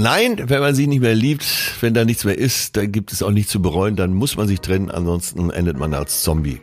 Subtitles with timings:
[0.00, 1.44] Nein, wenn man sich nicht mehr liebt,
[1.82, 4.48] wenn da nichts mehr ist, dann gibt es auch nichts zu bereuen, dann muss man
[4.48, 6.58] sich trennen, ansonsten endet man als Zombie.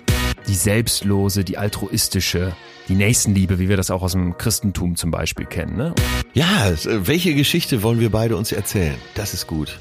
[0.47, 2.55] Die selbstlose, die altruistische,
[2.87, 5.77] die Nächstenliebe, wie wir das auch aus dem Christentum zum Beispiel kennen.
[5.77, 5.93] Ne?
[6.33, 8.95] Ja, welche Geschichte wollen wir beide uns erzählen?
[9.13, 9.78] Das ist gut.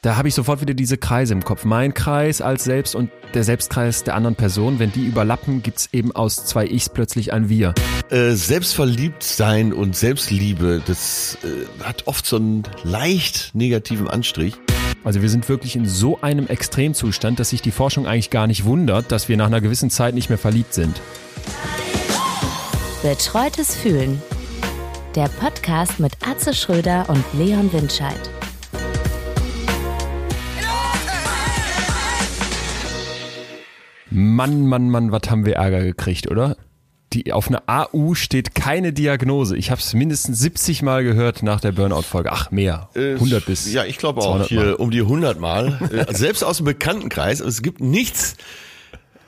[0.00, 1.64] Da habe ich sofort wieder diese Kreise im Kopf.
[1.64, 4.78] Mein Kreis als Selbst und der Selbstkreis der anderen Person.
[4.78, 7.74] Wenn die überlappen, gibt's eben aus zwei Ichs plötzlich ein Wir.
[8.08, 14.54] Äh, selbstverliebt sein und Selbstliebe, das äh, hat oft so einen leicht negativen Anstrich.
[15.02, 18.64] Also wir sind wirklich in so einem Extremzustand, dass sich die Forschung eigentlich gar nicht
[18.64, 21.00] wundert, dass wir nach einer gewissen Zeit nicht mehr verliebt sind.
[23.02, 24.22] Betreutes Fühlen.
[25.16, 28.30] Der Podcast mit Atze Schröder und Leon Windscheid.
[34.10, 36.56] Mann, Mann, Mann, was haben wir Ärger gekriegt, oder?
[37.14, 39.56] Die, auf einer AU steht keine Diagnose.
[39.56, 42.30] Ich habe es mindestens 70 Mal gehört nach der Burnout-Folge.
[42.30, 42.90] Ach, mehr.
[42.94, 43.72] 100 bis.
[43.72, 44.46] Ja, ich glaube auch.
[44.46, 45.78] Hier um die 100 Mal.
[45.90, 47.40] Äh, selbst aus dem Bekanntenkreis.
[47.40, 48.36] Es gibt nichts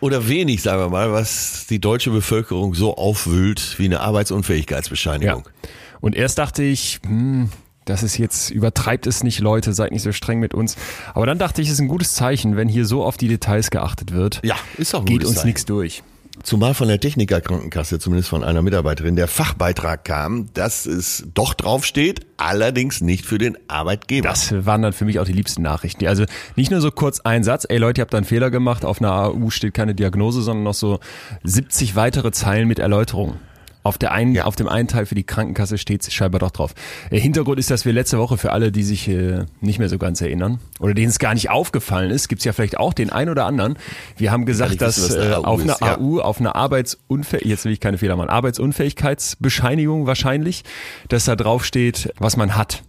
[0.01, 5.45] oder wenig, sagen wir mal, was die deutsche Bevölkerung so aufwühlt wie eine Arbeitsunfähigkeitsbescheinigung.
[5.47, 5.71] Ja.
[6.01, 7.51] Und erst dachte ich, hm,
[7.85, 10.77] das ist jetzt, übertreibt es nicht, Leute, seid nicht so streng mit uns.
[11.15, 13.71] Aber dann dachte ich, es ist ein gutes Zeichen, wenn hier so auf die Details
[13.71, 14.41] geachtet wird.
[14.45, 16.03] Ja, ist auch ein Geht uns nichts durch.
[16.43, 22.27] Zumal von der Technikerkrankenkasse, zumindest von einer Mitarbeiterin, der Fachbeitrag kam, dass es doch draufsteht,
[22.39, 24.29] allerdings nicht für den Arbeitgeber.
[24.29, 26.07] Das waren dann für mich auch die liebsten Nachrichten.
[26.07, 26.25] Also
[26.57, 29.03] nicht nur so kurz ein Satz, ey Leute, ihr habt da einen Fehler gemacht, auf
[29.03, 31.01] einer AU steht keine Diagnose, sondern noch so
[31.45, 33.39] 70 weitere Zeilen mit Erläuterungen.
[33.83, 34.45] Auf, der einen, ja.
[34.45, 36.75] auf dem einen Teil für die Krankenkasse steht es scheinbar doch drauf.
[37.11, 39.97] Der Hintergrund ist, dass wir letzte Woche für alle, die sich äh, nicht mehr so
[39.97, 43.31] ganz erinnern oder denen es gar nicht aufgefallen ist, gibt's ja vielleicht auch den einen
[43.31, 43.79] oder anderen.
[44.17, 45.99] Wir haben gesagt, dass wissen, äh, auf einer ja.
[45.99, 50.65] AU, auf einer Arbeitsunfähigkeit, jetzt will ich keine Fehler machen, Arbeitsunfähigkeitsbescheinigung wahrscheinlich,
[51.09, 52.83] dass da drauf steht, was man hat.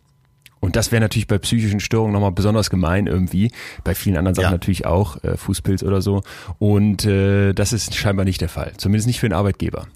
[0.59, 3.51] Und das wäre natürlich bei psychischen Störungen nochmal besonders gemein irgendwie.
[3.83, 4.51] Bei vielen anderen Sachen ja.
[4.51, 6.21] natürlich auch, äh, Fußpilz oder so.
[6.59, 8.73] Und äh, das ist scheinbar nicht der Fall.
[8.77, 9.87] Zumindest nicht für den Arbeitgeber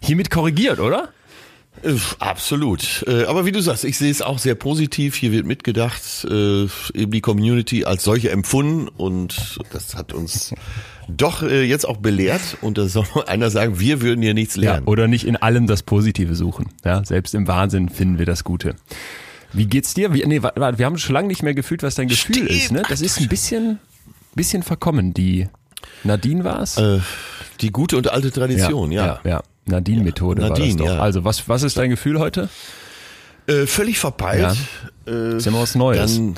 [0.00, 1.10] hiermit korrigiert, oder?
[1.82, 3.04] Äh, absolut.
[3.06, 5.16] Äh, aber wie du sagst, ich sehe es auch sehr positiv.
[5.16, 6.64] Hier wird mitgedacht, äh,
[6.94, 10.54] eben die Community als solche empfunden und das hat uns
[11.08, 12.58] doch jetzt auch belehrt.
[12.60, 14.84] Und da soll einer sagen, wir würden hier nichts lernen.
[14.86, 16.66] Ja, oder nicht in allem das Positive suchen.
[16.84, 18.76] Ja, selbst im Wahnsinn finden wir das Gute.
[19.52, 20.12] Wie geht's dir?
[20.12, 22.50] Wie, nee, warte, wir haben schon lange nicht mehr gefühlt, was dein Gefühl Stimmt.
[22.50, 22.72] ist.
[22.72, 22.82] Ne?
[22.88, 23.78] Das ist ein bisschen,
[24.34, 25.14] bisschen verkommen.
[25.14, 25.48] Die
[26.02, 26.76] Nadine war es?
[26.76, 27.00] Äh,
[27.60, 29.20] die gute und alte Tradition, ja.
[29.24, 29.30] ja.
[29.30, 29.42] ja.
[29.66, 30.94] Nadine-Methode ja, Nadine, war das doch.
[30.96, 31.02] Ja.
[31.02, 32.48] Also was, was ist dein Gefühl heute?
[33.46, 34.56] Äh, völlig verpeilt.
[35.06, 35.12] Ja.
[35.12, 36.16] Äh, ist immer was Neues.
[36.16, 36.34] Dann,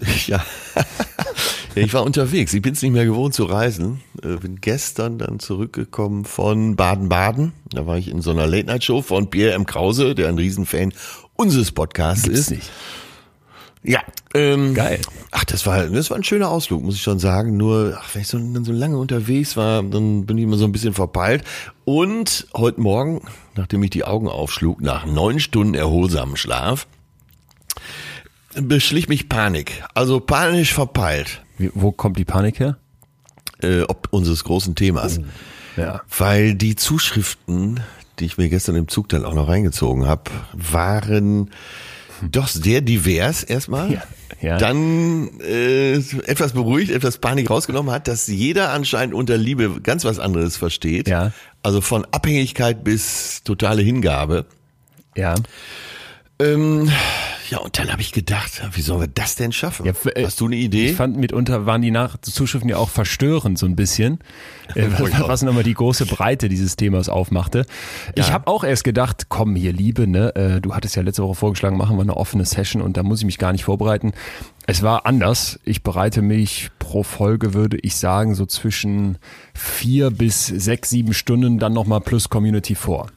[0.26, 0.44] ja.
[1.74, 2.52] ich war unterwegs.
[2.54, 4.00] Ich bin es nicht mehr gewohnt zu reisen.
[4.22, 7.52] Äh, bin gestern dann zurückgekommen von Baden-Baden.
[7.70, 9.66] Da war ich in so einer Late-Night-Show von Pierre M.
[9.66, 10.92] Krause, der ein Riesenfan
[11.34, 12.50] unseres Podcasts Gibt's ist.
[12.50, 12.70] Nicht.
[13.84, 14.00] Ja.
[14.32, 15.00] Ähm, Geil.
[15.30, 17.56] Ach, das war, das war ein schöner Ausflug, muss ich schon sagen.
[17.56, 20.64] Nur, ach, wenn ich so, dann so lange unterwegs war, dann bin ich immer so
[20.64, 21.44] ein bisschen verpeilt.
[21.84, 23.20] Und heute Morgen,
[23.54, 26.86] nachdem ich die Augen aufschlug, nach neun Stunden erholsamen Schlaf,
[28.54, 29.84] beschlich mich Panik.
[29.94, 31.42] Also panisch verpeilt.
[31.58, 32.78] Wie, wo kommt die Panik her?
[33.62, 35.18] Äh, ob unseres großen Themas.
[35.18, 36.00] Oh, ja.
[36.16, 37.80] Weil die Zuschriften,
[38.18, 41.50] die ich mir gestern im Zug dann auch noch reingezogen habe, waren
[42.30, 43.92] doch sehr divers erstmal.
[43.92, 44.02] Ja,
[44.40, 44.58] ja.
[44.58, 50.18] Dann äh, etwas beruhigt, etwas Panik rausgenommen hat, dass jeder anscheinend unter Liebe ganz was
[50.18, 51.08] anderes versteht.
[51.08, 51.32] Ja.
[51.62, 54.46] Also von Abhängigkeit bis totale Hingabe.
[55.16, 55.34] Ja.
[56.38, 56.90] Ähm,
[57.50, 59.86] ja, und dann habe ich gedacht, wie sollen wir das denn schaffen?
[59.86, 60.90] Ja, äh, Hast du eine Idee?
[60.90, 64.20] Ich fand mitunter waren die Nachzuschriften ja auch verstörend so ein bisschen,
[64.74, 67.66] äh, was, was nochmal die große Breite dieses Themas aufmachte.
[68.16, 68.24] Ja.
[68.24, 70.34] Ich habe auch erst gedacht, komm hier Liebe, ne?
[70.34, 73.20] Äh, du hattest ja letzte Woche vorgeschlagen, machen wir eine offene Session und da muss
[73.20, 74.12] ich mich gar nicht vorbereiten.
[74.66, 75.60] Es war anders.
[75.64, 79.18] Ich bereite mich pro Folge, würde ich sagen, so zwischen
[79.52, 83.08] vier bis sechs, sieben Stunden dann nochmal plus Community vor.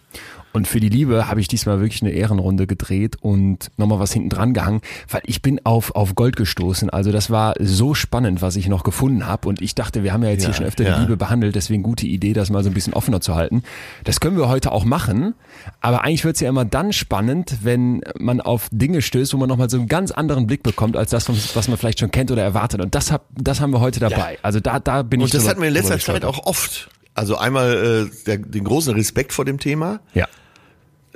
[0.58, 4.30] Und für die Liebe habe ich diesmal wirklich eine Ehrenrunde gedreht und nochmal was hinten
[4.30, 6.90] dran gehangen, weil ich bin auf, auf Gold gestoßen.
[6.90, 9.48] Also das war so spannend, was ich noch gefunden habe.
[9.50, 10.96] Und ich dachte, wir haben ja jetzt ja, hier schon öfter ja.
[10.96, 13.62] die Liebe behandelt, deswegen gute Idee, das mal so ein bisschen offener zu halten.
[14.04, 15.36] Das können wir heute auch machen.
[15.80, 19.50] Aber eigentlich wird es ja immer dann spannend, wenn man auf Dinge stößt, wo man
[19.50, 22.42] nochmal so einen ganz anderen Blick bekommt, als das, was man vielleicht schon kennt oder
[22.42, 22.82] erwartet.
[22.82, 24.34] Und das, hab, das haben wir heute dabei.
[24.34, 24.40] Ja.
[24.42, 25.36] Also da, da bin und ich.
[25.36, 26.90] Und das hatten wir in letzter Zeit auch oft.
[27.14, 30.00] Also einmal äh, der, den großen Respekt vor dem Thema.
[30.16, 30.28] Ja.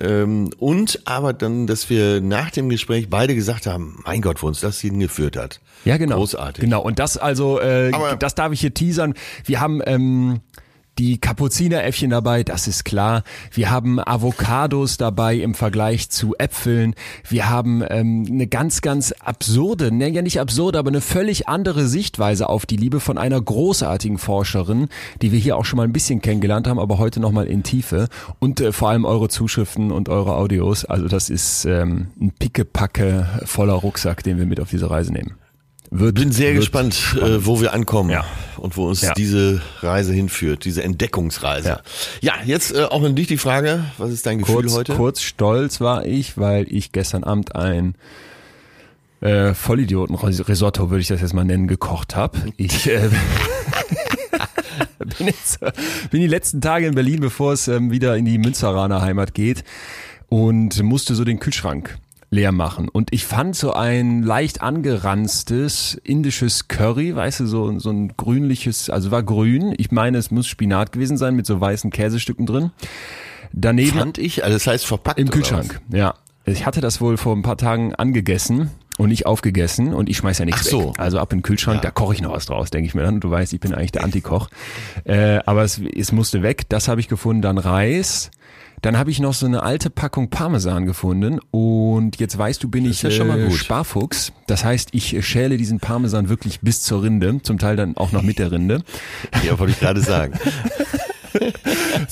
[0.01, 4.47] Ähm, und aber dann, dass wir nach dem Gespräch beide gesagt haben, mein Gott, wo
[4.47, 5.59] uns das hingeführt hat.
[5.85, 6.17] Ja, genau.
[6.17, 6.63] Großartig.
[6.63, 6.81] Genau.
[6.81, 9.13] Und das also, äh, aber das darf ich hier teasern.
[9.45, 10.39] Wir haben ähm,
[10.97, 13.23] die Kapuzineräffchen dabei, das ist klar.
[13.51, 16.95] Wir haben Avocados dabei im Vergleich zu Äpfeln.
[17.27, 21.87] Wir haben ähm, eine ganz, ganz absurde, ne, ja nicht absurde, aber eine völlig andere
[21.87, 24.89] Sichtweise auf die Liebe von einer großartigen Forscherin,
[25.21, 28.07] die wir hier auch schon mal ein bisschen kennengelernt haben, aber heute nochmal in Tiefe.
[28.39, 30.85] Und äh, vor allem eure Zuschriften und eure Audios.
[30.85, 35.40] Also das ist ähm, ein Pickepacke voller Rucksack, den wir mit auf diese Reise nehmen.
[35.93, 38.23] Wird, Bin sehr gespannt, äh, wo wir ankommen ja.
[38.55, 39.13] und wo uns ja.
[39.13, 41.67] diese Reise hinführt, diese Entdeckungsreise.
[41.67, 41.81] Ja,
[42.21, 44.95] ja jetzt äh, auch an dich die Frage, was ist dein Gefühl kurz, heute?
[44.95, 47.95] Kurz stolz war ich, weil ich gestern Abend ein
[49.19, 52.39] äh, Vollidioten-Risotto, würde ich das jetzt mal nennen, gekocht habe.
[52.55, 53.09] Ich äh,
[55.17, 55.59] bin, jetzt,
[56.09, 59.65] bin die letzten Tage in Berlin, bevor es ähm, wieder in die Münzeraner Heimat geht
[60.29, 61.97] und musste so den Kühlschrank
[62.31, 62.87] leer machen.
[62.87, 68.89] Und ich fand so ein leicht angeranztes indisches Curry, weißt du, so, so ein grünliches,
[68.89, 69.75] also war grün.
[69.77, 72.71] Ich meine, es muss Spinat gewesen sein mit so weißen Käsestücken drin.
[73.51, 73.99] Daneben.
[73.99, 75.19] Fand ich, also das heißt verpackt.
[75.19, 76.15] Im Kühlschrank, ja.
[76.45, 80.39] Ich hatte das wohl vor ein paar Tagen angegessen und nicht aufgegessen und ich schmeiß
[80.39, 80.89] ja nichts Ach so.
[80.89, 80.99] weg.
[80.99, 81.81] Also ab in den Kühlschrank, ja.
[81.81, 83.19] da koche ich noch was draus, denke ich mir dann.
[83.19, 84.49] Du weißt, ich bin eigentlich der Antikoch.
[85.03, 86.69] Äh, aber es, es musste weg.
[86.69, 87.41] Das habe ich gefunden.
[87.41, 88.31] Dann Reis,
[88.81, 92.85] dann habe ich noch so eine alte Packung Parmesan gefunden und jetzt weißt du, bin
[92.85, 94.33] ich ja äh, Sparfuchs.
[94.47, 98.23] Das heißt, ich schäle diesen Parmesan wirklich bis zur Rinde, zum Teil dann auch noch
[98.23, 98.83] mit der Rinde.
[99.45, 100.33] Ja, wollte ich gerade sagen.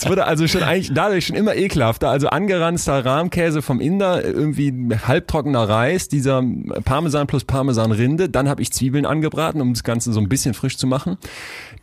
[0.01, 2.09] Es wurde also schon eigentlich dadurch schon immer ekelhafter.
[2.09, 4.73] Also angeranzter Rahmkäse vom Inder, irgendwie
[5.05, 6.41] halbtrockener Reis, dieser
[6.85, 8.29] Parmesan plus Parmesanrinde.
[8.29, 11.17] Dann habe ich Zwiebeln angebraten, um das Ganze so ein bisschen frisch zu machen.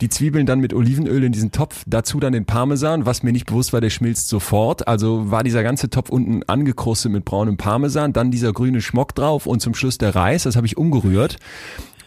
[0.01, 3.45] Die Zwiebeln dann mit Olivenöl in diesen Topf, dazu dann den Parmesan, was mir nicht
[3.45, 4.87] bewusst war, der schmilzt sofort.
[4.87, 9.45] Also war dieser ganze Topf unten angekrustet mit braunem Parmesan, dann dieser grüne Schmock drauf
[9.45, 11.37] und zum Schluss der Reis, das habe ich umgerührt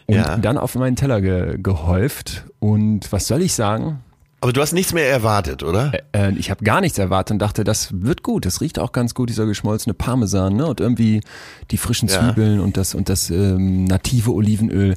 [0.07, 0.37] und ja.
[0.39, 2.47] dann auf meinen Teller ge gehäuft.
[2.59, 4.01] Und was soll ich sagen?
[4.43, 5.93] Aber du hast nichts mehr erwartet, oder?
[6.13, 8.47] Äh, äh, ich habe gar nichts erwartet und dachte, das wird gut.
[8.47, 10.67] Das riecht auch ganz gut, dieser geschmolzene Parmesan, ne?
[10.67, 11.21] Und irgendwie
[11.71, 12.63] die frischen Zwiebeln ja.
[12.63, 14.95] und das und das ähm, native Olivenöl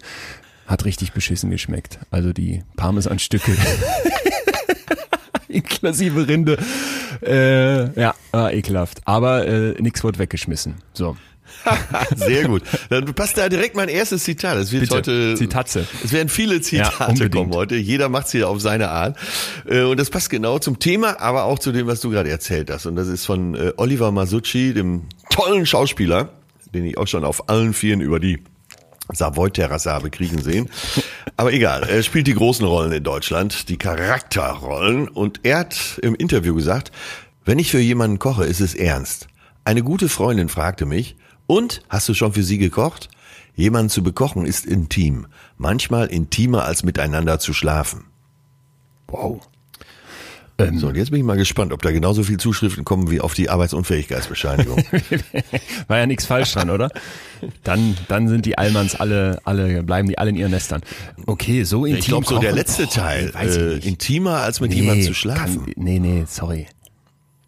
[0.66, 2.00] hat richtig beschissen geschmeckt.
[2.10, 3.52] Also die Parmesanstücke.
[5.50, 6.58] Inklusive Rinde.
[7.22, 9.02] Äh, ja, war ekelhaft.
[9.06, 10.76] Aber äh, nichts wurde weggeschmissen.
[10.94, 11.18] So.
[12.16, 12.64] Sehr gut.
[12.90, 14.58] Dann passt da direkt mein erstes Zitat.
[14.58, 14.96] Es wird Bitte.
[14.96, 15.88] heute Zitatze.
[16.04, 17.76] Es werden viele Zitate ja, kommen heute.
[17.76, 19.18] Jeder macht es hier auf seine Art.
[19.66, 22.70] Äh, und das passt genau zum Thema, aber auch zu dem, was du gerade erzählt
[22.70, 22.86] hast.
[22.86, 26.30] Und das ist von äh, Oliver Masucci, dem tollen Schauspieler,
[26.74, 28.44] den ich auch schon auf allen Vieren über die
[29.12, 30.70] Savoy-Terrasse habe kriegen sehen.
[31.36, 35.08] Aber egal, er spielt die großen Rollen in Deutschland, die Charakterrollen.
[35.08, 36.92] Und er hat im Interview gesagt,
[37.46, 39.28] wenn ich für jemanden koche, ist es ernst.
[39.66, 41.16] Eine gute Freundin fragte mich,
[41.54, 43.10] und hast du schon für sie gekocht?
[43.56, 45.28] Jemanden zu bekochen ist intim,
[45.58, 48.06] manchmal intimer als miteinander zu schlafen.
[49.08, 49.48] Wow.
[50.58, 53.22] Ähm, so, und jetzt bin ich mal gespannt, ob da genauso viel Zuschriften kommen wie
[53.22, 54.84] auf die Arbeitsunfähigkeitsbescheinigung.
[55.88, 56.90] War ja nichts falsch dran, oder?
[57.64, 60.82] Dann, dann sind die Allmanns alle, alle, bleiben die alle in ihren Nestern.
[61.28, 62.00] Okay, so intim.
[62.00, 65.66] Ich glaube, so der letzte Teil, oh, äh, intimer als mit nee, jemandem zu schlafen.
[65.66, 66.66] Kann, nee, nee, sorry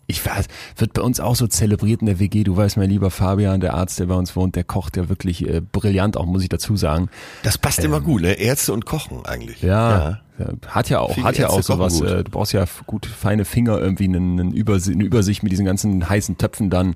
[0.07, 0.45] ich weiß,
[0.77, 2.43] wird bei uns auch so zelebriert in der WG.
[2.43, 5.47] Du weißt, mein lieber Fabian, der Arzt, der bei uns wohnt, der kocht ja wirklich
[5.47, 7.09] äh, brillant, auch muss ich dazu sagen.
[7.43, 8.33] Das passt ähm, immer gut, ne?
[8.33, 9.61] Ärzte und Kochen eigentlich.
[9.61, 10.47] Ja, ja.
[10.67, 12.01] hat ja auch, Viele hat ja auch sowas.
[12.01, 15.65] Äh, du brauchst ja gut feine Finger irgendwie, einen, einen Übersicht, eine Übersicht mit diesen
[15.65, 16.95] ganzen heißen Töpfen dann.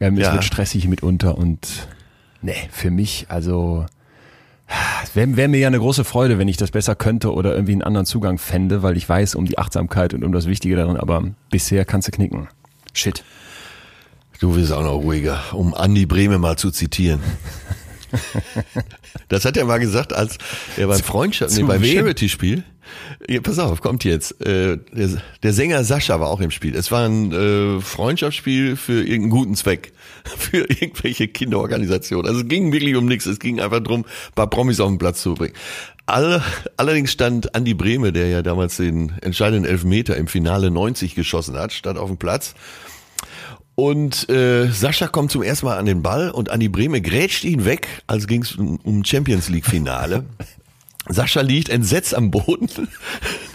[0.00, 0.28] Ähm, ja.
[0.28, 1.88] Es wird stressig mitunter und
[2.42, 3.86] ne, für mich also
[5.14, 7.82] Wäre wär mir ja eine große Freude, wenn ich das besser könnte oder irgendwie einen
[7.82, 11.22] anderen Zugang fände, weil ich weiß um die Achtsamkeit und um das Wichtige darin, aber
[11.50, 12.48] bisher kannst du knicken.
[12.92, 13.22] Shit.
[14.40, 17.20] Du wirst auch noch ruhiger, um Andi Breme mal zu zitieren.
[19.28, 20.38] das hat er mal gesagt, als
[20.76, 22.64] er beim Freundschaft, nee, beim Charity-Spiel.
[23.28, 24.40] Ja, pass auf, kommt jetzt.
[24.40, 26.74] Äh, der, der, Sänger Sascha war auch im Spiel.
[26.74, 29.92] Es war ein äh, Freundschaftsspiel für irgendeinen guten Zweck.
[30.38, 32.26] Für irgendwelche Kinderorganisationen.
[32.26, 33.26] Also es ging wirklich um nichts.
[33.26, 35.52] Es ging einfach darum, ein paar Promis auf den Platz zu bringen.
[36.06, 36.42] All,
[36.76, 41.72] allerdings stand Andi Brehme, der ja damals den entscheidenden Elfmeter im Finale 90 geschossen hat,
[41.72, 42.54] stand auf dem Platz.
[43.74, 47.64] Und äh, Sascha kommt zum ersten Mal an den Ball und Andi Brehme grätscht ihn
[47.64, 50.24] weg, als ging es um, Champions League Finale.
[51.08, 52.68] Sascha liegt entsetzt am Boden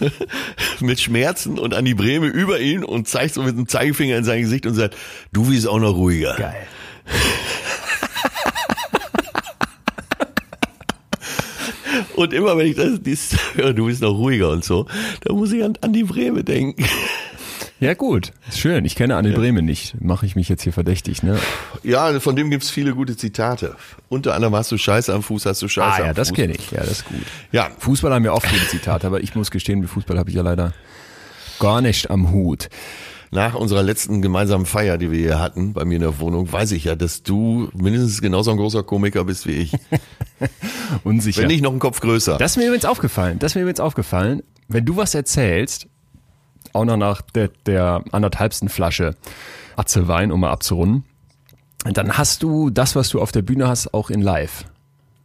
[0.80, 4.42] mit Schmerzen und Andi Breme über ihn und zeigt so mit dem Zeigefinger in sein
[4.42, 4.96] Gesicht und sagt,
[5.32, 6.36] du bist auch noch ruhiger.
[6.36, 6.68] Geil.
[12.14, 14.86] und immer wenn ich das, das höre, du bist noch ruhiger und so,
[15.22, 16.84] da muss ich an Andi Breme denken.
[17.80, 18.84] Ja gut, schön.
[18.84, 19.38] Ich kenne Anne ja.
[19.38, 19.98] Bremen nicht.
[20.02, 21.38] Mache ich mich jetzt hier verdächtig, ne?
[21.82, 23.74] Ja, von dem gibt's viele gute Zitate.
[24.10, 26.06] Unter anderem hast du Scheiße am Fuß, hast du Scheiße ah, am ja, Fuß.
[26.08, 26.70] ja, das kenne ich.
[26.72, 27.22] Ja, das ist gut.
[27.52, 27.70] Ja.
[27.78, 30.42] Fußball haben ja oft gute Zitate, aber ich muss gestehen, mit Fußball habe ich ja
[30.42, 30.74] leider
[31.58, 32.68] gar nicht am Hut.
[33.30, 36.72] Nach unserer letzten gemeinsamen Feier, die wir hier hatten, bei mir in der Wohnung, weiß
[36.72, 39.72] ich ja, dass du mindestens genauso ein großer Komiker bist wie ich.
[41.04, 41.40] Unsicher.
[41.42, 42.36] Wenn nicht noch einen Kopf größer.
[42.36, 43.38] Das ist mir übrigens aufgefallen.
[43.38, 44.42] Das ist mir übrigens aufgefallen.
[44.68, 45.86] Wenn du was erzählst,
[46.72, 49.16] auch noch nach der, der anderthalbsten Flasche
[49.76, 51.04] Atzelwein, um mal abzurunden,
[51.84, 54.64] dann hast du das, was du auf der Bühne hast, auch in live.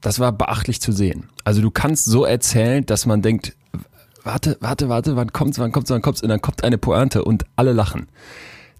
[0.01, 1.29] Das war beachtlich zu sehen.
[1.43, 3.55] Also du kannst so erzählen, dass man denkt,
[4.23, 7.45] warte, warte, warte, wann kommt's, wann kommt's, wann kommt's, und dann kommt eine Pointe und
[7.55, 8.07] alle lachen.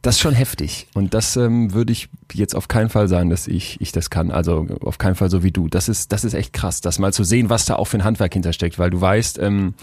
[0.02, 0.88] Das ist schon heftig.
[0.94, 4.30] Und das ähm, würde ich jetzt auf keinen Fall sagen, dass ich, ich das kann.
[4.30, 5.68] Also auf keinen Fall so wie du.
[5.68, 8.04] Das ist, das ist echt krass, das mal zu sehen, was da auch für ein
[8.04, 9.74] Handwerk hintersteckt, weil du weißt, ähm,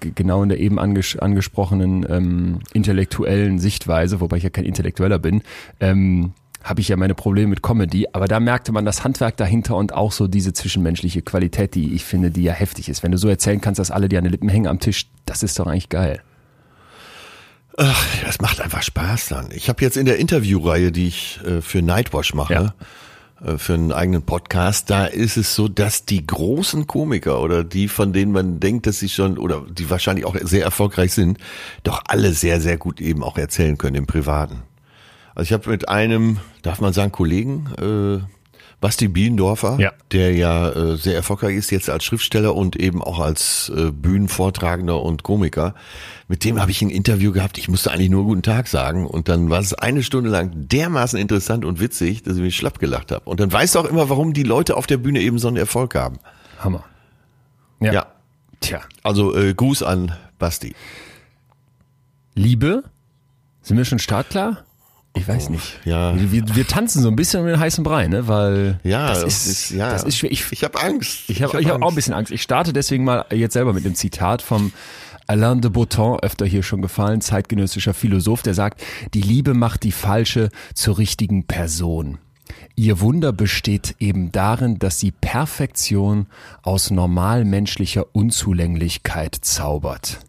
[0.00, 5.42] genau in der eben anges angesprochenen ähm, intellektuellen Sichtweise, wobei ich ja kein Intellektueller bin,
[5.80, 9.76] ähm, habe ich ja meine Probleme mit Comedy, aber da merkte man das Handwerk dahinter
[9.76, 13.02] und auch so diese zwischenmenschliche Qualität, die ich finde, die ja heftig ist.
[13.02, 15.42] Wenn du so erzählen kannst, dass alle dir an den Lippen hängen am Tisch, das
[15.42, 16.22] ist doch eigentlich geil.
[17.76, 19.48] Ach, das macht einfach Spaß dann.
[19.50, 22.74] Ich habe jetzt in der Interviewreihe, die ich äh, für Nightwash mache, ja.
[23.44, 27.88] Äh, für einen eigenen Podcast, da ist es so, dass die großen Komiker oder die,
[27.88, 31.38] von denen man denkt, dass sie schon oder die wahrscheinlich auch sehr erfolgreich sind,
[31.82, 34.62] doch alle sehr, sehr gut eben auch erzählen können im Privaten.
[35.34, 38.41] Also ich habe mit einem, darf man sagen, Kollegen, äh,
[38.82, 39.92] Basti Bielendorfer, ja.
[40.10, 45.00] der ja äh, sehr erfolgreich ist jetzt als Schriftsteller und eben auch als äh, Bühnenvortragender
[45.00, 45.76] und Komiker.
[46.26, 47.58] Mit dem habe ich ein Interview gehabt.
[47.58, 51.16] Ich musste eigentlich nur guten Tag sagen und dann war es eine Stunde lang dermaßen
[51.16, 53.22] interessant und witzig, dass ich mich schlapp gelacht habe.
[53.24, 55.58] Und dann weißt du auch immer, warum die Leute auf der Bühne eben so einen
[55.58, 56.18] Erfolg haben.
[56.58, 56.84] Hammer.
[57.78, 57.92] Ja.
[57.92, 58.06] ja.
[58.58, 58.80] Tja.
[59.04, 60.74] Also äh, Gruß an Basti.
[62.34, 62.82] Liebe?
[63.62, 64.64] Sind wir schon startklar?
[65.14, 65.78] Ich weiß nicht.
[65.84, 66.14] Ja.
[66.16, 68.28] Wir, wir tanzen so ein bisschen um den heißen Brei, ne?
[68.28, 69.90] Weil ja, das ist, ist ja.
[69.90, 70.32] das ist schwer.
[70.32, 71.28] Ich, ich habe Angst.
[71.28, 72.32] Ich habe ich hab, hab auch ein bisschen Angst.
[72.32, 74.72] Ich starte deswegen mal jetzt selber mit dem Zitat vom
[75.26, 78.82] Alain de Botton, öfter hier schon gefallen, zeitgenössischer Philosoph, der sagt,
[79.14, 82.18] die Liebe macht die falsche zur richtigen Person.
[82.74, 86.26] Ihr Wunder besteht eben darin, dass sie Perfektion
[86.62, 90.20] aus normalmenschlicher Unzulänglichkeit zaubert.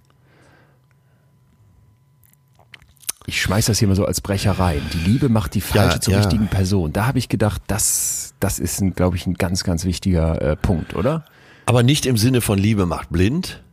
[3.26, 4.82] Ich schmeiß das hier mal so als Brecherei.
[4.94, 6.20] Die Liebe macht die falsche ja, zur ja.
[6.20, 6.92] richtigen Person.
[6.92, 10.96] Da habe ich gedacht, das, das ist, glaube ich, ein ganz, ganz wichtiger äh, Punkt,
[10.96, 11.26] oder?
[11.66, 13.64] Aber nicht im Sinne von Liebe macht blind,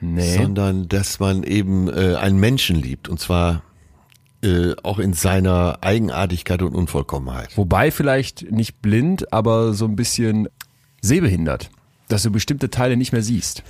[0.00, 0.36] nee.
[0.36, 3.62] sondern dass man eben äh, einen Menschen liebt und zwar
[4.42, 7.56] äh, auch in seiner Eigenartigkeit und Unvollkommenheit.
[7.56, 10.48] Wobei vielleicht nicht blind, aber so ein bisschen
[11.00, 11.70] sehbehindert,
[12.08, 13.62] dass du bestimmte Teile nicht mehr siehst.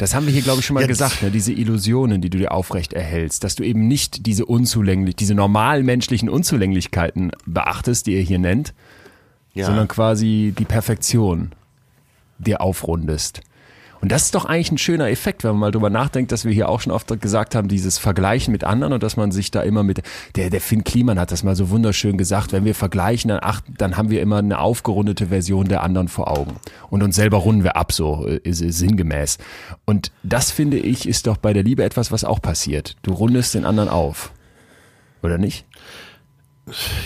[0.00, 0.88] Das haben wir hier, glaube ich, schon mal Jetzt.
[0.88, 1.30] gesagt, ne?
[1.30, 5.84] diese Illusionen, die du dir aufrecht erhältst, dass du eben nicht diese unzulänglich, diese normalen
[5.84, 8.72] menschlichen Unzulänglichkeiten beachtest, die ihr hier nennt,
[9.52, 9.66] ja.
[9.66, 11.50] sondern quasi die Perfektion
[12.38, 13.42] dir aufrundest.
[14.00, 16.52] Und das ist doch eigentlich ein schöner Effekt, wenn man mal drüber nachdenkt, dass wir
[16.52, 19.62] hier auch schon oft gesagt haben, dieses Vergleichen mit anderen und dass man sich da
[19.62, 20.02] immer mit,
[20.36, 23.60] der, der Finn Kliman hat das mal so wunderschön gesagt, wenn wir vergleichen, dann, ach,
[23.68, 26.56] dann haben wir immer eine aufgerundete Version der anderen vor Augen.
[26.88, 29.38] Und uns selber runden wir ab, so ist, ist sinngemäß.
[29.84, 32.96] Und das finde ich, ist doch bei der Liebe etwas, was auch passiert.
[33.02, 34.32] Du rundest den anderen auf.
[35.22, 35.66] Oder nicht?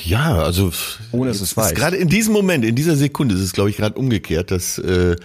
[0.05, 0.73] Ja, also
[1.13, 1.75] ohne dass es weiß.
[1.75, 5.17] Gerade in diesem Moment, in dieser Sekunde ist es, glaube ich, gerade umgekehrt, dass äh,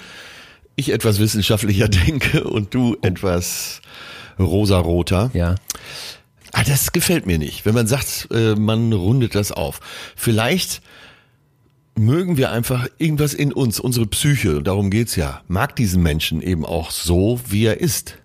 [0.80, 3.82] ich etwas wissenschaftlicher denke und du etwas
[4.40, 5.32] rosaroter.
[5.34, 5.56] Ja.
[6.52, 9.80] Ah, das gefällt mir nicht, wenn man sagt, äh, man rundet das auf.
[10.16, 10.82] Vielleicht
[11.96, 16.66] mögen wir einfach irgendwas in uns, unsere Psyche, darum geht's ja, mag diesen Menschen eben
[16.66, 18.18] auch so, wie er ist.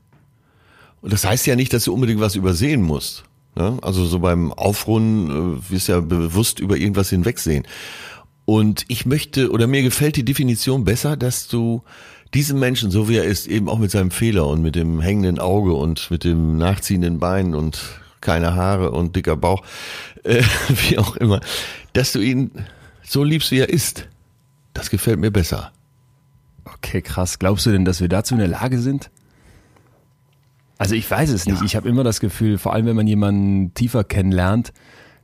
[1.02, 3.24] Und das heißt ja nicht, dass du unbedingt was übersehen musst.
[3.56, 3.78] Ne?
[3.82, 7.66] Also so beim Aufrunden äh, wirst ja bewusst über irgendwas hinwegsehen.
[8.46, 11.82] Und ich möchte, oder mir gefällt die Definition besser, dass du
[12.34, 15.38] diesem Menschen, so wie er ist, eben auch mit seinem Fehler und mit dem hängenden
[15.38, 17.80] Auge und mit dem nachziehenden Bein und
[18.20, 19.62] keine Haare und dicker Bauch,
[20.24, 21.40] äh, wie auch immer,
[21.92, 22.50] dass du ihn
[23.02, 24.08] so liebst, wie er ist.
[24.72, 25.72] Das gefällt mir besser.
[26.64, 27.38] Okay, krass.
[27.38, 29.10] Glaubst du denn, dass wir dazu in der Lage sind?
[30.78, 31.60] Also ich weiß es nicht.
[31.60, 31.64] Ja.
[31.64, 34.72] Ich habe immer das Gefühl, vor allem wenn man jemanden tiefer kennenlernt,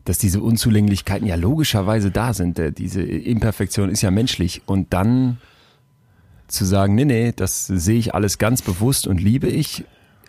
[0.05, 2.59] dass diese Unzulänglichkeiten ja logischerweise da sind.
[2.59, 4.63] Äh, diese Imperfektion ist ja menschlich.
[4.67, 5.39] Und dann
[6.51, 9.85] zu sagen, nee, nee, das sehe ich alles ganz bewusst und liebe ich?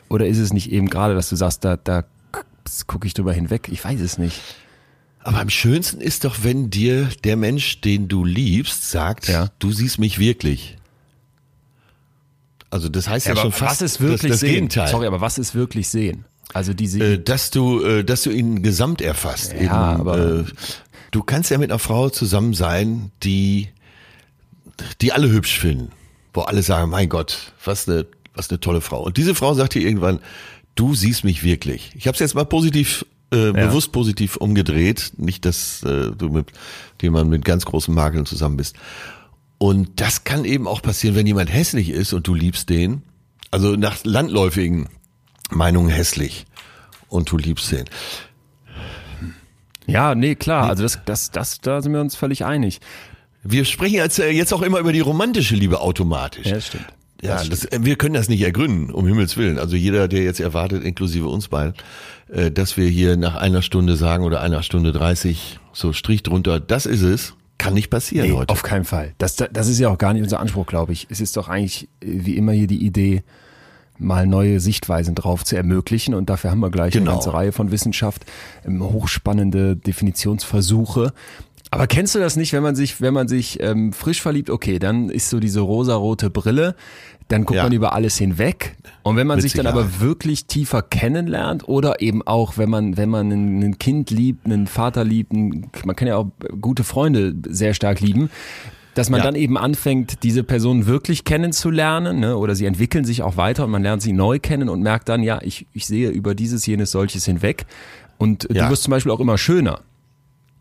[0.10, 2.04] Oder ist es nicht eben gerade, dass du sagst, da, da
[2.88, 3.70] gucke ich drüber hinweg?
[3.72, 4.42] Ich weiß es nicht.
[5.20, 9.50] Aber am schönsten ist doch, wenn dir der Mensch, den du liebst, sagt, ja.
[9.60, 10.78] du siehst mich wirklich.
[12.72, 14.88] Also das heißt ja, ja schon fast was ist wirklich das, das Gegenteil.
[14.88, 16.26] Sorry, aber was ist wirklich sehen?
[16.54, 19.54] Also diese, äh, dass du, äh, dass du ihn gesamt erfasst.
[19.54, 20.44] Ja, eben, aber äh,
[21.12, 23.70] du kannst ja mit einer Frau zusammen sein, die,
[25.02, 25.92] die alle hübsch finden
[26.34, 29.04] wo alle sagen, mein Gott, was eine, was eine tolle Frau.
[29.04, 30.20] Und diese Frau sagt dir irgendwann,
[30.76, 31.92] du siehst mich wirklich.
[31.96, 33.52] Ich habe es jetzt mal positiv, äh, ja.
[33.52, 35.14] bewusst positiv umgedreht.
[35.18, 36.48] Nicht, dass äh, du mit
[37.02, 38.76] jemandem mit ganz großen Makeln zusammen bist.
[39.58, 43.04] Und das kann eben auch passieren, wenn jemand hässlich ist und du liebst den.
[43.52, 44.88] Also nach landläufigen
[45.50, 46.46] Meinungen hässlich
[47.10, 47.86] und du liebst den.
[49.86, 50.70] Ja, nee, klar.
[50.70, 52.80] Also das, das, das, da sind wir uns völlig einig.
[53.44, 56.46] Wir sprechen jetzt, äh, jetzt auch immer über die romantische Liebe automatisch.
[56.46, 56.86] Ja, das stimmt.
[57.24, 59.60] Ja, das, das, wir können das nicht ergründen, um Himmels Willen.
[59.60, 61.76] Also jeder, der jetzt erwartet, inklusive uns beiden,
[62.30, 66.60] äh, dass wir hier nach einer Stunde sagen oder einer Stunde dreißig so Strich drunter,
[66.60, 68.52] das ist es, kann nicht passieren nee, heute.
[68.52, 69.14] Auf keinen Fall.
[69.20, 71.06] Das, das ist ja auch gar nicht unser Anspruch, glaube ich.
[71.10, 73.24] Es ist doch eigentlich wie immer hier die Idee,
[74.00, 76.16] mal neue Sichtweisen drauf zu ermöglichen.
[76.16, 77.12] Und dafür haben wir gleich genau.
[77.12, 78.26] eine ganze Reihe von Wissenschaft,
[78.66, 81.14] ähm, hochspannende Definitionsversuche.
[81.74, 84.78] Aber kennst du das nicht, wenn man sich, wenn man sich ähm, frisch verliebt, okay,
[84.78, 86.76] dann ist so diese rosarote Brille,
[87.30, 87.64] dann guckt ja.
[87.64, 88.76] man über alles hinweg.
[89.04, 92.98] Und wenn man Witzig, sich dann aber wirklich tiefer kennenlernt oder eben auch, wenn man,
[92.98, 96.28] wenn man ein, Kind liebt, einen Vater liebt, ein, man kann ja auch
[96.60, 98.30] gute Freunde sehr stark lieben,
[98.94, 99.26] dass man ja.
[99.26, 102.36] dann eben anfängt, diese Person wirklich kennenzulernen, ne?
[102.36, 105.24] oder sie entwickeln sich auch weiter und man lernt sie neu kennen und merkt dann,
[105.24, 107.66] ja, ich, ich sehe über dieses, jenes, solches hinweg.
[108.18, 108.66] Und ja.
[108.66, 109.80] du wirst zum Beispiel auch immer schöner.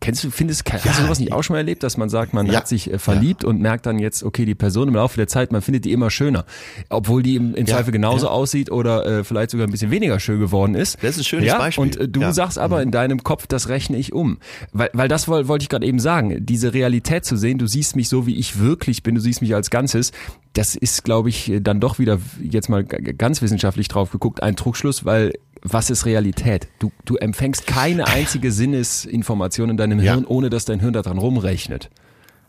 [0.01, 2.33] Kennst du, findest, hast ja, du sowas nicht auch schon mal erlebt, dass man sagt,
[2.33, 3.49] man ja, hat sich äh, verliebt ja.
[3.49, 6.09] und merkt dann jetzt, okay, die Person im Laufe der Zeit, man findet die immer
[6.09, 6.45] schöner.
[6.89, 10.39] Obwohl die im, im Zweifel genauso aussieht oder äh, vielleicht sogar ein bisschen weniger schön
[10.39, 10.97] geworden ist.
[11.03, 11.83] Das ist ein schönes Beispiel.
[11.83, 12.83] Und äh, du sagst aber mhm.
[12.83, 14.39] in deinem Kopf, das rechne ich um.
[14.73, 17.95] Weil, weil das wollte wollt ich gerade eben sagen, diese Realität zu sehen, du siehst
[17.95, 20.13] mich so, wie ich wirklich bin, du siehst mich als Ganzes,
[20.53, 25.05] das ist, glaube ich, dann doch wieder jetzt mal ganz wissenschaftlich drauf geguckt, ein Trugschluss,
[25.05, 26.67] weil was ist Realität?
[26.79, 30.27] Du, du empfängst keine einzige Sinnesinformation in deinem Hirn, ja.
[30.27, 31.89] ohne dass dein Hirn daran rumrechnet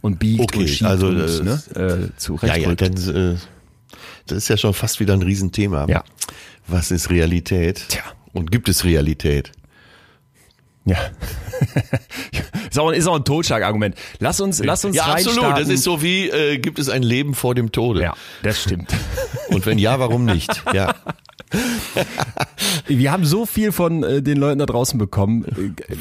[0.00, 2.56] und biegt okay, und schiebt also, und äh, ne, äh, zurecht.
[2.56, 3.36] Ja, ja, dann, äh,
[4.26, 5.86] das ist ja schon fast wieder ein Riesenthema.
[5.88, 6.04] Ja.
[6.66, 7.84] Was ist Realität?
[7.88, 8.02] Tja.
[8.32, 9.52] Und gibt es Realität?
[10.84, 10.96] Ja.
[12.70, 13.94] ist, auch, ist auch ein Totschlagargument.
[14.18, 15.56] Lass uns, lass uns Ja, absolut.
[15.56, 18.02] Das ist so wie, äh, gibt es ein Leben vor dem Tode?
[18.02, 18.92] Ja, das stimmt.
[19.48, 20.62] Und wenn ja, warum nicht?
[20.72, 20.94] Ja.
[22.86, 25.44] Wir haben so viel von äh, den Leuten da draußen bekommen.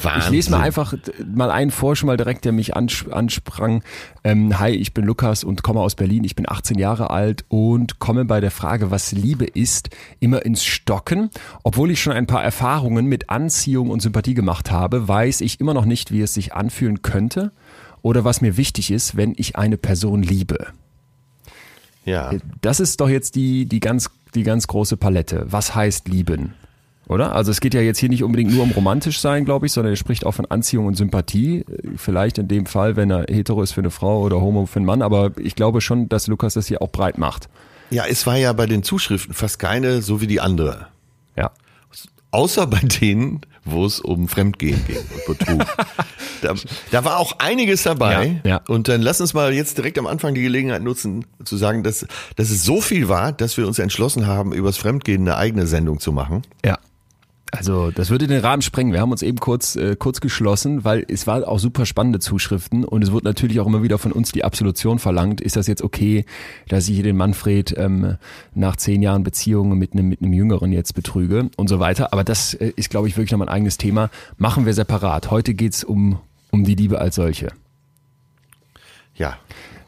[0.02, 0.22] Wahnsinn.
[0.22, 3.82] Ich lese mal einfach mal einen vor, schon mal direkt, der mich ansprang.
[4.24, 6.24] Ähm, hi, ich bin Lukas und komme aus Berlin.
[6.24, 10.64] Ich bin 18 Jahre alt und komme bei der Frage, was Liebe ist, immer ins
[10.64, 11.30] Stocken.
[11.62, 15.74] Obwohl ich schon ein paar Erfahrungen mit Anziehung und Sympathie gemacht habe, weiß ich immer
[15.74, 17.52] noch nicht, wie es sich anfühlen könnte
[18.02, 20.66] oder was mir wichtig ist, wenn ich eine Person liebe.
[22.04, 22.32] Ja.
[22.60, 25.46] Das ist doch jetzt die, die ganz die ganz große Palette.
[25.48, 26.54] Was heißt lieben?
[27.08, 27.34] Oder?
[27.34, 29.92] Also es geht ja jetzt hier nicht unbedingt nur um romantisch sein, glaube ich, sondern
[29.92, 31.64] er spricht auch von Anziehung und Sympathie.
[31.96, 34.86] Vielleicht in dem Fall, wenn er hetero ist für eine Frau oder homo für einen
[34.86, 37.48] Mann, aber ich glaube schon, dass Lukas das hier auch breit macht.
[37.90, 40.86] Ja, es war ja bei den Zuschriften fast keine so wie die andere.
[41.36, 41.50] Ja.
[42.30, 45.64] Außer bei denen, wo es um Fremdgehen ging und Betrug.
[46.42, 46.54] da,
[46.90, 48.40] da war auch einiges dabei.
[48.44, 48.60] Ja, ja.
[48.68, 52.06] Und dann lass uns mal jetzt direkt am Anfang die Gelegenheit nutzen, zu sagen, dass,
[52.36, 56.00] dass es so viel war, dass wir uns entschlossen haben, übers Fremdgehen eine eigene Sendung
[56.00, 56.42] zu machen.
[56.64, 56.78] Ja.
[57.54, 58.94] Also das würde den Rahmen sprengen.
[58.94, 62.82] Wir haben uns eben kurz äh, kurz geschlossen, weil es war auch super spannende Zuschriften
[62.82, 65.42] und es wird natürlich auch immer wieder von uns die Absolution verlangt.
[65.42, 66.24] Ist das jetzt okay,
[66.68, 68.16] dass ich hier den Manfred ähm,
[68.54, 72.14] nach zehn Jahren Beziehung mit einem mit einem Jüngeren jetzt betrüge und so weiter?
[72.14, 74.08] Aber das äh, ist, glaube ich, wirklich nochmal ein eigenes Thema.
[74.38, 75.30] Machen wir separat.
[75.30, 76.18] Heute geht's um
[76.50, 77.48] um die Liebe als solche.
[79.14, 79.36] Ja,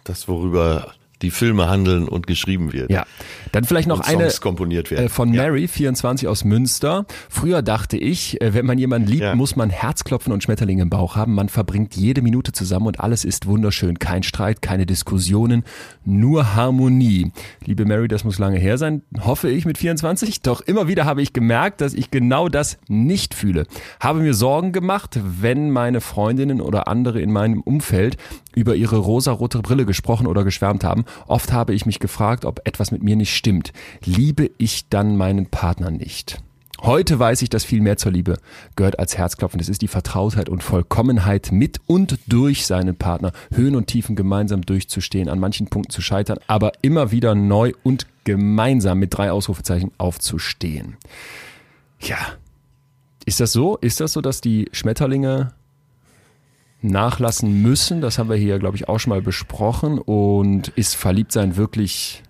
[0.05, 2.91] das worüber die Filme handeln und geschrieben wird.
[2.91, 3.05] Ja,
[3.53, 5.07] dann vielleicht noch eine komponiert werden.
[5.07, 5.43] Äh, von ja.
[5.43, 7.07] Mary, 24 aus Münster.
[7.29, 9.35] Früher dachte ich, äh, wenn man jemanden liebt, ja.
[9.35, 11.35] muss man Herzklopfen und Schmetterlinge im Bauch haben.
[11.35, 13.99] Man verbringt jede Minute zusammen und alles ist wunderschön.
[13.99, 15.65] Kein Streit, keine Diskussionen,
[16.05, 17.33] nur Harmonie.
[17.65, 20.43] Liebe Mary, das muss lange her sein, hoffe ich mit 24.
[20.43, 23.67] Doch immer wieder habe ich gemerkt, dass ich genau das nicht fühle.
[24.01, 28.17] Habe mir Sorgen gemacht, wenn meine Freundinnen oder andere in meinem Umfeld
[28.55, 31.05] über ihre rosarote Brille gesprochen oder geschwärmt haben.
[31.27, 33.73] Oft habe ich mich gefragt, ob etwas mit mir nicht stimmt.
[34.05, 36.43] Liebe ich dann meinen Partner nicht?
[36.85, 38.37] Heute weiß ich, dass viel mehr zur Liebe
[38.77, 39.59] gehört als Herzklopfen.
[39.59, 44.61] Es ist die Vertrautheit und Vollkommenheit mit und durch seinen Partner, Höhen und Tiefen gemeinsam
[44.61, 49.93] durchzustehen, an manchen Punkten zu scheitern, aber immer wieder neu und gemeinsam mit drei Ausrufezeichen
[49.97, 50.97] aufzustehen.
[52.01, 52.19] Ja.
[53.25, 53.79] Ist das so?
[53.79, 55.55] Ist das so, dass die Schmetterlinge
[56.85, 58.01] nachlassen müssen.
[58.01, 59.99] Das haben wir hier, glaube ich, auch schon mal besprochen.
[59.99, 62.23] Und ist Verliebtsein wirklich,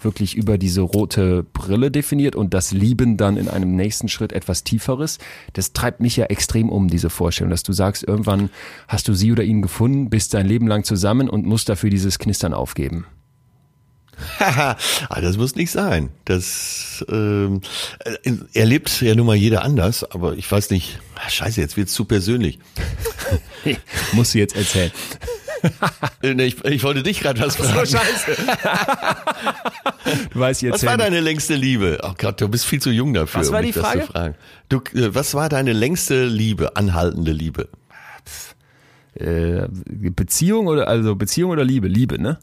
[0.00, 4.64] wirklich über diese rote Brille definiert und das Lieben dann in einem nächsten Schritt etwas
[4.64, 5.18] Tieferes?
[5.52, 8.50] Das treibt mich ja extrem um, diese Vorstellung, dass du sagst, irgendwann
[8.88, 12.18] hast du sie oder ihn gefunden, bist dein Leben lang zusammen und musst dafür dieses
[12.18, 13.06] Knistern aufgeben.
[15.08, 16.10] Ah, das muss nicht sein.
[16.24, 17.60] Das ähm,
[18.04, 20.98] äh, erlebt ja nun mal jeder anders, aber ich weiß nicht.
[21.16, 22.58] Ach, scheiße, jetzt wird's zu persönlich.
[24.12, 24.92] Musst du jetzt erzählen.
[26.22, 27.86] Äh, nee, ich, ich wollte dich gerade was fragen.
[27.86, 28.36] So scheiße.
[30.32, 30.74] du weißt jetzt.
[30.74, 31.98] Was war deine längste Liebe?
[32.02, 33.40] Oh Gott, du bist viel zu jung dafür.
[33.40, 33.98] Was war um die Frage?
[33.98, 34.34] Das zu fragen.
[34.68, 37.68] Du, äh, was war deine längste Liebe, anhaltende Liebe?
[39.14, 41.88] Äh, Beziehung oder also Beziehung oder Liebe?
[41.88, 42.38] Liebe, ne?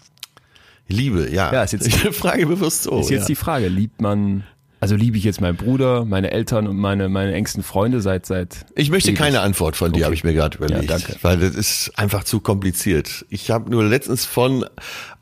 [0.88, 1.52] Liebe, ja.
[1.54, 3.00] Ja, ist jetzt- ich frage bewusst so.
[3.00, 3.28] Ist jetzt ja.
[3.28, 4.44] die Frage, liebt man
[4.80, 8.68] also liebe ich jetzt meinen Bruder, meine Eltern und meine meine engsten Freunde seit seit
[8.76, 9.18] Ich möchte ewig?
[9.18, 10.04] keine Antwort von dir, Okay.
[10.06, 10.84] habe ich mir gerade überlegt.
[10.84, 11.16] Ja, danke.
[11.24, 13.26] Weil das ist einfach zu kompliziert.
[13.30, 14.66] Ich habe nur letztens von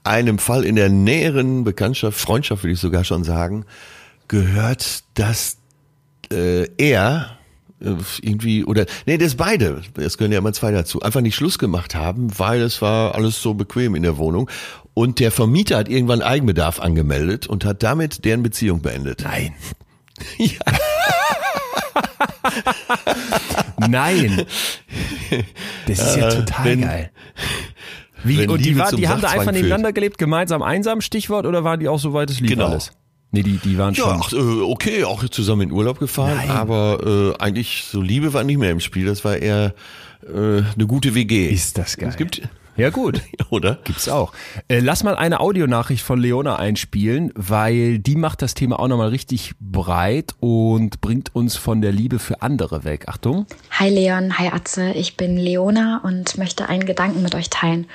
[0.04, 3.66] einem Fall in der näheren Bekanntschaft, Freundschaft würde ich sogar schon sagen,
[4.28, 5.58] gehört, dass
[6.34, 7.38] äh, er
[7.80, 11.58] äh, irgendwie oder nee, das beide, es gehören ja immer zwei dazu, einfach nicht Schluss
[11.60, 14.50] gemacht haben, weil es war alles so bequem in der Wohnung
[14.96, 19.22] und der Vermieter hat irgendwann Eigenbedarf angemeldet und hat damit deren Beziehung beendet.
[19.24, 19.54] Nein.
[20.38, 20.60] Ja.
[23.88, 24.44] Nein.
[25.88, 27.12] Das ist ja Äh, total wenn- geil.
[28.24, 29.56] Wie, und die, war, die haben da einfach führt.
[29.56, 32.68] nebeneinander gelebt, gemeinsam einsam, Stichwort, oder waren die auch so weit es lief Genau.
[32.70, 32.92] alles?
[33.32, 34.22] Nee, die, die waren Ja, schon.
[34.22, 36.50] ach, äh, okay, auch zusammen in Urlaub gefahren, Nein.
[36.50, 39.76] aber äh, eigentlich so Liebe war nicht mehr im Spiel, das war eher
[40.26, 41.50] äh, eine gute WG.
[41.50, 42.10] Ist das geil.
[42.10, 42.42] Es gibt,
[42.78, 43.22] Ja, gut.
[43.50, 43.80] oder?
[43.84, 44.34] Gibt's auch.
[44.68, 49.10] Äh, lass mal eine Audionachricht von Leona einspielen, weil die macht das Thema auch nochmal
[49.10, 53.08] richtig breit und bringt uns von der Liebe für andere weg.
[53.08, 53.46] Achtung.
[53.72, 57.88] Hi Leon, hi Atze, ich bin Leona und möchte einen Gedanken mit euch teilen.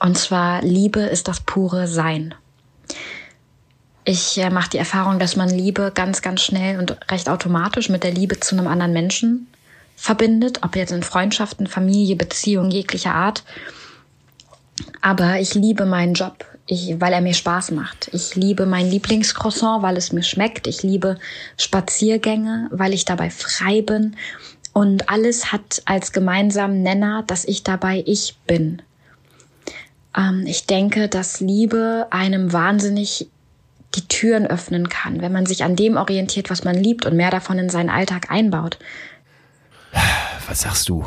[0.00, 2.34] Und zwar, Liebe ist das pure Sein.
[4.04, 8.04] Ich äh, mache die Erfahrung, dass man Liebe ganz, ganz schnell und recht automatisch mit
[8.04, 9.48] der Liebe zu einem anderen Menschen
[9.96, 13.44] verbindet, ob jetzt in Freundschaften, Familie, Beziehung jeglicher Art.
[15.00, 18.10] Aber ich liebe meinen Job, ich, weil er mir Spaß macht.
[18.12, 20.66] Ich liebe mein Lieblingscroissant, weil es mir schmeckt.
[20.66, 21.18] Ich liebe
[21.56, 24.16] Spaziergänge, weil ich dabei frei bin.
[24.72, 28.82] Und alles hat als gemeinsamen Nenner, dass ich dabei ich bin.
[30.16, 33.28] Ähm, ich denke, dass Liebe einem wahnsinnig
[33.94, 37.30] die Türen öffnen kann, wenn man sich an dem orientiert, was man liebt und mehr
[37.30, 38.78] davon in seinen Alltag einbaut.
[40.48, 41.06] Was sagst du?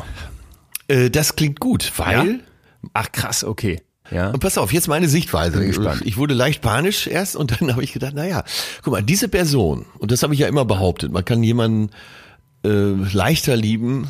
[0.88, 2.40] Äh, das klingt gut, weil.
[2.92, 3.80] Ach krass, okay.
[4.10, 4.30] Ja.
[4.30, 5.58] Und pass auf, jetzt meine Sichtweise.
[5.58, 6.02] Bin gespannt.
[6.04, 8.44] Ich wurde leicht panisch erst und dann habe ich gedacht, naja,
[8.82, 11.90] guck mal, diese Person, und das habe ich ja immer behauptet, man kann jemanden
[12.64, 12.68] äh,
[13.12, 14.08] leichter lieben,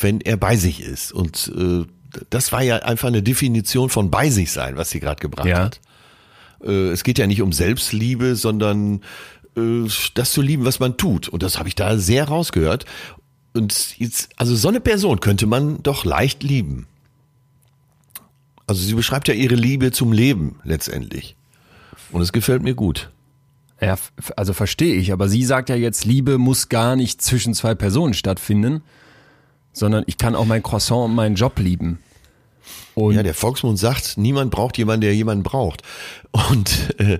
[0.00, 1.12] wenn er bei sich ist.
[1.12, 1.84] Und äh,
[2.28, 5.58] das war ja einfach eine Definition von bei sich sein, was sie gerade gebracht Ja.
[5.64, 5.80] hat.
[6.62, 9.00] Äh, es geht ja nicht um Selbstliebe, sondern
[9.56, 11.28] äh, das zu lieben, was man tut.
[11.28, 12.84] Und das habe ich da sehr rausgehört.
[13.54, 16.86] Und jetzt, also so eine Person könnte man doch leicht lieben.
[18.70, 21.34] Also sie beschreibt ja ihre Liebe zum Leben letztendlich.
[22.12, 23.10] Und es gefällt mir gut.
[23.80, 23.98] Ja,
[24.36, 28.14] also verstehe ich, aber sie sagt ja jetzt, Liebe muss gar nicht zwischen zwei Personen
[28.14, 28.84] stattfinden,
[29.72, 31.98] sondern ich kann auch mein Croissant und meinen Job lieben.
[32.94, 35.82] Und Ja, der Volksmund sagt, niemand braucht jemanden, der jemanden braucht.
[36.30, 37.18] Und äh,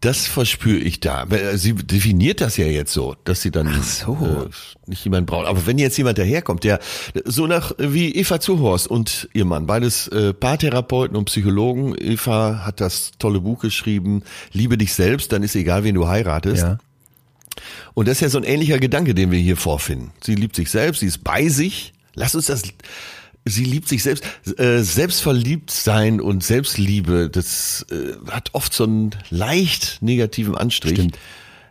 [0.00, 1.26] das verspüre ich da.
[1.54, 4.14] Sie definiert das ja jetzt so, dass sie dann so.
[4.14, 4.48] äh,
[4.88, 5.46] nicht jemanden braucht.
[5.46, 6.78] Aber wenn jetzt jemand daherkommt, der
[7.24, 11.96] so nach wie Eva Zuhorst und ihr Mann, beides äh, Paartherapeuten und Psychologen.
[11.98, 16.62] Eva hat das tolle Buch geschrieben, Liebe dich selbst, dann ist egal, wen du heiratest.
[16.62, 16.78] ja.
[17.94, 20.12] Und das ist ja so ein ähnlicher Gedanke, den wir hier vorfinden.
[20.22, 21.92] Sie liebt sich selbst, sie ist bei sich.
[22.14, 22.62] Lass uns das.
[23.48, 24.24] Sie liebt sich selbst.
[24.58, 30.94] Äh, selbstverliebt sein und Selbstliebe, das äh, hat oft so einen leicht negativen Anstrich.
[30.94, 31.18] Stimmt.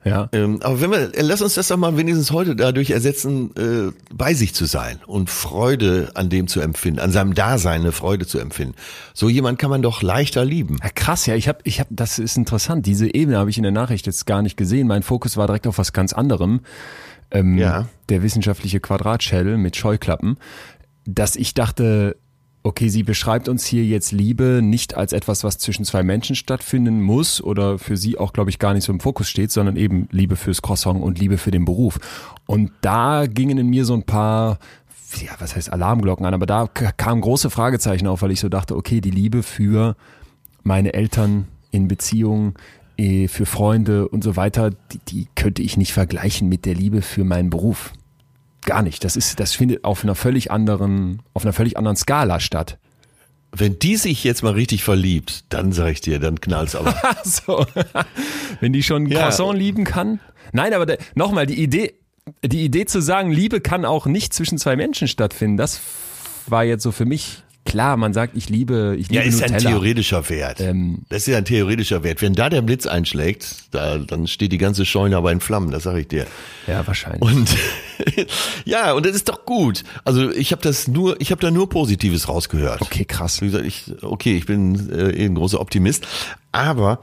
[0.04, 0.30] Ja.
[0.32, 3.92] Ähm, aber wenn wir, äh, lass uns das doch mal wenigstens heute dadurch ersetzen, äh,
[4.14, 8.26] bei sich zu sein und Freude an dem zu empfinden, an seinem Dasein eine Freude
[8.26, 8.76] zu empfinden.
[9.14, 10.78] So jemand kann man doch leichter lieben.
[10.82, 12.86] Ja, krass, ja, ich habe, ich habe, das ist interessant.
[12.86, 14.88] Diese Ebene habe ich in der Nachricht jetzt gar nicht gesehen.
[14.88, 16.62] Mein Fokus war direkt auf was ganz anderem.
[17.30, 17.90] Ähm, Ja.
[18.08, 20.38] Der wissenschaftliche Quadratschädel mit Scheuklappen,
[21.08, 22.18] dass ich dachte,
[22.64, 27.02] okay, sie beschreibt uns hier jetzt Liebe nicht als etwas, was zwischen zwei Menschen stattfinden
[27.02, 30.10] muss oder für sie auch, glaube ich, gar nicht so im Fokus steht, sondern eben
[30.12, 31.98] Liebe fürs Croissant und Liebe für den Beruf.
[32.46, 34.60] Und da gingen in mir so ein paar
[35.16, 38.76] ja, was heißt Alarmglocken an, aber da kamen große Fragezeichen auf, weil ich so dachte,
[38.76, 39.96] okay, die Liebe für
[40.64, 42.56] meine Eltern in Beziehungen,
[42.98, 47.02] eh, für Freunde und so weiter, die, die könnte ich nicht vergleichen mit der Liebe
[47.02, 47.94] für meinen Beruf.
[48.68, 49.06] Gar nicht.
[49.06, 52.78] Das ist, das findet auf einer völlig anderen, auf einer völlig anderen Skala statt.
[53.54, 56.94] Wenn die sich jetzt mal richtig verliebt, dann sag ich dir, dann knallt's aber.
[57.24, 57.66] so.
[58.60, 59.22] Wenn die schon Ja.
[59.22, 60.20] Croissant lieben kann.
[60.52, 61.94] Nein, aber nochmal, die Idee,
[62.44, 65.80] die Idee zu sagen, Liebe kann auch nicht zwischen zwei Menschen stattfinden, das
[66.48, 69.58] war jetzt so für mich klar, man sagt, ich liebe, ich liebe Ja, ist Nutella.
[69.58, 70.62] ein theoretischer Wert.
[70.62, 72.22] Ähm, das ist ja ein theoretischer Wert.
[72.22, 75.84] Wenn da der Blitz einschlägt, da, dann steht die ganze Scheune aber in Flammen, das
[75.84, 76.26] sage ich dir.
[76.66, 77.22] Ja, wahrscheinlich.
[77.22, 77.50] Und
[78.66, 79.84] ja, und das ist doch gut.
[80.06, 82.82] Also ich habe das nur, ich habe da nur Positives rausgehört.
[82.82, 83.42] okay, krass.
[83.42, 86.08] Wie gesagt, ich, okay, ich bin äh, eh ein großer Optimist,
[86.52, 87.02] aber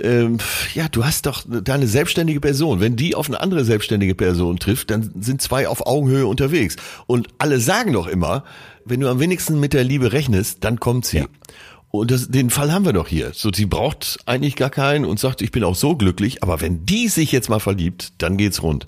[0.00, 0.38] ähm,
[0.74, 2.80] ja, du hast doch deine selbstständige Person.
[2.80, 6.76] Wenn die auf eine andere selbstständige Person trifft, dann sind zwei auf Augenhöhe unterwegs.
[7.06, 8.44] Und alle sagen doch immer,
[8.86, 11.18] wenn du am wenigsten mit der Liebe rechnest, dann kommt sie.
[11.18, 11.26] Ja.
[11.90, 13.32] Und das, den Fall haben wir doch hier.
[13.34, 16.42] So, sie braucht eigentlich gar keinen und sagt, ich bin auch so glücklich.
[16.42, 18.86] Aber wenn die sich jetzt mal verliebt, dann geht's rund.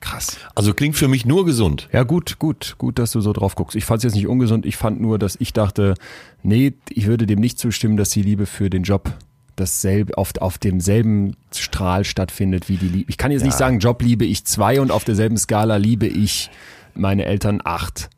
[0.00, 0.36] Krass.
[0.54, 1.88] Also klingt für mich nur gesund.
[1.92, 3.74] Ja, gut, gut, gut, dass du so drauf guckst.
[3.74, 4.66] Ich fand es jetzt nicht ungesund.
[4.66, 5.94] Ich fand nur, dass ich dachte,
[6.42, 9.10] nee, ich würde dem nicht zustimmen, dass die Liebe für den Job
[9.56, 13.10] dasselbe, auf, auf demselben Strahl stattfindet wie die Liebe.
[13.10, 16.50] Ich kann jetzt nicht sagen, Job liebe ich zwei und auf derselben Skala liebe ich
[16.94, 18.10] meine Eltern acht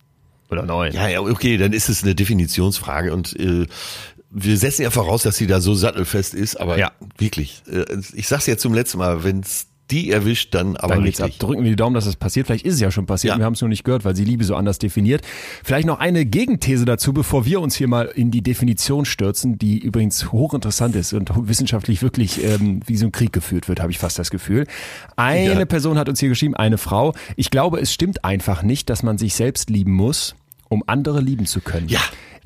[0.51, 0.93] oder neun.
[0.93, 3.67] Ja, ja, okay, dann ist es eine Definitionsfrage und äh,
[4.31, 6.93] wir setzen ja voraus, dass sie da so sattelfest ist, aber Ja.
[7.19, 11.21] wirklich, äh, ich sag's jetzt zum letzten Mal, wenn's die erwischt, dann aber Dann geht's
[11.21, 11.27] ab.
[11.29, 11.41] richtig.
[11.47, 12.47] Drücken wir die Daumen, dass es passiert.
[12.49, 13.35] Vielleicht ist es ja schon passiert.
[13.35, 13.39] Ja.
[13.39, 15.23] Wir haben es nur nicht gehört, weil sie Liebe so anders definiert.
[15.63, 19.79] Vielleicht noch eine Gegenthese dazu, bevor wir uns hier mal in die Definition stürzen, die
[19.79, 23.99] übrigens hochinteressant ist und wissenschaftlich wirklich ähm, wie so ein Krieg geführt wird, habe ich
[23.99, 24.67] fast das Gefühl.
[25.15, 25.65] Eine Ja.
[25.67, 27.15] Person hat uns hier geschrieben, eine Frau.
[27.37, 30.35] Ich glaube, es stimmt einfach nicht, dass man sich selbst lieben muss,
[30.69, 31.89] um andere lieben zu können.
[31.89, 32.01] Ja,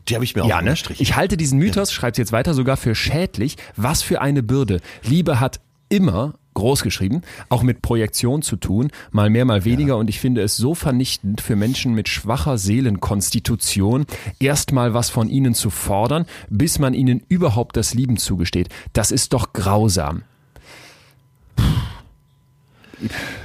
[0.08, 0.74] die habe ich mir auch Ja, ne?
[0.98, 3.56] Ich halte diesen Mythos, schreibt jetzt weiter, sogar für schädlich.
[3.76, 4.80] Was für eine Bürde.
[5.04, 9.96] Liebe hat immer groß geschrieben, auch mit Projektion zu tun, mal mehr, mal weniger.
[9.96, 14.06] Und ich finde es so vernichtend für Menschen mit schwacher Seelenkonstitution,
[14.38, 18.68] erstmal was von ihnen zu fordern, bis man ihnen überhaupt das Lieben zugesteht.
[18.92, 20.22] Das ist doch grausam.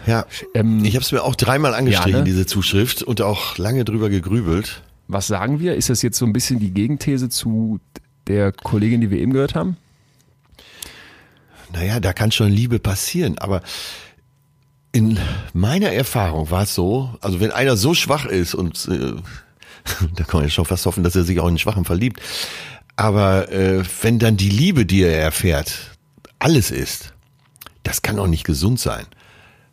[0.05, 2.23] Ja, Ähm, ich habe es mir auch dreimal angestrichen, Ja, ne?
[2.25, 4.81] diese Zuschrift, und auch lange drüber gegrübelt.
[5.07, 5.75] Was sagen wir?
[5.75, 7.79] Ist das jetzt so ein bisschen die Gegenthese zu
[8.27, 9.77] der Kollegin, die wir eben gehört haben?
[11.73, 13.62] Naja, da kann schon Liebe passieren, aber
[14.91, 15.19] in
[15.54, 19.13] meiner Erfahrung war es so, also wenn einer so schwach ist und äh,
[20.15, 22.21] da kann man ja schon fast hoffen, dass er sich auch in den Schwachen verliebt,
[22.95, 25.97] aber äh, wenn dann die Liebe, die er erfährt,
[26.39, 27.13] alles ist,
[27.84, 29.06] das kann auch nicht gesund sein.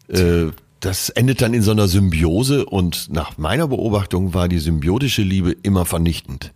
[0.08, 0.50] Äh,
[0.80, 5.52] das endet dann in so einer Symbiose und nach meiner Beobachtung war die symbiotische Liebe
[5.62, 6.52] immer vernichtend.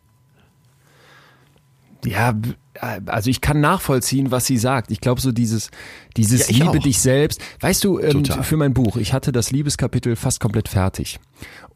[2.05, 2.35] Ja,
[2.81, 4.91] also ich kann nachvollziehen, was sie sagt.
[4.91, 5.71] Ich glaube so dieses,
[6.17, 6.83] dieses Ja, ich Liebe auch.
[6.83, 7.41] dich selbst.
[7.61, 11.19] Weißt du, ähm, für mein Buch, ich hatte das Liebeskapitel fast komplett fertig.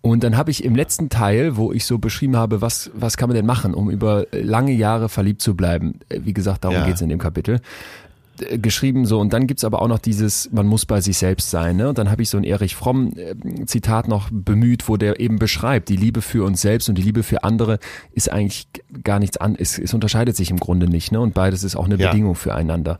[0.02, 3.28] Und dann habe ich im letzten Teil, wo ich so beschrieben habe, was, was kann
[3.28, 6.00] man denn machen, um über lange Jahre verliebt zu bleiben.
[6.08, 6.86] Äh, Wie gesagt, darum Ja.
[6.86, 7.60] geht's in dem Kapitel
[8.42, 9.18] äh, geschrieben so.
[9.20, 11.88] Und dann gibt's aber auch noch dieses man muss bei sich selbst sein ne?
[11.88, 13.34] Und dann habe ich so ein Erich Fromm äh,
[13.66, 17.22] Zitat noch bemüht wo der eben beschreibt die Liebe für uns selbst und die Liebe
[17.22, 17.78] für andere
[18.12, 18.68] ist eigentlich
[19.04, 21.20] gar nichts an es, es unterscheidet sich im Grunde nicht ne?
[21.20, 22.10] Und beides ist auch eine Ja.
[22.10, 22.98] Bedingung füreinander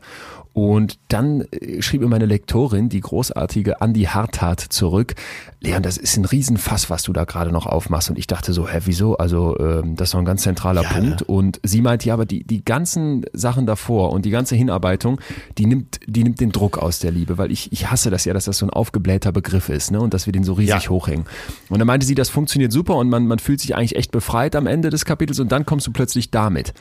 [0.53, 5.15] und dann äh, schrieb mir meine Lektorin, die großartige Andi Harthardt, zurück,
[5.61, 8.09] Leon, das ist ein Riesenfass, was du da gerade noch aufmachst.
[8.09, 9.15] Und ich dachte so, hä, wieso?
[9.17, 11.21] Also ähm, das ist doch ein ganz zentraler Ja, Punkt.
[11.21, 11.25] ne?
[11.27, 15.21] Und sie meinte, ja, aber die, die ganzen Sachen davor und die ganze Hinarbeitung,
[15.57, 18.33] die nimmt, die nimmt den Druck aus der Liebe, weil ich, ich hasse das ja,
[18.33, 20.01] dass das so ein aufgeblähter Begriff ist, ne?
[20.01, 20.89] Und dass wir den so riesig Ja.
[20.89, 21.25] hochhängen.
[21.69, 24.55] Und dann meinte sie, das funktioniert super und man, man fühlt sich eigentlich echt befreit
[24.55, 26.73] am Ende des Kapitels und dann kommst du plötzlich damit.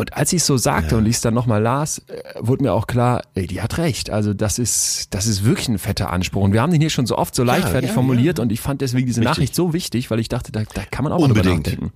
[0.00, 2.72] Und als ich es so sagte und ich es dann nochmal las, äh, wurde mir
[2.72, 4.08] auch klar, ey, die hat recht.
[4.08, 6.42] Also das ist, das ist wirklich ein fetter Anspruch.
[6.42, 8.80] Und wir haben den hier schon so oft so leichtfertig ja, formuliert und ich fand
[8.80, 9.30] deswegen diese Richtig.
[9.30, 11.66] Nachricht so wichtig, weil ich dachte, da, da kann man auch mal drüber Unbedingt.
[11.66, 11.92] nachdenken.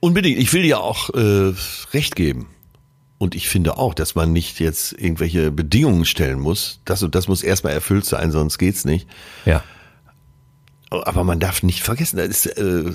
[0.00, 0.38] Unbedingt.
[0.38, 1.52] Ich will dir auch äh,
[1.92, 2.46] recht geben.
[3.18, 6.80] Und ich finde auch, dass man nicht jetzt irgendwelche Bedingungen stellen muss.
[6.86, 9.06] Das und das muss erstmal erfüllt sein, sonst geht's nicht.
[9.44, 9.62] Ja.
[10.90, 12.92] Aber man darf nicht vergessen, das ist, äh,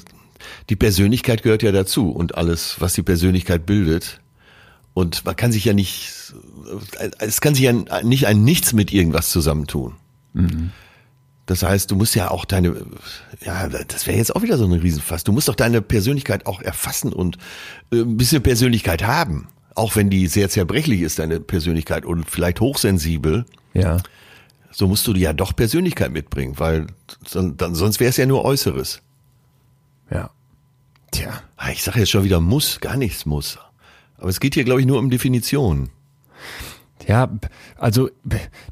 [0.69, 4.21] die Persönlichkeit gehört ja dazu und alles, was die Persönlichkeit bildet.
[4.93, 6.33] Und man kann sich ja nicht,
[7.19, 9.95] es kann sich ja nicht ein Nichts mit irgendwas zusammentun.
[11.45, 12.75] Das heißt, du musst ja auch deine,
[13.45, 15.23] ja, das wäre jetzt auch wieder so ein Riesenfass.
[15.23, 17.37] Du musst doch deine Persönlichkeit auch erfassen und
[17.91, 19.47] äh, ein bisschen Persönlichkeit haben.
[19.75, 23.97] Auch wenn die sehr zerbrechlich ist, deine Persönlichkeit und vielleicht hochsensibel, Ja.
[24.71, 26.87] so musst du ja doch Persönlichkeit mitbringen, weil
[27.33, 29.01] dann, sonst wäre es ja nur Äußeres.
[30.11, 30.29] Ja.
[31.11, 31.41] Tja.
[31.71, 33.57] Ich sage jetzt schon wieder muss, gar nichts muss.
[34.23, 35.89] Aber es geht hier, glaube ich, nur um Definition.
[37.05, 37.29] Ja,
[37.75, 38.09] also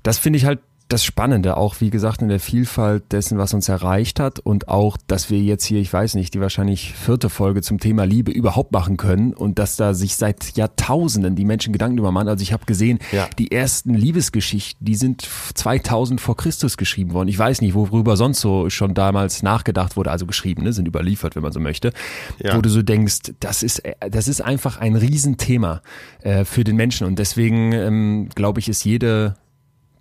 [0.02, 0.60] das finde ich halt
[0.92, 4.98] das Spannende, auch wie gesagt in der Vielfalt dessen, was uns erreicht hat und auch,
[5.08, 8.72] dass wir jetzt hier, ich weiß nicht, die wahrscheinlich vierte Folge zum Thema Liebe überhaupt
[8.74, 12.28] machen können und dass da sich seit Jahrtausenden die Menschen Gedanken über machen.
[12.28, 13.30] Also ich habe gesehen, ja.
[13.40, 17.30] die ersten Liebesgeschichten, die sind 2000 vor Christus geschrieben worden.
[17.30, 21.36] Ich weiß nicht, worüber sonst so schon damals nachgedacht wurde, also geschrieben, ne, sind überliefert,
[21.36, 21.94] wenn man so möchte,
[22.40, 22.56] ja.
[22.58, 25.82] wo du so denkst, das ist, das ist einfach ein Riesenthema
[26.22, 29.36] äh, für den Menschen und deswegen ähm, glaube ich, ist jede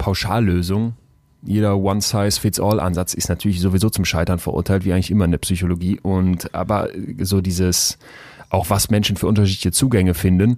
[0.00, 0.94] Pauschallösung,
[1.42, 6.00] jeder One-Size-Fits-All-Ansatz ist natürlich sowieso zum Scheitern verurteilt, wie eigentlich immer in der Psychologie.
[6.00, 7.98] Und aber so dieses,
[8.48, 10.56] auch was Menschen für unterschiedliche Zugänge finden,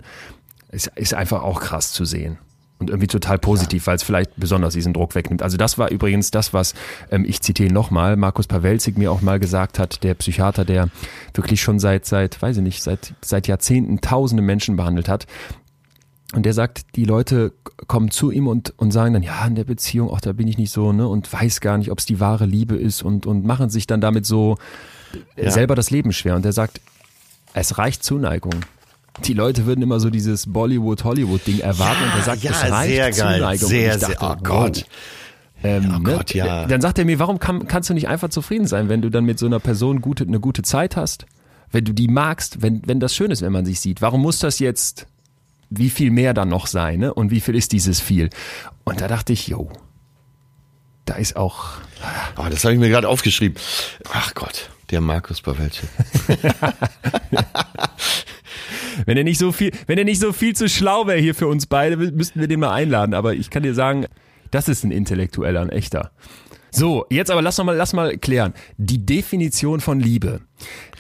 [0.70, 2.38] ist, ist einfach auch krass zu sehen.
[2.78, 3.88] Und irgendwie total positiv, ja.
[3.88, 5.42] weil es vielleicht besonders diesen Druck wegnimmt.
[5.42, 6.74] Also das war übrigens das, was
[7.12, 10.88] ähm, ich zitiere nochmal, Markus Pawelzig mir auch mal gesagt hat, der Psychiater, der
[11.34, 15.28] wirklich schon seit, seit, weiß ich nicht, seit, seit Jahrzehnten tausende Menschen behandelt hat,
[16.34, 17.52] und der sagt, die Leute
[17.86, 20.56] kommen zu ihm und, und sagen dann, ja, in der Beziehung, auch da bin ich
[20.56, 23.44] nicht so, ne, und weiß gar nicht, ob es die wahre Liebe ist und, und
[23.44, 24.56] machen sich dann damit so
[25.36, 25.50] ja.
[25.50, 26.36] selber das Leben schwer.
[26.36, 26.80] Und er sagt,
[27.52, 28.54] es reicht Zuneigung.
[29.24, 32.92] Die Leute würden immer so dieses Bollywood-Hollywood-Ding erwarten ja, und er sagt, ja, es reicht
[32.92, 33.68] sehr geil, Zuneigung.
[33.68, 34.86] Sehr, dachte, sehr, oh Gott.
[35.62, 36.16] Ähm, oh ne?
[36.16, 36.66] Gott, ja.
[36.66, 39.24] Dann sagt er mir, warum kann, kannst du nicht einfach zufrieden sein, wenn du dann
[39.24, 41.26] mit so einer Person gute, eine gute Zeit hast?
[41.70, 44.00] Wenn du die magst, wenn, wenn das schön ist, wenn man sich sieht.
[44.00, 45.06] Warum muss das jetzt
[45.76, 47.14] wie viel mehr dann noch sein ne?
[47.14, 48.30] und wie viel ist dieses viel.
[48.84, 49.70] Und da dachte ich, jo,
[51.04, 51.78] da ist auch.
[52.36, 53.56] Oh, das habe ich mir gerade aufgeschrieben.
[54.12, 55.88] Ach Gott, der Markus Pawelczyk.
[59.06, 61.46] wenn er nicht so viel, wenn er nicht so viel zu schlau wäre hier für
[61.46, 63.14] uns beide, müssten wir den mal einladen.
[63.14, 64.06] Aber ich kann dir sagen,
[64.50, 66.12] das ist ein Intellektueller, ein echter.
[66.70, 68.54] So, jetzt aber lass noch mal, lass mal klären.
[68.78, 70.40] Die Definition von Liebe.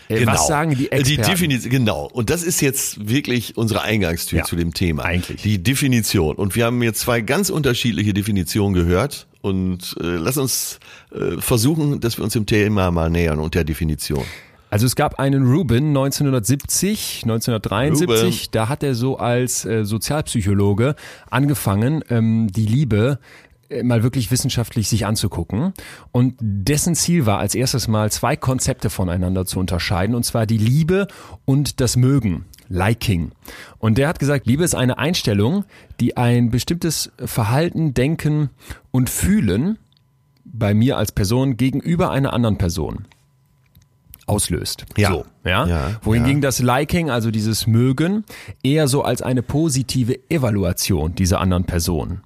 [0.08, 0.32] Äh, genau.
[0.32, 1.22] Was sagen die Experten?
[1.22, 2.08] Die Definition, genau.
[2.12, 5.04] Und das ist jetzt wirklich unsere Eingangstür ja, zu dem Thema.
[5.04, 5.42] Eigentlich.
[5.42, 6.36] Die Definition.
[6.36, 9.26] Und wir haben jetzt zwei ganz unterschiedliche Definitionen gehört.
[9.40, 10.78] Und äh, lass uns
[11.12, 14.24] äh, versuchen, dass wir uns dem Thema mal nähern und der Definition.
[14.72, 18.48] Also es gab einen Rubin 1970, 1973, Ruben.
[18.52, 20.94] da hat er so als äh, Sozialpsychologe
[21.28, 23.51] angefangen, ähm, die Liebe äh,
[23.82, 25.72] mal wirklich wissenschaftlich sich anzugucken.
[26.10, 30.58] Und dessen Ziel war als erstes mal zwei Konzepte voneinander zu unterscheiden, und zwar die
[30.58, 31.06] Liebe
[31.44, 32.44] und das Mögen.
[32.68, 33.32] Liking.
[33.78, 35.64] Und der hat gesagt, Liebe ist eine Einstellung,
[36.00, 38.50] die ein bestimmtes Verhalten, Denken
[38.90, 39.78] und Fühlen
[40.44, 43.06] bei mir als Person gegenüber einer anderen Person
[44.26, 44.86] auslöst.
[44.96, 45.10] Ja.
[45.10, 45.66] So, ja?
[45.66, 46.48] ja Wohingegen ja.
[46.48, 48.24] das Liking, also dieses Mögen,
[48.62, 52.22] eher so als eine positive Evaluation dieser anderen Person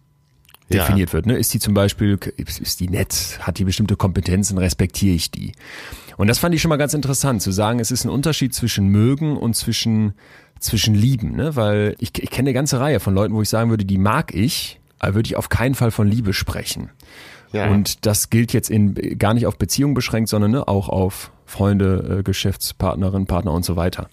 [0.72, 1.12] definiert ja.
[1.14, 1.26] wird.
[1.26, 1.36] Ne?
[1.36, 5.52] Ist die zum Beispiel, ist die nett, hat die bestimmte Kompetenzen, respektiere ich die.
[6.16, 8.88] Und das fand ich schon mal ganz interessant, zu sagen, es ist ein Unterschied zwischen
[8.88, 10.14] mögen und zwischen,
[10.58, 11.36] zwischen lieben.
[11.36, 11.56] Ne?
[11.56, 14.34] Weil ich, ich kenne eine ganze Reihe von Leuten, wo ich sagen würde, die mag
[14.34, 16.90] ich, aber würde ich auf keinen Fall von Liebe sprechen.
[17.52, 17.70] Ja.
[17.70, 22.18] Und das gilt jetzt in, gar nicht auf Beziehungen beschränkt, sondern ne, auch auf Freunde,
[22.18, 24.08] äh, Geschäftspartnerin, Partner und so weiter.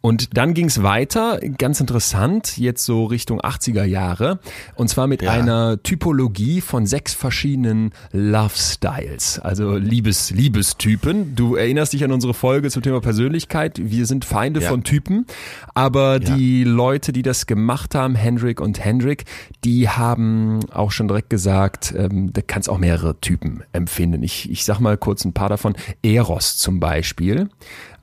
[0.00, 4.40] Und dann ging es weiter, ganz interessant, jetzt so Richtung 80er Jahre,
[4.74, 5.32] und zwar mit ja.
[5.32, 11.34] einer Typologie von sechs verschiedenen Love Styles, also Liebes, Liebestypen.
[11.34, 13.78] Du erinnerst dich an unsere Folge zum Thema Persönlichkeit.
[13.82, 14.68] Wir sind Feinde ja.
[14.68, 15.26] von Typen,
[15.74, 16.34] aber ja.
[16.34, 19.24] die Leute, die das gemacht haben, Hendrik und Hendrik,
[19.64, 24.22] die haben auch schon direkt gesagt, ähm, da kannst auch mehrere Typen empfinden.
[24.22, 25.74] Ich, ich sag mal kurz ein paar davon.
[26.02, 27.48] Eros zum Beispiel.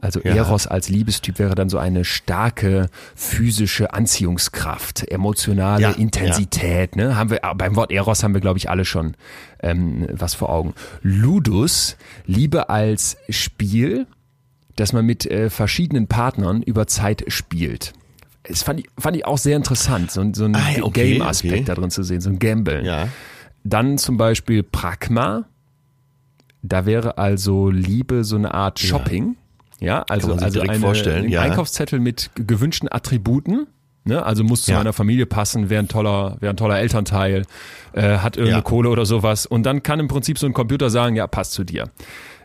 [0.01, 0.35] Also ja.
[0.35, 6.95] Eros als Liebestyp wäre dann so eine starke physische Anziehungskraft, emotionale ja, Intensität.
[6.95, 7.07] Ja.
[7.07, 7.15] Ne?
[7.15, 9.15] Haben wir beim Wort Eros haben wir glaube ich alle schon
[9.61, 10.73] ähm, was vor Augen.
[11.01, 14.05] Ludus Liebe als Spiel,
[14.75, 17.93] dass man mit äh, verschiedenen Partnern über Zeit spielt.
[18.43, 21.63] Das fand ich, fand ich auch sehr interessant, so, so ein ah, okay, Game-Aspekt okay.
[21.63, 22.85] da drin zu sehen, so ein Gamble.
[22.85, 23.07] Ja.
[23.63, 25.45] Dann zum Beispiel Pragma,
[26.67, 29.35] da wäre also Liebe so eine Art Shopping.
[29.79, 31.25] Ja, ja also, also eine, vorstellen.
[31.25, 31.41] ein ja.
[31.41, 33.67] Einkaufszettel mit gewünschten Attributen.
[34.03, 34.23] Ne?
[34.23, 34.77] Also muss zu ja.
[34.77, 37.45] meiner Familie passen, wäre ein toller, wäre ein toller Elternteil,
[37.93, 38.61] äh, hat irgendeine ja.
[38.61, 39.47] Kohle oder sowas.
[39.47, 41.89] Und dann kann im Prinzip so ein Computer sagen, ja, passt zu dir.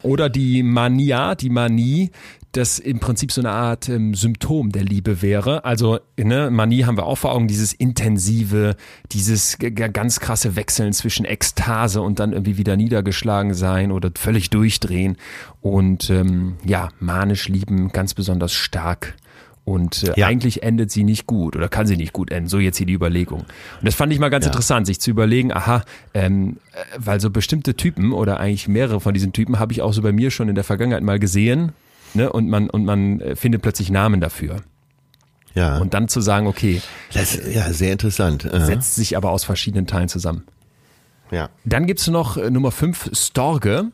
[0.03, 2.11] Oder die Mania, die Manie,
[2.53, 5.65] das im Prinzip so eine Art ähm, Symptom der Liebe wäre.
[5.65, 8.77] Also ne, Manie haben wir auch vor Augen, dieses intensive,
[9.13, 15.17] dieses ganz krasse Wechseln zwischen Ekstase und dann irgendwie wieder niedergeschlagen sein oder völlig durchdrehen
[15.61, 19.15] und ähm, ja, manisch lieben ganz besonders stark.
[19.65, 20.27] Und äh, ja.
[20.27, 22.49] eigentlich endet sie nicht gut oder kann sie nicht gut enden.
[22.49, 23.41] So jetzt hier die Überlegung.
[23.41, 23.49] Und
[23.83, 24.51] das fand ich mal ganz ja.
[24.51, 25.85] interessant, sich zu überlegen, aha,
[26.15, 29.93] ähm, äh, weil so bestimmte Typen oder eigentlich mehrere von diesen Typen habe ich auch
[29.93, 31.73] so bei mir schon in der Vergangenheit mal gesehen,
[32.15, 32.33] ne?
[32.33, 34.63] Und man, und man äh, findet plötzlich Namen dafür.
[35.55, 35.79] Ja.
[35.79, 36.81] Und dann zu sagen, okay.
[37.13, 38.43] Das, ja, sehr interessant.
[38.43, 40.45] Setzt sich aber aus verschiedenen Teilen zusammen.
[41.31, 41.49] Ja.
[41.65, 43.87] Dann gibt's noch äh, Nummer 5, Storge.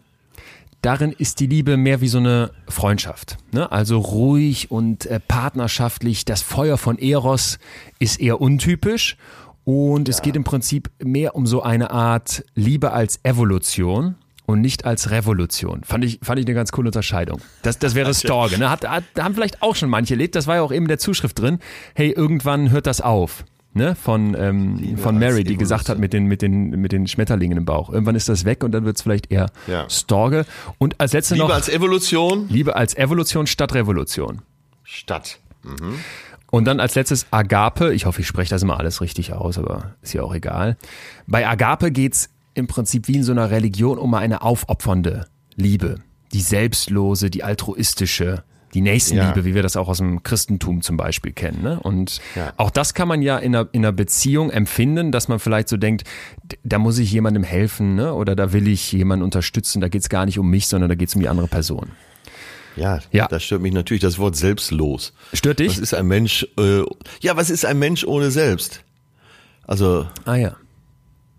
[0.82, 3.38] Darin ist die Liebe mehr wie so eine Freundschaft.
[3.52, 3.70] Ne?
[3.72, 6.24] Also ruhig und äh, partnerschaftlich.
[6.24, 7.58] Das Feuer von Eros
[7.98, 9.16] ist eher untypisch.
[9.64, 14.14] Und es geht im Prinzip mehr um so eine Art Liebe als Evolution
[14.46, 15.82] und nicht als Revolution.
[15.84, 17.40] Fand ich, fand ich eine ganz coole Unterscheidung.
[17.62, 18.58] Das, das wäre Storge.
[18.58, 18.70] Ne?
[18.70, 20.34] Hat, hat, haben vielleicht auch schon manche erlebt.
[20.36, 21.58] Das war ja auch eben in der Zuschrift drin.
[21.94, 23.44] Hey, irgendwann hört das auf.
[23.74, 27.58] Ne, von, ähm, von Mary, die gesagt hat mit den, mit, den, mit den Schmetterlingen
[27.58, 27.90] im Bauch.
[27.90, 29.84] Irgendwann ist das weg und dann wird es vielleicht eher Ja.
[29.90, 30.46] Storge.
[30.78, 34.40] Und als letzte Liebe noch als Evolution Liebe als Evolution statt Revolution.
[34.82, 35.38] statt.
[36.50, 37.92] Und dann als letztes Agape.
[37.92, 40.78] Ich hoffe, ich spreche das immer alles richtig aus, aber ist ja auch egal.
[41.26, 45.26] Bei Agape geht's im Prinzip wie in so einer Religion um eine aufopfernde
[45.56, 45.96] Liebe.
[46.32, 48.42] Die selbstlose, die altruistische,
[48.74, 49.44] die Nächstenliebe, Ja.
[49.44, 51.62] wie wir das auch aus dem Christentum zum Beispiel kennen.
[51.62, 51.78] Ne?
[51.80, 52.52] Und Ja.
[52.56, 55.76] auch das kann man ja in einer, in einer Beziehung empfinden, dass man vielleicht so
[55.76, 56.04] denkt,
[56.64, 58.12] da muss ich jemandem helfen ne?
[58.12, 59.80] oder da will ich jemanden unterstützen.
[59.80, 61.90] Da geht's gar nicht um mich, sondern da geht's um die andere Person.
[62.74, 63.26] Ja, Ja.
[63.28, 65.14] das stört mich natürlich das Wort selbstlos.
[65.32, 65.68] Stört dich?
[65.72, 66.46] Was ist ein Mensch?
[66.58, 66.82] Äh,
[67.22, 68.82] ja, was ist ein Mensch ohne Selbst?
[69.66, 70.56] Also, Ah ja.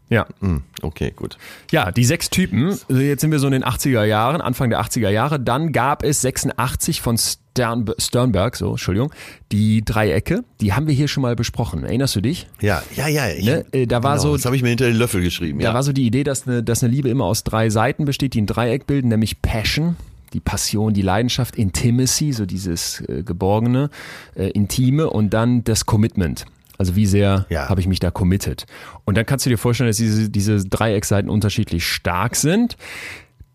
[0.09, 0.25] Ja.
[0.39, 1.37] hm, okay, gut.
[1.71, 2.67] Ja, die sechs Typen.
[2.69, 5.39] Also Jetzt sind wir so in den 80er Jahren, Anfang der 80er Jahre.
[5.39, 9.11] Dann gab es 86 von Stern, Sternberg, so, Entschuldigung,
[9.51, 10.43] die Dreiecke.
[10.61, 11.83] Die haben wir hier schon mal besprochen.
[11.83, 12.47] Erinnerst du dich?
[12.61, 13.27] Ja, ja, ja.
[13.29, 15.59] Ich, Ne, äh, da war so- Das habe ich mir hinter den Löffel geschrieben.
[15.59, 15.73] Da Ja.
[15.73, 18.41] war so die Idee, dass eine, dass eine Liebe immer aus drei Seiten besteht, die
[18.41, 19.97] ein Dreieck bilden, nämlich Passion,
[20.33, 23.89] die Passion, die Leidenschaft, Intimacy, so dieses äh, Geborgene,
[24.35, 26.45] äh, Intime und dann das Commitment.
[26.77, 27.69] Also wie sehr Ja.
[27.69, 28.65] habe ich mich da committed.
[29.05, 32.77] Und dann kannst du dir vorstellen, dass diese, diese Dreieckseiten unterschiedlich stark sind.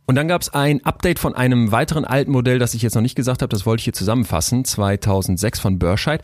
[0.06, 3.02] Und dann gab es ein Update von einem weiteren alten Modell, das ich jetzt noch
[3.02, 6.22] nicht gesagt habe, das wollte ich hier zusammenfassen, 2006 von Burscheid.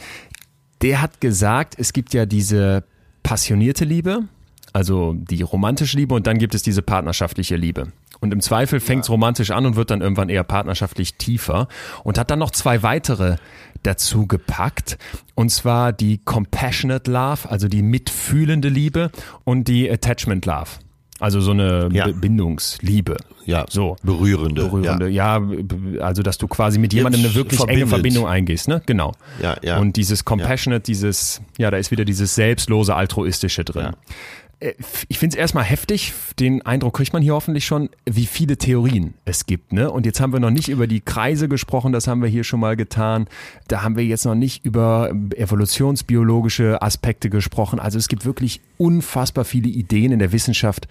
[0.83, 2.85] Der hat gesagt, es gibt ja diese
[3.23, 4.25] passionierte Liebe,
[4.73, 7.89] also die romantische Liebe und dann gibt es diese partnerschaftliche Liebe.
[8.21, 11.69] Und im Zweifel fängt es romantisch an und wird dann irgendwann eher partnerschaftlich tiefer
[12.03, 13.37] und hat dann noch zwei weitere
[13.83, 14.99] dazu gepackt.
[15.35, 19.11] Und zwar die Compassionate Love, also die mitfühlende Liebe
[19.45, 20.69] und die Attachment Love.
[21.21, 22.07] Also so eine Ja.
[22.07, 23.17] Be- Bindungsliebe.
[23.45, 23.97] ja, So.
[24.05, 24.63] berührende.
[24.67, 25.41] Berührende, ja.
[25.41, 27.89] b- also dass du quasi mit jemandem eine wirklich enge verbindet.
[27.89, 28.83] Verbindung eingehst, ne?
[28.87, 29.15] Genau.
[29.43, 29.79] Ja, ja.
[29.81, 33.83] Und dieses Compassionate, dieses, ja, da ist wieder dieses selbstlose, altruistische drin.
[33.87, 33.93] Ja.
[34.61, 34.75] Äh,
[35.09, 39.15] Ich finde es erstmal heftig, den Eindruck kriegt man hier hoffentlich schon, wie viele Theorien
[39.25, 39.73] es gibt.
[39.73, 39.91] Ne?
[39.91, 42.61] Und jetzt haben wir noch nicht über die Kreise gesprochen, das haben wir hier schon
[42.61, 43.27] mal getan.
[43.69, 47.79] Da haben wir jetzt noch nicht über evolutionsbiologische Aspekte gesprochen.
[47.79, 50.89] Also es gibt wirklich unfassbar viele Ideen in der Wissenschaft,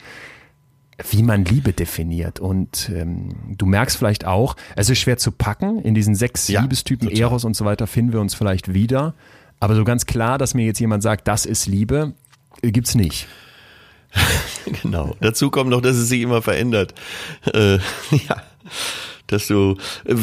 [1.11, 2.39] wie man Liebe definiert.
[2.39, 5.80] Und ähm, du merkst vielleicht auch, es ist schwer zu packen.
[5.82, 7.22] In diesen sechs Ja, Liebestypen, total.
[7.22, 9.13] Eros und so weiter, finden wir uns vielleicht wieder.
[9.59, 12.13] Aber so ganz klar, dass mir jetzt jemand sagt, das ist Liebe,
[12.61, 13.28] äh, gibt's nicht.
[14.81, 15.15] Genau.
[15.21, 16.93] Dazu kommt noch, dass es sich immer verändert.
[17.53, 17.75] Äh,
[18.11, 18.43] ja,
[19.27, 20.15] dass du, äh,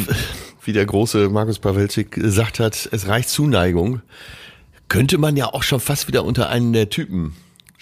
[0.63, 4.01] wie der große Markus Pawelczyk gesagt hat, es reicht Zuneigung.
[4.87, 7.35] Könnte man ja auch schon fast wieder unter einen der Typen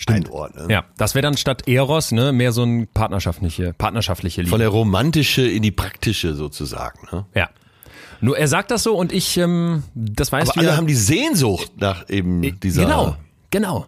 [0.08, 0.70] einordnen.
[0.70, 4.50] Ja, das wäre dann statt Eros, ne, mehr so ein partnerschaftliche, partnerschaftliche Liebe.
[4.50, 7.08] Von der romantische in die praktische sozusagen.
[7.12, 7.26] Ne?
[7.36, 7.50] ja.
[8.22, 10.78] Nur er sagt das so und ich, ähm, das weißt Aber du alle ja.
[10.78, 12.84] haben die Sehnsucht nach eben dieser.
[12.84, 13.18] Genau,
[13.50, 13.88] genau.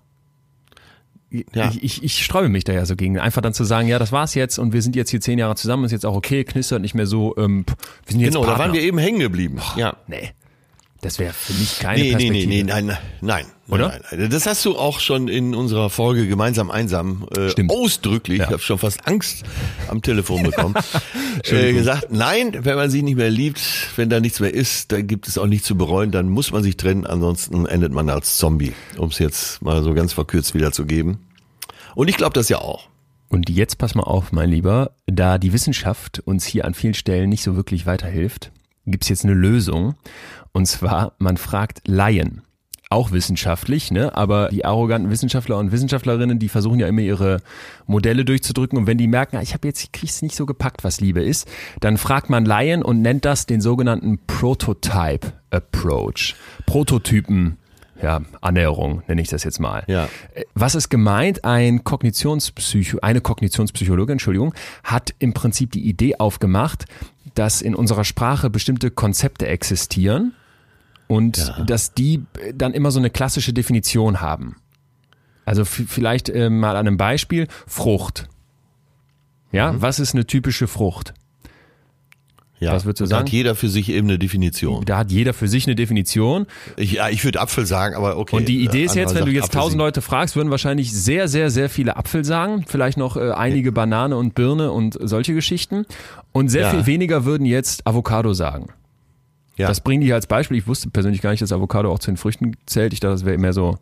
[1.53, 1.69] Ja.
[1.71, 3.19] Ich, ich, ich sträube mich da ja so gegen.
[3.19, 5.55] Einfach dann zu sagen, ja, das war's jetzt und wir sind jetzt hier zehn Jahre
[5.55, 7.65] zusammen, ist jetzt auch okay, knistert nicht mehr so, ähm,
[8.05, 8.63] wir sind jetzt Genau, da Partner.
[8.65, 9.59] waren wir eben hängen geblieben.
[9.75, 9.97] Ja.
[10.07, 10.31] Nee,
[11.01, 12.47] das wäre für mich keine Nee, nee, Perspektive.
[12.47, 13.45] nee, nee, nein, nein, nein.
[13.67, 13.87] Oder?
[13.89, 14.29] Nein, nein.
[14.29, 17.71] Das hast du auch schon in unserer Folge gemeinsam einsam äh, Stimmt.
[17.71, 18.45] ausdrücklich, Ja.
[18.45, 19.43] ich habe schon fast Angst
[19.87, 20.75] am Telefon bekommen,
[21.45, 23.59] äh, gesagt, nein, wenn man sich nicht mehr liebt,
[23.95, 26.61] wenn da nichts mehr ist, dann gibt es auch nichts zu bereuen, dann muss man
[26.61, 31.17] sich trennen, ansonsten endet man als Zombie, um es jetzt mal so ganz verkürzt wiederzugeben.
[31.95, 32.89] Und ich glaube das ja auch.
[33.29, 37.29] Und jetzt pass mal auf, mein Lieber, da die Wissenschaft uns hier an vielen Stellen
[37.29, 38.51] nicht so wirklich weiterhilft,
[38.85, 39.95] gibt's jetzt eine Lösung.
[40.51, 42.41] Und zwar, man fragt Laien.
[42.91, 44.15] Auch wissenschaftlich, ne?
[44.15, 47.41] Aber die arroganten Wissenschaftler und Wissenschaftlerinnen, die versuchen ja immer ihre
[47.87, 48.77] Modelle durchzudrücken.
[48.77, 51.23] Und wenn die merken, ah, ich habe jetzt, ich krieg's nicht so gepackt, was Liebe
[51.23, 51.47] ist,
[51.79, 56.35] dann fragt man Laien und nennt das den sogenannten Prototype Approach.
[56.67, 57.57] Prototypen
[58.01, 59.83] ja, Annäherung nenne ich das jetzt mal.
[59.87, 60.09] Ja.
[60.33, 61.45] Äh, Was ist gemeint?
[61.45, 66.85] Ein Kognitionspsycho, eine Kognitionspsychologin, Entschuldigung, hat im Prinzip die Idee aufgemacht,
[67.35, 70.33] dass in unserer Sprache bestimmte Konzepte existieren
[71.07, 72.23] und dass die
[72.53, 74.57] dann immer so eine klassische Definition haben.
[75.45, 78.27] Also vielleicht äh, mal an einem Beispiel Frucht.
[79.51, 81.13] Ja, was ist eine typische Frucht?
[82.59, 83.23] Ja, Was würdest du sagen?
[83.25, 84.85] hat jeder für sich eben eine Definition.
[84.85, 86.45] Da hat jeder für sich eine Definition.
[86.77, 88.37] Ich, ja, ich würde Apfel sagen, aber okay.
[88.37, 91.27] Und die Idee ist Anderer jetzt, wenn du jetzt tausend Leute fragst, würden wahrscheinlich sehr,
[91.27, 92.63] sehr, sehr viele Apfel sagen.
[92.67, 95.85] Vielleicht noch äh, einige Banane und Birne und solche Geschichten.
[96.31, 96.69] Und sehr Ja.
[96.71, 98.67] viel weniger würden jetzt Avocado sagen.
[99.57, 99.67] Ja.
[99.67, 100.57] Das bringen die als Beispiel.
[100.57, 102.93] Ich wusste persönlich gar nicht, dass Avocado auch zu den Früchten zählt.
[102.93, 103.77] Ich dachte, das wäre mehr so,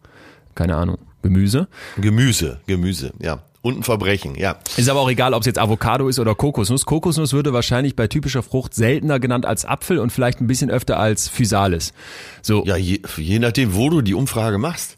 [0.56, 1.68] keine Ahnung, Gemüse.
[2.00, 3.42] Gemüse, Gemüse, ja.
[3.64, 4.58] Und ein Verbrechen, ja.
[4.76, 6.86] Ist aber auch egal, ob es jetzt Avocado ist oder Kokosnuss.
[6.86, 11.00] Kokosnuss würde wahrscheinlich bei typischer Frucht seltener genannt als Apfel und vielleicht ein bisschen öfter
[11.00, 11.94] als Physalis.
[12.42, 14.98] So, Ja, je, je nachdem, wo du die Umfrage machst.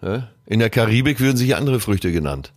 [0.00, 0.28] Ja?
[0.46, 2.54] In der Karibik würden sich andere Früchte genannt.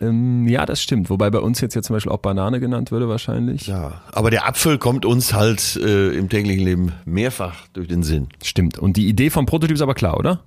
[0.00, 1.10] ähm, ja, das stimmt.
[1.10, 3.66] Wobei bei uns jetzt ja zum Beispiel auch Banane genannt würde wahrscheinlich.
[3.66, 8.28] Ja, aber der Apfel kommt uns halt äh, im täglichen Leben mehrfach durch den Sinn.
[8.42, 8.78] Stimmt.
[8.78, 10.42] Und die Idee vom Prototyp ist aber klar, oder?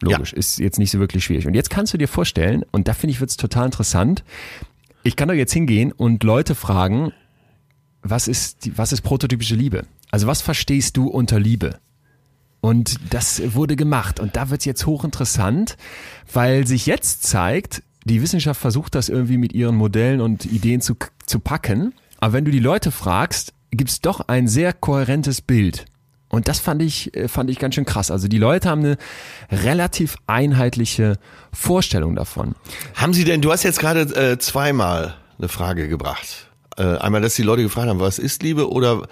[0.00, 1.46] Logisch, ist jetzt nicht so wirklich schwierig.
[1.46, 4.24] Und jetzt kannst du dir vorstellen, und da finde ich, wird es total interessant,
[5.02, 7.12] ich kann doch jetzt hingehen und Leute fragen,
[8.02, 9.84] was ist, die, was ist prototypische Liebe?
[10.10, 11.78] Also was verstehst du unter Liebe?
[12.60, 14.20] Und das wurde gemacht.
[14.20, 15.76] Und da wird es jetzt hochinteressant,
[16.32, 20.96] weil sich jetzt zeigt, die Wissenschaft versucht das irgendwie mit ihren Modellen und Ideen zu,
[21.26, 21.94] zu packen.
[22.18, 25.84] Aber wenn du die Leute fragst, gibt es doch ein sehr kohärentes Bild.
[26.30, 28.10] Und das fand ich, äh, fand ich ganz schön krass.
[28.10, 28.98] Also die Leute haben eine
[29.50, 31.16] relativ einheitliche
[31.52, 32.54] Vorstellung davon.
[32.94, 36.48] Haben Sie denn, du hast jetzt gerade äh, zweimal eine Frage gebracht.
[36.76, 39.06] Äh, einmal, dass die Leute gefragt haben, was ist Liebe oder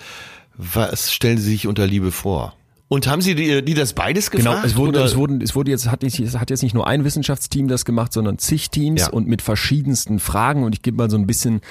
[0.57, 2.55] was stellen Sie sich unter Liebe vor?
[2.89, 4.57] Und haben Sie die, die das beides gefragt?
[4.62, 6.87] Genau, es wurde, es wurden, es wurde jetzt, hat, nicht, es hat jetzt nicht nur
[6.87, 9.11] ein Wissenschaftsteam das gemacht, sondern zig Teams Ja.
[9.11, 11.62] und mit verschiedensten Fragen und ich gebe mal so ein bisschen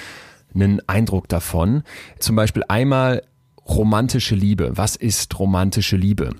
[0.54, 1.84] einen Eindruck davon.
[2.18, 3.22] Zum Beispiel einmal
[3.68, 4.72] romantische Liebe.
[4.74, 6.30] Was ist romantische Liebe?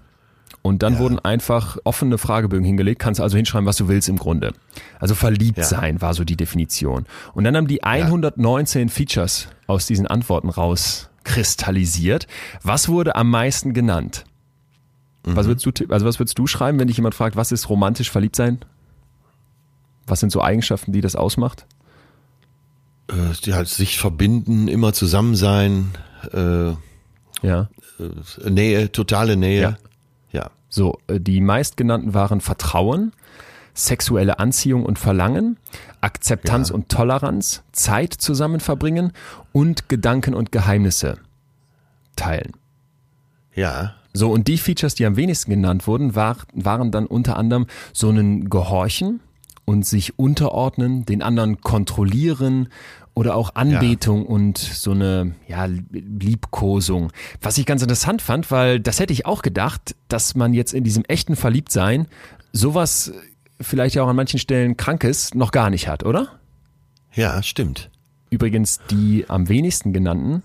[0.62, 4.52] Und dann wurden einfach offene Fragebögen hingelegt, kannst also hinschreiben, was du willst im Grunde.
[4.98, 5.64] Also verliebt Ja.
[5.64, 7.06] sein war so die Definition.
[7.34, 12.26] Und dann haben die 119 Features aus diesen Antworten rauskristallisiert.
[12.62, 14.24] Was wurde am meisten genannt?
[15.22, 18.10] Was würdest du, also was würdest du schreiben, wenn dich jemand fragt, was ist romantisch
[18.10, 18.58] verliebt sein?
[20.06, 21.66] Was sind so Eigenschaften, die das ausmacht?
[23.08, 25.92] äh, die halt sich verbinden, immer zusammen sein,
[26.32, 26.72] äh,
[27.46, 27.68] Ja.
[28.44, 29.62] äh, Nähe, totale Nähe.
[29.62, 29.78] Ja.
[30.32, 30.50] ja.
[30.68, 33.12] So, äh, die meistgenannten waren Vertrauen,
[33.72, 35.56] sexuelle Anziehung und Verlangen,
[36.00, 39.12] Akzeptanz und Toleranz, Zeit zusammen verbringen
[39.52, 41.18] und Gedanken und Geheimnisse
[42.16, 42.52] teilen.
[43.54, 43.94] Ja.
[44.12, 48.10] So, und die Features, die am wenigsten genannt wurden, war, waren dann unter anderem so
[48.10, 49.20] ein Gehorchen
[49.66, 52.68] und sich unterordnen, den anderen kontrollieren
[53.16, 57.10] oder auch Anbetung und so eine ja, Liebkosung.
[57.40, 60.84] Was ich ganz interessant fand, weil das hätte ich auch gedacht, dass man jetzt in
[60.84, 62.08] diesem echten Verliebtsein
[62.52, 63.12] sowas
[63.58, 66.28] vielleicht ja auch an manchen Stellen Krankes noch gar nicht hat, oder?
[67.14, 67.90] Ja, stimmt.
[68.28, 70.42] Übrigens die am wenigsten genannten,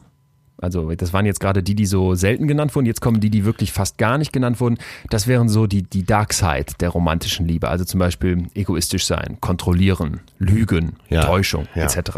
[0.62, 3.46] also das waren jetzt gerade die, die so selten genannt wurden, jetzt kommen die, die
[3.46, 4.78] wirklich fast gar nicht genannt wurden.
[5.10, 7.68] Das wären so die, die Dark Side der romantischen Liebe.
[7.68, 11.84] Also zum Beispiel egoistisch sein, kontrollieren, lügen, Ja, Täuschung ja.
[11.84, 12.12] etc.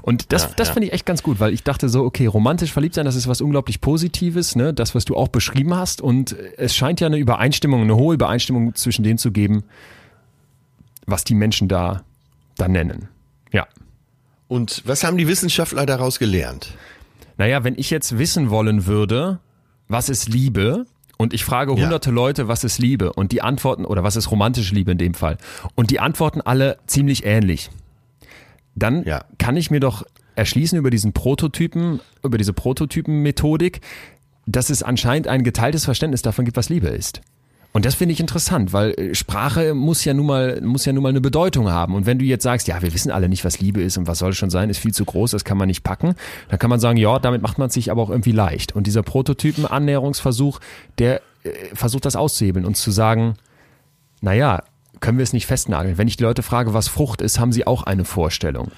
[0.00, 2.72] Und das, Ja, das finde ich echt ganz gut, weil ich dachte so, okay, romantisch
[2.72, 4.72] verliebt sein, das ist was unglaublich Positives, ne?
[4.72, 6.00] das, was du auch beschrieben hast.
[6.00, 9.64] Und es scheint ja eine Übereinstimmung, eine hohe Übereinstimmung zwischen denen zu geben,
[11.06, 12.04] was die Menschen da,
[12.56, 13.08] da nennen.
[13.52, 13.66] Ja.
[14.46, 16.74] Und was haben die Wissenschaftler daraus gelernt?
[17.36, 19.40] Naja, wenn ich jetzt wissen wollen würde,
[19.88, 20.86] was ist Liebe?
[21.18, 21.82] Und ich frage Ja.
[21.84, 23.12] hunderte Leute, was ist Liebe?
[23.12, 25.38] Und die antworten, oder was ist romantische Liebe in dem Fall?
[25.74, 27.70] Und die antworten alle ziemlich ähnlich.
[28.74, 29.24] Dann Ja.
[29.38, 30.04] kann ich mir doch
[30.34, 33.80] erschließen über diesen Prototypen, über diese Prototypen-Methodik,
[34.46, 37.20] dass es anscheinend ein geteiltes Verständnis davon gibt, was Liebe ist.
[37.72, 41.02] Und das finde ich interessant, weil äh, Sprache muss ja nun mal, muss ja nun
[41.02, 41.94] mal eine Bedeutung haben.
[41.94, 44.18] Und wenn du jetzt sagst, ja, wir wissen alle nicht, was Liebe ist und was
[44.18, 46.14] soll es schon sein, ist viel zu groß, das kann man nicht packen,
[46.48, 48.76] dann kann man sagen, ja, damit macht man es sich aber auch irgendwie leicht.
[48.76, 50.60] Und dieser Prototypen-Annäherungsversuch,
[50.98, 53.34] der äh, versucht das auszuhebeln und zu sagen,
[54.20, 54.62] naja,
[55.00, 55.98] können wir es nicht festnageln.
[55.98, 58.70] Wenn ich die Leute frage, was Frucht ist, haben sie auch eine Vorstellung.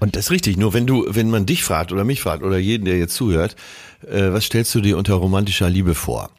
[0.00, 0.56] Und das ist richtig.
[0.56, 3.56] Nur wenn du, wenn man dich fragt oder mich fragt oder jeden, der jetzt zuhört,
[4.10, 6.30] äh, was stellst du dir unter romantischer Liebe vor?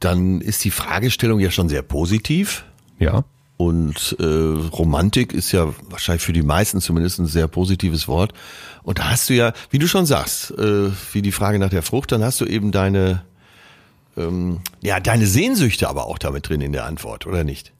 [0.00, 2.64] Dann ist die Fragestellung ja schon sehr positiv.
[2.98, 3.24] Ja.
[3.58, 8.34] Und äh, Romantik ist ja wahrscheinlich für die meisten zumindest ein sehr positives Wort.
[8.82, 11.82] Und da hast du ja, wie du schon sagst, äh, wie die Frage nach der
[11.82, 13.22] Frucht, dann hast du eben deine,
[14.16, 17.72] ähm, ja, deine Sehnsüchte aber auch damit drin in der Antwort, oder nicht?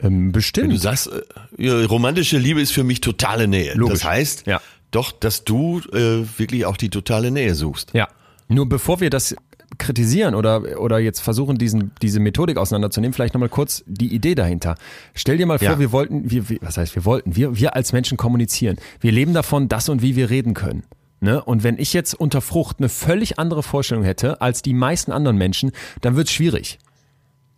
[0.00, 0.80] Ähm, Wenn du bestimmt.
[0.80, 1.10] sagst,
[1.58, 3.74] äh, romantische Liebe ist für mich totale Nähe.
[3.74, 4.00] Logisch.
[4.00, 4.60] Das heißt, Ja.
[4.92, 7.90] doch, dass du äh, wirklich auch die totale Nähe suchst.
[7.92, 8.08] Ja.
[8.46, 9.34] Nur bevor wir das
[9.78, 14.76] kritisieren oder, oder jetzt versuchen, diesen, diese Methodik auseinanderzunehmen, vielleicht nochmal kurz die Idee dahinter.
[15.14, 15.78] Stell dir mal vor, Ja.
[15.78, 18.76] wir wollten, wir, wir, was heißt wir wollten, wir, wir als Menschen kommunizieren.
[19.00, 20.84] Wir leben davon, dass und wie wir reden können.
[21.20, 21.42] Ne?
[21.42, 25.36] Und wenn ich jetzt unter Frucht eine völlig andere Vorstellung hätte als die meisten anderen
[25.38, 26.78] Menschen, dann wird es schwierig.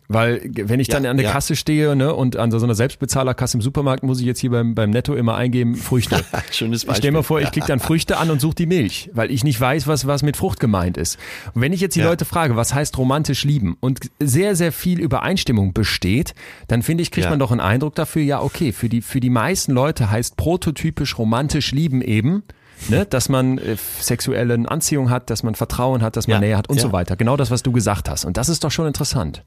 [0.09, 1.31] Weil wenn ich dann ja, an der ja.
[1.33, 4.73] Kasse stehe ne, und an so einer Selbstbezahlerkasse im Supermarkt muss ich jetzt hier beim,
[4.73, 6.23] beim Netto immer eingeben, Früchte.
[6.51, 6.91] Schönes Beispiel.
[6.93, 9.43] Ich stell mir vor, ich klicke dann Früchte an und suche die Milch, weil ich
[9.43, 11.17] nicht weiß, was, was mit Frucht gemeint ist.
[11.53, 12.05] Und wenn ich jetzt die ja.
[12.05, 16.33] Leute frage, was heißt romantisch lieben und sehr, sehr viel Übereinstimmung besteht,
[16.69, 19.29] dann finde ich, kriegt man doch einen Eindruck dafür, ja okay, für die, für die
[19.29, 22.43] meisten Leute heißt prototypisch romantisch lieben eben,
[22.87, 26.69] ne, dass man äh, sexuelle Anziehung hat, dass man Vertrauen hat, dass man Nähe hat
[26.69, 27.15] und so weiter.
[27.17, 28.23] Genau das, was du gesagt hast.
[28.23, 29.43] Und das ist doch schon interessant.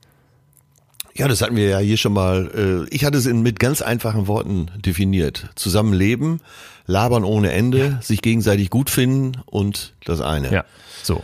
[1.21, 2.87] Ja, das hatten wir ja hier schon mal.
[2.89, 5.51] Äh, ich hatte es in, mit ganz einfachen Worten definiert.
[5.55, 6.41] Zusammenleben,
[6.87, 8.01] labern ohne Ende, ja.
[8.01, 10.51] sich gegenseitig gut finden und das eine.
[10.51, 10.65] Ja,
[11.03, 11.23] so.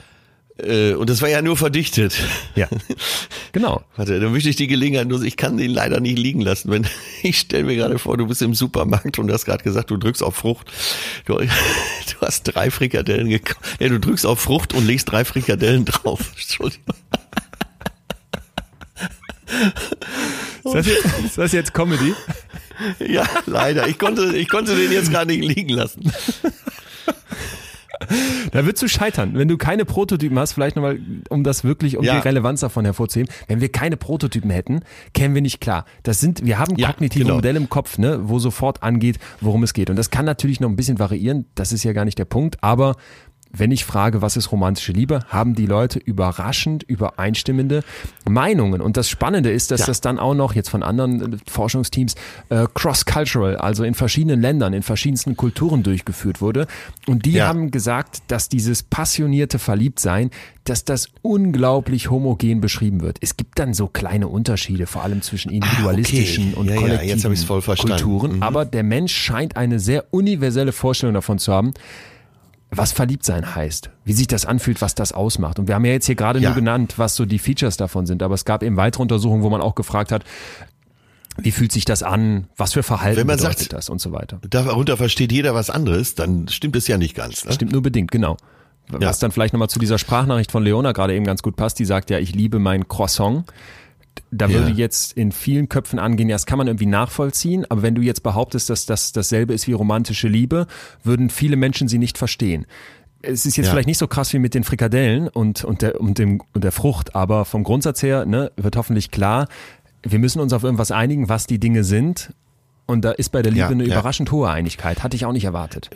[0.59, 2.15] Äh, und das war ja nur verdichtet.
[2.57, 2.69] Ja,
[3.53, 3.85] genau.
[3.97, 6.71] Warte, dann möchte ich die Gelegenheit nur, ich kann den leider nicht liegen lassen.
[6.71, 6.87] Wenn
[7.23, 10.23] Ich stell mir gerade vor, du bist im Supermarkt und hast gerade gesagt, du drückst
[10.23, 10.71] auf Frucht.
[11.25, 11.47] Du, du
[12.21, 13.65] hast drei Frikadellen gekauft.
[13.81, 16.33] Ja, du drückst auf Frucht und legst drei Frikadellen drauf.
[16.37, 16.97] Entschuldigung.
[20.65, 22.15] Ist das, jetzt, ist das jetzt Comedy?
[22.99, 23.87] Ja, leider.
[23.89, 26.13] Ich konnte, ich konnte den jetzt gerade nicht liegen lassen.
[28.53, 30.99] Da würdest du scheitern, wenn du keine Prototypen hast, vielleicht nochmal,
[31.29, 32.15] um das wirklich, um ja.
[32.15, 33.33] die Relevanz davon hervorzuheben.
[33.49, 34.81] Wenn wir keine Prototypen hätten,
[35.15, 35.85] kämen wir nicht klar.
[36.03, 37.37] Das sind, wir haben ja, kognitive genau.
[37.37, 39.91] Modelle im Kopf, ne, wo sofort angeht, worum es geht.
[39.91, 41.47] Und das kann natürlich noch ein bisschen variieren.
[41.55, 42.63] Das ist ja gar nicht der Punkt.
[42.63, 42.97] Aber
[43.59, 47.83] wenn ich frage, was ist romantische Liebe, haben die Leute überraschend übereinstimmende
[48.29, 48.81] Meinungen.
[48.81, 49.87] Und das Spannende ist, dass ja.
[49.87, 52.15] das dann auch noch jetzt von anderen äh, Forschungsteams
[52.49, 56.67] äh, cross-cultural, also in verschiedenen Ländern, in verschiedensten Kulturen durchgeführt wurde.
[57.07, 57.47] Und die ja.
[57.47, 60.31] haben gesagt, dass dieses passionierte Verliebtsein,
[60.65, 63.19] dass das unglaublich homogen beschrieben wird.
[63.21, 66.61] Es gibt dann so kleine Unterschiede, vor allem zwischen individualistischen ah, okay.
[66.61, 68.37] und ja, kollektiven Kulturen.
[68.37, 68.43] Mhm.
[68.43, 71.73] Aber der Mensch scheint eine sehr universelle Vorstellung davon zu haben,
[72.71, 75.59] was verliebt sein heißt, wie sich das anfühlt, was das ausmacht.
[75.59, 76.51] Und wir haben ja jetzt hier gerade ja.
[76.51, 79.51] nur genannt, was so die Features davon sind, aber es gab eben weitere Untersuchungen, wo
[79.51, 80.25] man auch gefragt hat,
[81.39, 84.13] wie fühlt sich das an, was für Verhalten Wenn man bedeutet sagt, das und so
[84.13, 84.41] weiter.
[84.49, 87.45] Darunter versteht jeder was anderes, dann stimmt es ja nicht ganz.
[87.45, 87.53] Ne?
[87.53, 88.37] Stimmt nur bedingt, genau.
[88.89, 89.13] Was ja.
[89.21, 92.09] dann vielleicht nochmal zu dieser Sprachnachricht von Leona gerade eben ganz gut passt, die sagt
[92.11, 93.45] ja, ich liebe mein Croissant
[94.31, 94.77] da würde ja.
[94.77, 98.23] jetzt in vielen Köpfen angehen, ja, das kann man irgendwie nachvollziehen, aber wenn du jetzt
[98.23, 100.67] behauptest, dass das dasselbe ist wie romantische Liebe,
[101.03, 102.67] würden viele Menschen sie nicht verstehen.
[103.23, 103.73] Es ist jetzt ja.
[103.73, 106.73] vielleicht nicht so krass wie mit den Frikadellen und, und, der, und, dem, und der
[106.73, 109.49] Frucht, aber vom Grundsatz her ne, wird hoffentlich klar,
[110.03, 112.33] wir müssen uns auf irgendwas einigen, was die Dinge sind.
[112.87, 115.03] Und da ist bei der Liebe ja, eine überraschend hohe Einigkeit.
[115.03, 115.91] Hatte ich auch nicht erwartet.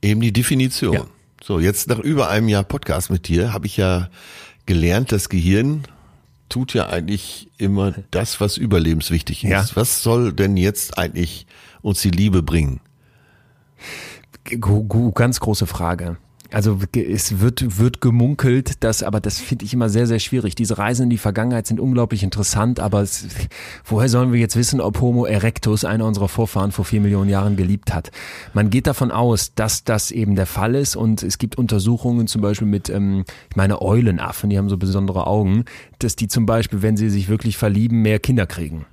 [0.00, 1.00] Eben die Definition.
[1.42, 4.08] So, jetzt nach über einem Jahr Podcast mit dir habe ich ja
[4.66, 5.82] gelernt, das Gehirn
[6.50, 9.50] tut ja eigentlich immer das, was überlebenswichtig ist.
[9.50, 9.64] Ja.
[9.74, 11.46] Was soll denn jetzt eigentlich
[11.80, 12.80] uns die Liebe bringen?
[15.14, 16.18] Ganz große Frage.
[16.52, 20.54] Also es wird, wird gemunkelt, dass, aber das finde ich immer sehr, sehr schwierig.
[20.54, 23.28] Diese Reisen in die Vergangenheit sind unglaublich interessant, aber es,
[23.84, 27.56] woher sollen wir jetzt wissen, ob Homo erectus, einer unserer Vorfahren, vor vier Millionen Jahren
[27.56, 28.10] geliebt hat?
[28.52, 32.42] Man geht davon aus, dass das eben der Fall ist und es gibt Untersuchungen zum
[32.42, 35.64] Beispiel mit, ähm, ich meine, Eulenaffen, die haben so besondere Augen,
[36.00, 38.86] dass die zum Beispiel, wenn sie sich wirklich verlieben, mehr Kinder kriegen.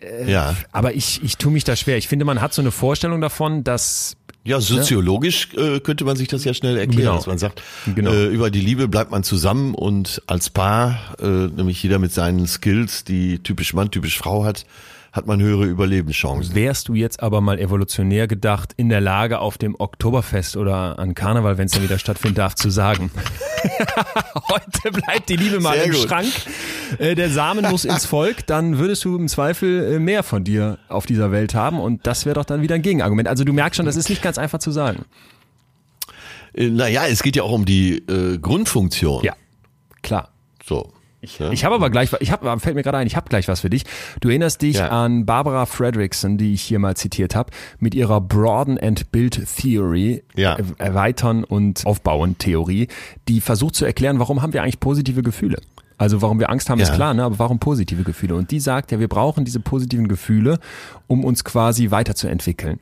[0.00, 0.56] Äh, ja.
[0.72, 1.98] Aber ich, ich tue mich da schwer.
[1.98, 6.28] Ich finde, man hat so eine Vorstellung davon, dass ja, soziologisch äh, könnte man sich
[6.28, 7.16] das ja schnell erklären, genau.
[7.16, 7.62] dass man sagt,
[7.94, 8.12] genau.
[8.12, 12.46] äh, über die Liebe bleibt man zusammen und als Paar, äh, nämlich jeder mit seinen
[12.46, 14.66] Skills, die typisch Mann, typisch Frau hat,
[15.14, 16.56] hat man höhere Überlebenschancen.
[16.56, 21.14] Wärst du jetzt aber mal evolutionär gedacht in der Lage, auf dem Oktoberfest oder an
[21.14, 23.12] Karneval, wenn es dann wieder stattfinden darf, zu sagen,
[24.48, 26.00] heute bleibt die Liebe mal Sehr im gut.
[26.00, 26.32] Schrank,
[26.98, 30.78] äh, der Samen muss ins Volk, dann würdest du im Zweifel äh, mehr von dir
[30.88, 33.28] auf dieser Welt haben und das wäre doch dann wieder ein Gegenargument.
[33.28, 35.04] Also du merkst schon, das ist nicht ganz einfach zu sagen.
[36.54, 39.22] Äh, naja, es geht ja auch um die äh, Grundfunktion.
[39.22, 39.36] Ja,
[40.02, 40.30] klar.
[40.64, 40.92] So.
[41.24, 41.50] Ich, ja.
[41.50, 43.70] ich habe aber gleich, ich habe, fällt mir gerade ein, ich habe gleich was für
[43.70, 43.84] dich.
[44.20, 44.88] Du erinnerst dich ja.
[44.88, 50.22] an Barbara Fredrickson, die ich hier mal zitiert habe, mit ihrer Broaden and Build Theory,
[50.34, 50.56] ja.
[50.78, 52.88] erweitern und aufbauen Theorie,
[53.28, 55.58] die versucht zu erklären, warum haben wir eigentlich positive Gefühle?
[55.96, 56.84] Also warum wir Angst haben, ja.
[56.84, 57.24] ist klar, ne?
[57.24, 58.34] aber warum positive Gefühle?
[58.34, 60.58] Und die sagt ja, wir brauchen diese positiven Gefühle,
[61.06, 62.80] um uns quasi weiterzuentwickeln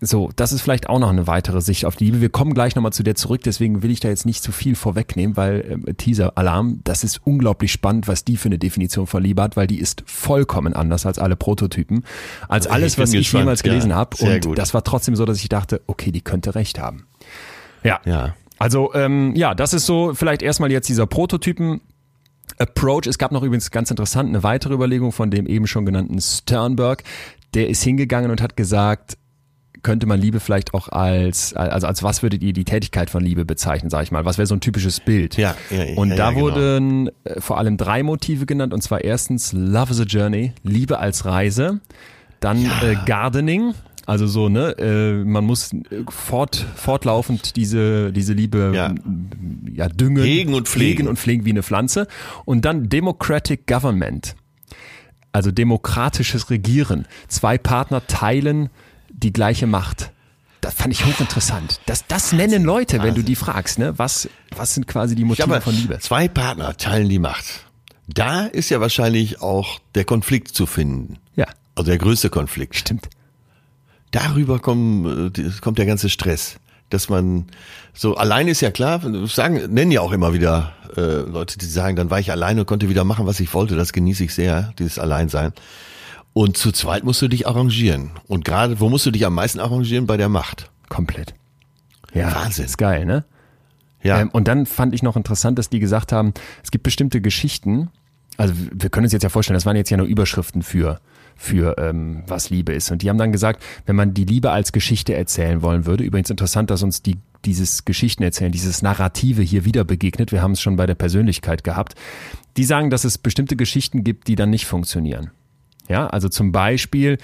[0.00, 2.20] so, das ist vielleicht auch noch eine weitere Sicht auf die Liebe.
[2.20, 4.74] Wir kommen gleich nochmal zu der zurück, deswegen will ich da jetzt nicht zu viel
[4.74, 9.42] vorwegnehmen, weil äh, Teaser-Alarm, das ist unglaublich spannend, was die für eine Definition von Liebe
[9.42, 12.04] hat, weil die ist vollkommen anders als alle Prototypen,
[12.48, 14.16] als alles, ich was ich jemals gelesen ja, habe.
[14.20, 14.58] Und gut.
[14.58, 17.06] das war trotzdem so, dass ich dachte, okay, die könnte recht haben.
[17.82, 18.00] Ja.
[18.04, 18.34] ja.
[18.58, 21.80] Also, ähm, ja, das ist so vielleicht erstmal jetzt dieser Prototypen.
[22.58, 23.06] Approach.
[23.06, 27.02] Es gab noch übrigens ganz interessant eine weitere Überlegung von dem eben schon genannten Sternberg.
[27.54, 29.16] Der ist hingegangen und hat gesagt,
[29.84, 33.44] könnte man Liebe vielleicht auch als, also als was würdet ihr die Tätigkeit von Liebe
[33.44, 34.24] bezeichnen, sag ich mal?
[34.24, 35.36] Was wäre so ein typisches Bild?
[35.36, 36.42] Ja, ja, Und ja, da ja, genau.
[36.42, 40.98] wurden äh, vor allem drei Motive genannt, und zwar erstens Love is a Journey, Liebe
[40.98, 41.80] als Reise,
[42.40, 43.74] dann äh, Gardening,
[44.06, 45.78] also so, ne, äh, man muss äh,
[46.10, 48.94] fort, fortlaufend diese, diese Liebe Ja.
[49.72, 51.08] ja, düngen, Hegen und pflegen.
[51.08, 52.06] und pflegen wie eine Pflanze.
[52.44, 54.34] Und dann Democratic Government,
[55.32, 57.06] also demokratisches Regieren.
[57.28, 58.68] Zwei Partner teilen
[59.24, 60.12] die gleiche Macht.
[60.60, 61.80] Das fand ich hochinteressant.
[61.86, 63.98] Das, das nennen Leute, wenn du die fragst, ne?
[63.98, 65.98] Was, was sind quasi die Motive von Liebe?
[65.98, 67.44] zwei Partner teilen die Macht.
[68.06, 71.18] Da ist ja wahrscheinlich auch der Konflikt zu finden.
[71.36, 72.76] Ja, Also der größte Konflikt.
[72.76, 73.08] stimmt.
[74.10, 76.56] Darüber kommen, äh, kommt der ganze Stress.
[76.90, 77.46] Dass man
[77.92, 81.96] so allein ist ja klar, sagen, nennen ja auch immer wieder äh, Leute, die sagen,
[81.96, 83.74] dann war ich alleine und konnte wieder machen, was ich wollte.
[83.74, 85.52] Das genieße ich sehr, dieses Alleinsein.
[86.34, 88.10] Und zu zweit musst du dich arrangieren.
[88.26, 90.06] Und gerade, wo musst du dich am meisten arrangieren?
[90.06, 90.70] Bei der Macht.
[90.88, 91.34] Komplett.
[92.12, 92.66] Ja, Wahnsinn.
[92.66, 93.24] ist geil, ne?
[94.02, 94.20] Ja.
[94.20, 97.88] Ähm, und dann fand ich noch interessant, dass die gesagt haben, es gibt bestimmte Geschichten,
[98.36, 101.00] also wir können uns jetzt ja vorstellen, das waren jetzt ja nur Überschriften für,
[101.36, 102.90] für ähm, was Liebe ist.
[102.90, 106.30] Und die haben dann gesagt, wenn man die Liebe als Geschichte erzählen wollen würde, übrigens
[106.30, 110.32] interessant, dass uns die dieses Geschichten erzählen, dieses Narrative hier wieder begegnet.
[110.32, 111.94] Wir haben es schon bei der Persönlichkeit gehabt.
[112.56, 115.30] Die sagen, dass es bestimmte Geschichten gibt, die dann nicht funktionieren.
[115.88, 117.18] Ja, also zum Beispiel,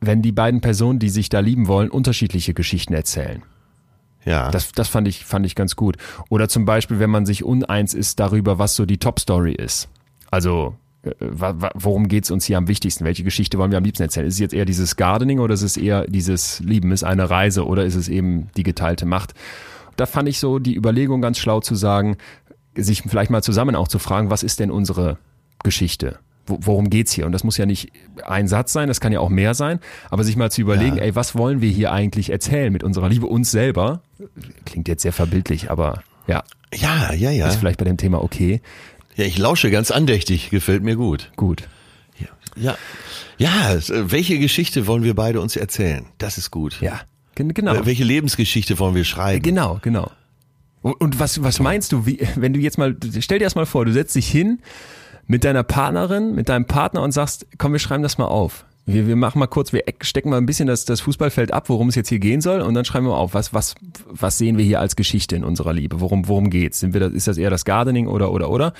[0.00, 3.42] wenn die beiden Personen, die sich da lieben wollen, unterschiedliche Geschichten erzählen.
[4.24, 4.50] ja.
[4.50, 5.96] Das, das fand ich, fand ich ganz gut.
[6.28, 9.88] Oder zum Beispiel, wenn man sich uneins ist darüber, was so die Top-Story ist.
[10.30, 11.10] Also, äh,
[11.74, 13.04] worum geht's uns hier am wichtigsten?
[13.04, 14.26] Welche Geschichte wollen wir am liebsten erzählen?
[14.26, 17.66] Ist es jetzt eher dieses Gardening oder ist es eher dieses Lieben ist eine Reise
[17.66, 19.34] oder ist es eben die geteilte Macht?
[19.96, 22.16] Da fand ich so die Überlegung ganz schlau zu sagen,
[22.76, 25.18] sich vielleicht mal zusammen auch zu fragen, was ist denn unsere
[25.62, 26.18] Geschichte?
[26.46, 27.26] Wo- Worum geht's hier?
[27.26, 27.90] Und das muss ja nicht
[28.24, 29.80] ein Satz sein, das kann ja auch mehr sein,
[30.10, 31.02] aber sich mal zu überlegen, Ja.
[31.04, 34.02] ey, was wollen wir hier eigentlich erzählen mit unserer Liebe uns selber?
[34.66, 36.42] Klingt jetzt sehr verbildlich, aber ja,
[36.74, 37.46] ja, ja, ja.
[37.48, 38.60] ist vielleicht bei dem Thema okay.
[39.16, 40.50] Ja, ich lausche ganz andächtig.
[40.50, 41.30] Gefällt mir gut.
[41.36, 41.68] Gut.
[42.56, 42.76] Ja.
[43.36, 43.80] Ja, äh,
[44.12, 46.06] welche Geschichte wollen wir beide uns erzählen?
[46.18, 46.80] Das ist gut.
[46.80, 47.00] Ja,
[47.34, 47.84] gen- genau.
[47.84, 49.42] Welche Lebensgeschichte wollen wir schreiben?
[49.42, 50.10] Genau, genau.
[50.82, 53.86] Und, was, was meinst du, wie, wenn du jetzt mal, stell dir das mal vor,
[53.86, 54.60] du setzt dich hin
[55.26, 58.64] mit deiner Partnerin, mit deinem Partner und sagst, komm, wir schreiben das mal auf.
[58.86, 61.70] Wir, wir machen mal kurz, wir eck- stecken mal ein bisschen das, das Fußballfeld ab,
[61.70, 63.74] worum es jetzt hier gehen soll, und dann schreiben wir auf, was, was,
[64.10, 66.00] was sehen wir hier als Geschichte in unserer Liebe?
[66.00, 66.80] Worum, worum geht's?
[66.80, 68.74] Sind wir das, ist das eher das Gardening oder, oder, oder?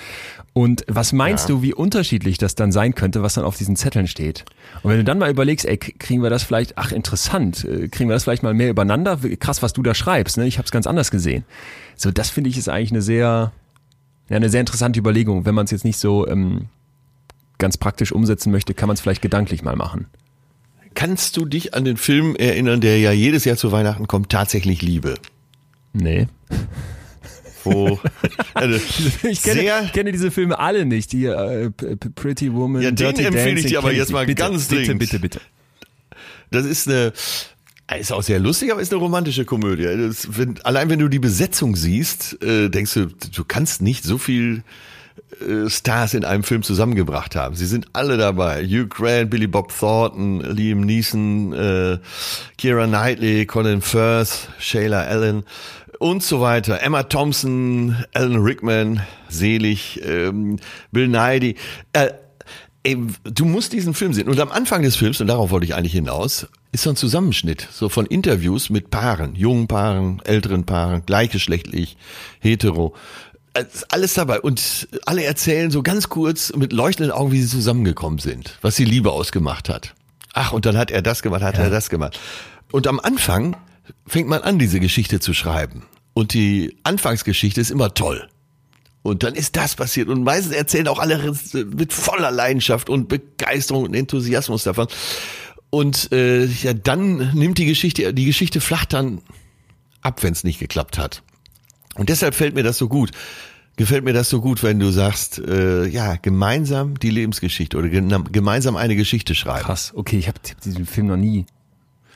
[0.52, 4.06] Und was meinst du, wie unterschiedlich das dann sein könnte, was dann auf diesen Zetteln
[4.06, 4.44] steht?
[4.82, 8.10] Und wenn du dann mal überlegst, ey, kriegen wir das vielleicht, ach interessant, äh, kriegen
[8.10, 9.18] wir das vielleicht mal mehr übereinander?
[9.40, 10.46] Krass, was du da schreibst, ne?
[10.46, 11.46] Ich habe es ganz anders gesehen.
[11.96, 13.52] So, das finde ich ist eigentlich eine sehr,
[14.28, 15.44] ja, eine sehr interessante Überlegung.
[15.44, 16.66] Wenn man es jetzt nicht so ähm,
[17.58, 20.06] ganz praktisch umsetzen möchte, kann man es vielleicht gedanklich mal machen.
[20.94, 24.80] Kannst du dich an den Film erinnern, der ja jedes Jahr zu Weihnachten kommt, tatsächlich
[24.80, 25.16] Liebe?
[25.92, 26.28] Nee.
[27.64, 27.98] Wo
[28.54, 28.78] also,
[29.22, 31.12] Ich kenne, sehr ich kenne diese Filme alle nicht.
[31.12, 31.70] Die äh,
[32.14, 34.82] Pretty Woman, Ja, den Dirty empfehle ich Dancing dir aber jetzt mal bitte, ganz bitte,
[34.82, 35.00] dringend.
[35.00, 35.40] Bitte, bitte,
[36.50, 37.12] Das ist eine,
[37.92, 39.84] ist auch sehr lustig, aber ist eine romantische Komödie.
[39.84, 44.16] Das, wenn, allein wenn du die Besetzung siehst, äh, denkst du, du kannst nicht so
[44.16, 44.64] viel
[45.40, 47.54] äh, Stars in einem Film zusammengebracht haben.
[47.54, 48.64] Sie sind alle dabei.
[48.64, 51.98] Hugh Grant, Billy Bob Thornton, Liam Neeson, äh,
[52.58, 55.44] Keira Knightley, Colin Firth, Shayla Allen
[55.98, 56.82] und so weiter.
[56.82, 60.58] Emma Thompson, Alan Rickman, selig, ähm,
[60.90, 61.56] Bill Nighy.
[61.92, 62.10] Äh,
[62.86, 64.28] Ey, du musst diesen Film sehen.
[64.28, 67.68] Und am Anfang des Films, und darauf wollte ich eigentlich hinaus, ist so ein Zusammenschnitt,
[67.70, 71.96] so von Interviews mit Paaren, jungen Paaren, älteren Paaren, gleichgeschlechtlich,
[72.40, 72.94] hetero.
[73.88, 74.40] Alles dabei.
[74.40, 78.84] Und alle erzählen so ganz kurz mit leuchtenden Augen, wie sie zusammengekommen sind, was die
[78.84, 79.94] Liebe ausgemacht hat.
[80.32, 82.18] Ach, und dann hat er das gemacht, hat er das gemacht.
[82.72, 83.56] Und am Anfang
[84.04, 85.84] fängt man an, diese Geschichte zu schreiben.
[86.12, 88.28] Und die Anfangsgeschichte ist immer toll.
[89.02, 90.08] Und dann ist das passiert.
[90.08, 94.88] Und meistens erzählen auch alle mit voller Leidenschaft und Begeisterung und Enthusiasmus davon.
[95.74, 99.20] Und äh, ja, dann nimmt die Geschichte, die Geschichte flacht dann
[100.02, 101.22] ab, wenn es nicht geklappt hat.
[101.96, 103.10] Und deshalb fällt mir das so gut.
[103.76, 108.76] Gefällt mir das so gut, wenn du sagst, äh, ja, gemeinsam die Lebensgeschichte oder gemeinsam
[108.76, 109.64] eine Geschichte schreiben.
[109.64, 109.92] Krass.
[109.96, 111.44] Okay, ich habe hab diesen Film noch nie,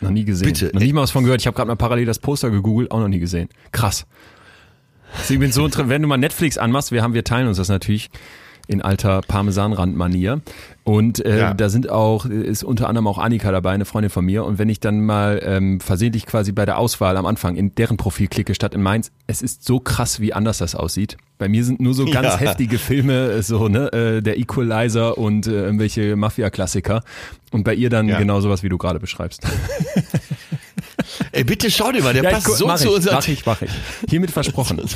[0.00, 0.46] noch nie gesehen.
[0.46, 1.40] Bitte, Noch nie mal was von gehört.
[1.40, 3.48] Ich habe gerade mal parallel das Poster gegoogelt, auch noch nie gesehen.
[3.72, 4.06] Krass.
[5.18, 7.56] Deswegen bin ich so, inter- wenn du mal Netflix anmachst, wir haben, wir teilen uns
[7.56, 8.08] das natürlich
[8.68, 10.40] in alter Parmesanrand-Manier.
[10.84, 11.54] Und äh, Ja.
[11.54, 14.44] da sind auch, ist unter anderem auch Annika dabei, eine Freundin von mir.
[14.44, 17.96] Und wenn ich dann mal ähm, versehentlich quasi bei der Auswahl am Anfang in deren
[17.96, 21.16] Profil klicke statt in meins, es ist so krass, wie anders das aussieht.
[21.38, 22.38] Bei mir sind nur so ganz Ja.
[22.38, 27.02] heftige Filme, äh, so, ne, äh, der Equalizer und äh, irgendwelche Mafia-Klassiker.
[27.50, 28.18] Und bei ihr dann Ja.
[28.18, 29.42] genau sowas, wie du gerade beschreibst.
[31.32, 33.70] Ey, bitte schau dir mal, der ja, passt so zu unserem Mach ich, mach ich.
[34.08, 34.78] Hiermit versprochen.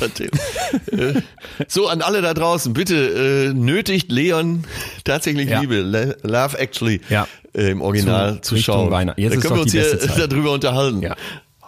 [0.91, 1.21] Äh,
[1.67, 4.63] so, an alle da draußen, bitte äh, nötigt Leon
[5.03, 5.59] tatsächlich ja.
[5.59, 5.81] Liebe,
[6.23, 7.27] Love Actually ja.
[7.53, 9.13] äh, im Original zu, zu schauen.
[9.17, 11.01] Jetzt da können wir uns hier darüber unterhalten.
[11.01, 11.15] Ja.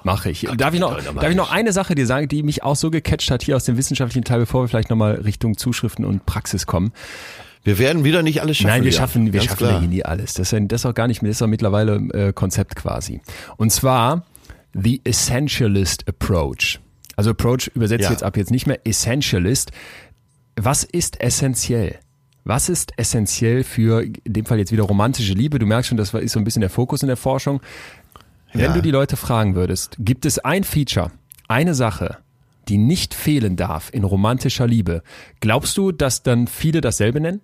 [0.03, 0.45] Mache ich.
[0.45, 2.91] Gott, darf ich noch, darf ich noch eine Sache dir sagen, die mich auch so
[2.91, 6.65] gecatcht hat hier aus dem wissenschaftlichen Teil, bevor wir vielleicht nochmal Richtung Zuschriften und Praxis
[6.67, 6.91] kommen.
[7.63, 8.67] Wir werden wieder nicht alles schaffen.
[8.69, 10.35] Nein, wir schaffen, wir schaffen ja hier nie alles.
[10.35, 13.21] Das ist, das ist auch gar nicht mehr, das ist auch mittlerweile äh, Konzept quasi.
[13.57, 14.23] Und zwar
[14.77, 16.81] The Essentialist Approach.
[17.15, 18.11] Also Approach übersetzt ja.
[18.11, 19.71] jetzt ab jetzt nicht mehr Essentialist.
[20.57, 21.99] Was ist essentiell?
[22.43, 25.59] Was ist essentiell für, in dem Fall jetzt wieder romantische Liebe?
[25.59, 27.61] Du merkst schon, das ist so ein bisschen der Fokus in der Forschung.
[28.51, 28.73] Wenn ja.
[28.73, 31.11] du die Leute fragen würdest, gibt es ein Feature,
[31.47, 32.17] eine Sache,
[32.67, 35.03] die nicht fehlen darf in romantischer Liebe,
[35.39, 37.41] glaubst du, dass dann viele dasselbe nennen?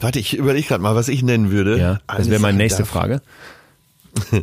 [0.00, 1.78] Warte, ich überlege gerade mal, was ich nennen würde.
[1.78, 2.90] Ja, das wäre meine nächste darf.
[2.90, 3.22] Frage.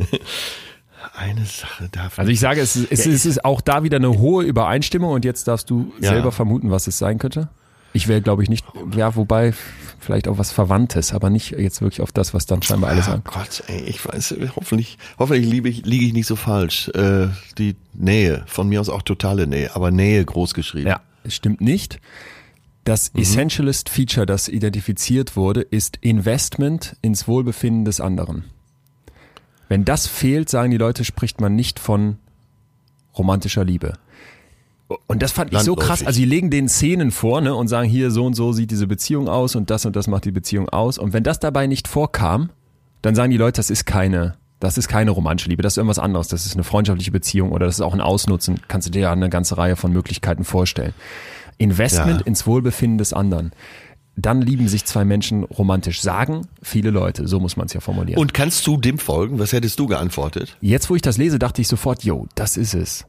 [1.16, 2.20] Eine Sache darf.
[2.20, 5.12] Also ich sage, es, ist, es, ja, es ist auch da wieder eine hohe Übereinstimmung
[5.12, 6.10] und jetzt darfst du ja.
[6.10, 7.49] selber vermuten, was es sein könnte.
[7.93, 8.64] Ich wäre, glaube ich, nicht,
[8.95, 9.53] ja, wobei
[9.99, 13.24] vielleicht auch was Verwandtes, aber nicht jetzt wirklich auf das, was dann scheinbar alle sagen.
[13.28, 16.89] Oh Gott, ey, ich weiß, hoffentlich, hoffentlich liebe ich, liege ich nicht so falsch.
[16.89, 20.88] Äh, die Nähe, von mir aus auch totale Nähe, aber Nähe groß geschrieben.
[20.88, 21.99] Ja, stimmt nicht.
[22.88, 23.22] Das mhm.
[23.22, 28.46] Essentialist-Feature, das identifiziert wurde, ist Investment ins Wohlbefinden des anderen.
[29.68, 32.16] Wenn das fehlt, sagen die Leute, spricht man nicht von
[33.18, 33.96] romantischer Liebe.
[35.06, 36.06] Und das fand ich so krass.
[36.06, 38.88] Also sie legen den Szenen vor ne, und sagen, hier so und so sieht diese
[38.88, 40.98] Beziehung aus und das und das macht die Beziehung aus.
[40.98, 42.52] Und wenn das dabei nicht vorkam,
[43.02, 46.00] dann sagen die Leute, das ist keine, das ist keine romantische Liebe, das ist irgendwas
[46.00, 46.30] anderes.
[46.30, 48.62] Das ist eine freundschaftliche Beziehung oder das ist auch ein Ausnutzen.
[48.70, 50.94] Kannst du dir ja eine ganze Reihe von Möglichkeiten vorstellen.
[51.58, 52.28] Investment ja.
[52.28, 53.51] ins Wohlbefinden des anderen.
[54.16, 56.01] Dann lieben sich zwei Menschen romantisch.
[56.01, 58.20] Sagen viele Leute, so muss man es ja formulieren.
[58.20, 59.38] Und kannst du dem folgen?
[59.38, 60.58] Was hättest du geantwortet?
[60.60, 63.05] Jetzt, wo ich das lese, dachte ich sofort, yo, das ist es.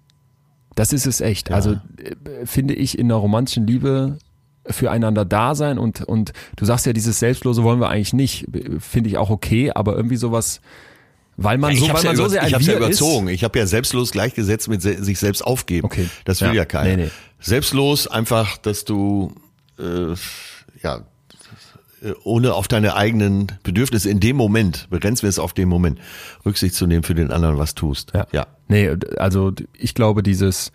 [0.75, 1.49] Das ist es echt.
[1.49, 1.57] Ja.
[1.57, 4.19] Also äh, finde ich in einer romantischen Liebe
[4.67, 8.47] füreinander da sein und, und du sagst ja, dieses Selbstlose wollen wir eigentlich nicht.
[8.79, 10.61] Finde ich auch okay, aber irgendwie sowas,
[11.39, 13.29] weil man so, weil man ja so sehr Ich habe ja überzogen.
[13.29, 15.87] Ich habe ja selbstlos gleichgesetzt mit se sich selbst aufgeben.
[15.87, 16.09] Okay.
[16.25, 16.97] Das will ja, ja keiner.
[16.97, 17.11] Nee, nee.
[17.39, 19.33] Selbstlos einfach, dass du
[19.79, 20.15] äh,
[20.83, 21.05] ja
[22.25, 26.01] ohne auf deine eigenen Bedürfnisse in dem Moment, begrenzen wir es auf den Moment,
[26.45, 28.13] Rücksicht zu nehmen für den anderen was tust.
[28.15, 28.27] Ja.
[28.33, 28.47] ja.
[28.69, 30.73] Nee, also ich glaube, dieses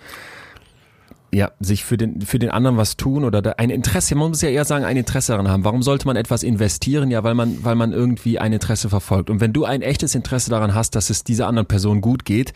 [1.34, 4.50] ja, sich für den, für den anderen was tun oder ein Interesse, man muss ja
[4.50, 5.64] eher sagen, ein Interesse daran haben.
[5.64, 7.10] Warum sollte man etwas investieren?
[7.10, 9.30] Ja, weil man, weil man irgendwie ein Interesse verfolgt.
[9.30, 12.54] Und wenn du ein echtes Interesse daran hast, dass es dieser anderen Person gut geht,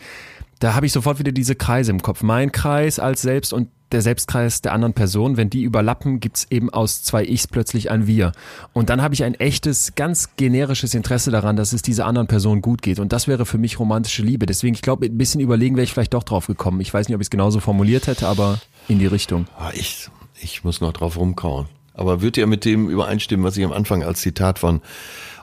[0.60, 2.22] da habe ich sofort wieder diese Kreise im Kopf.
[2.22, 5.36] Mein Kreis als Selbst und der Selbstkreis der anderen Person.
[5.36, 8.32] Wenn die überlappen, gibt's eben aus zwei Ichs plötzlich ein Wir.
[8.72, 12.60] Und dann habe ich ein echtes, ganz generisches Interesse daran, dass es dieser anderen Person
[12.60, 12.98] gut geht.
[12.98, 14.46] Und das wäre für mich romantische Liebe.
[14.46, 16.80] Deswegen, ich glaube, ein bisschen überlegen wäre ich vielleicht doch drauf gekommen.
[16.80, 19.46] Ich weiß nicht, ob ich es genauso formuliert hätte, aber in die Richtung.
[19.58, 21.66] Ah, ich, ich muss noch drauf rumkauen.
[21.94, 24.82] Aber wird ja mit dem übereinstimmen, was ich am Anfang als Zitat von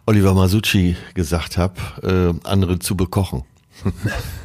[0.05, 3.43] Oliver Masucci gesagt habe, äh, andere zu bekochen.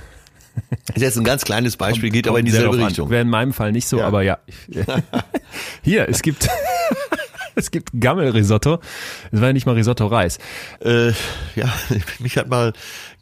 [0.71, 3.11] Das ist jetzt ein ganz kleines Beispiel, kommt, geht aber in dieselbe Richtung.
[3.11, 4.07] Wäre in meinem Fall nicht so, ja.
[4.07, 4.39] aber ja.
[5.83, 6.49] Hier, es gibt
[7.55, 8.81] es gibt Gammelrisotto.
[9.31, 10.39] Es war ja nicht mal Risotto-Reis.
[10.85, 11.09] Äh,
[11.57, 11.73] ja,
[12.19, 12.73] mich hat mal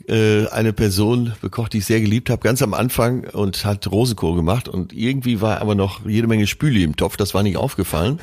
[0.08, 4.36] äh, eine Person bekocht, die ich sehr geliebt habe, ganz am Anfang und hat Rosenkohl
[4.36, 8.20] gemacht und irgendwie war aber noch jede Menge Spüli im Topf, das war nicht aufgefallen.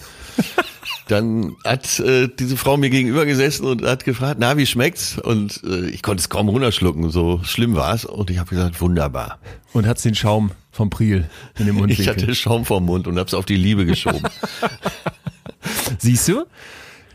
[1.08, 5.20] Dann hat äh, diese Frau mir gegenüber gesessen und hat gefragt, na, wie schmeckt's?
[5.20, 8.06] Und äh, ich konnte es kaum runterschlucken, so schlimm war's.
[8.06, 9.40] Und ich habe gesagt, wunderbar.
[9.74, 11.30] Und hat's den Schaum vom Priel
[11.60, 11.92] in dem Mund.
[12.00, 14.24] Ich hatte Schaum vom Mund und hab's auf die Liebe geschoben.
[16.00, 16.46] Siehst du?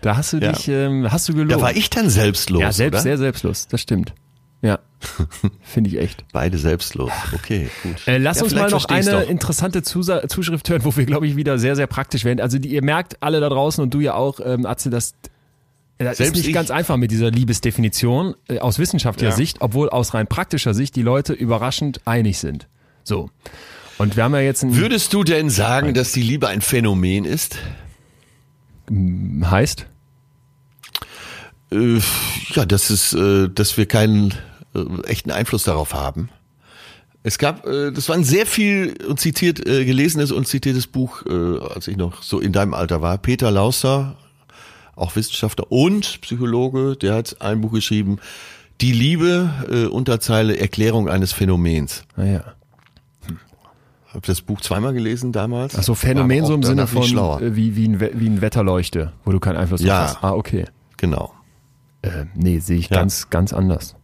[0.00, 0.52] Da hast du ja.
[0.52, 1.50] dich, ähm, hast du gelogen.
[1.50, 2.60] Da war ich dann selbstlos.
[2.60, 3.02] Ja, selbst, oder?
[3.02, 4.14] sehr selbstlos, das stimmt.
[4.62, 4.78] Ja,
[5.62, 6.24] finde ich echt.
[6.32, 7.10] Beide selbstlos.
[7.34, 8.06] Okay, gut.
[8.06, 9.28] Äh, lass ja, uns mal noch eine doch.
[9.28, 12.40] interessante Zusa Zuschrift hören, wo wir, glaube ich, wieder sehr, sehr praktisch werden.
[12.40, 15.14] Also die, ihr merkt alle da draußen und du ja auch, ähm, Atze, dass
[16.00, 16.54] äh, das Selbst ist nicht ich.
[16.54, 19.36] ganz einfach mit dieser Liebesdefinition äh, aus wissenschaftlicher ja.
[19.36, 22.68] Sicht, obwohl aus rein praktischer Sicht die Leute überraschend einig sind.
[23.02, 23.30] So.
[23.96, 27.24] Und wir haben ja jetzt ein Würdest du denn sagen, dass die Liebe ein Phänomen
[27.24, 27.58] ist?
[28.90, 29.86] Heißt?
[31.70, 32.00] Äh,
[32.54, 34.34] ja, das ist, äh, dass wir keinen
[35.04, 36.30] echten Einfluss darauf haben.
[37.22, 41.58] Es gab, äh, das war ein sehr viel zitiert, äh, gelesenes und zitiertes Buch, äh,
[41.74, 43.18] als ich noch so in deinem Alter war.
[43.18, 44.16] Peter Lauster,
[44.96, 48.18] auch Wissenschaftler und Psychologe, der hat ein Buch geschrieben,
[48.80, 52.04] Die Liebe, äh, Unterzeile Erklärung eines Phänomens.
[52.16, 52.44] Ah ja.
[54.14, 55.76] Hab das Buch zweimal gelesen damals.
[55.76, 59.30] Ach so, Phänomen so im Sinne von äh, wie, wie, ein, wie ein Wetterleuchte, wo
[59.30, 60.24] du keinen Einfluss ja, hast.
[60.24, 60.64] Ah, okay.
[60.96, 61.32] Genau.
[62.02, 62.96] Äh, nee, sehe ich ja.
[62.96, 63.94] ganz, ganz anders.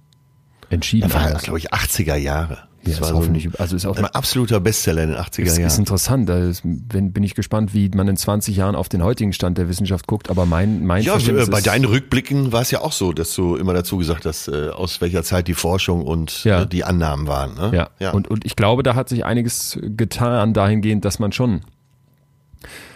[0.77, 1.11] Entschieden.
[1.11, 2.59] Das war, glaube ich, 80er Jahre.
[2.87, 5.45] Das ja, war hoffentlich, so ein, also ist auch ein absoluter Bestseller in den 80er
[5.45, 5.63] Jahren.
[5.63, 6.29] Das ist interessant.
[6.29, 9.59] Da ist, bin, bin ich gespannt, wie man in 20 Jahren auf den heutigen Stand
[9.59, 10.31] der Wissenschaft guckt.
[10.31, 13.57] Aber mein, mein Ja, äh, bei deinen Rückblicken war es ja auch so, dass du
[13.57, 16.63] immer dazu gesagt hast, äh, aus welcher Zeit die Forschung und ja.
[16.63, 17.55] äh, die Annahmen waren.
[17.55, 17.77] Ne?
[17.77, 17.91] Ja.
[17.99, 18.11] ja.
[18.13, 21.63] Und, und ich glaube, da hat sich einiges getan dahingehend, dass man schon,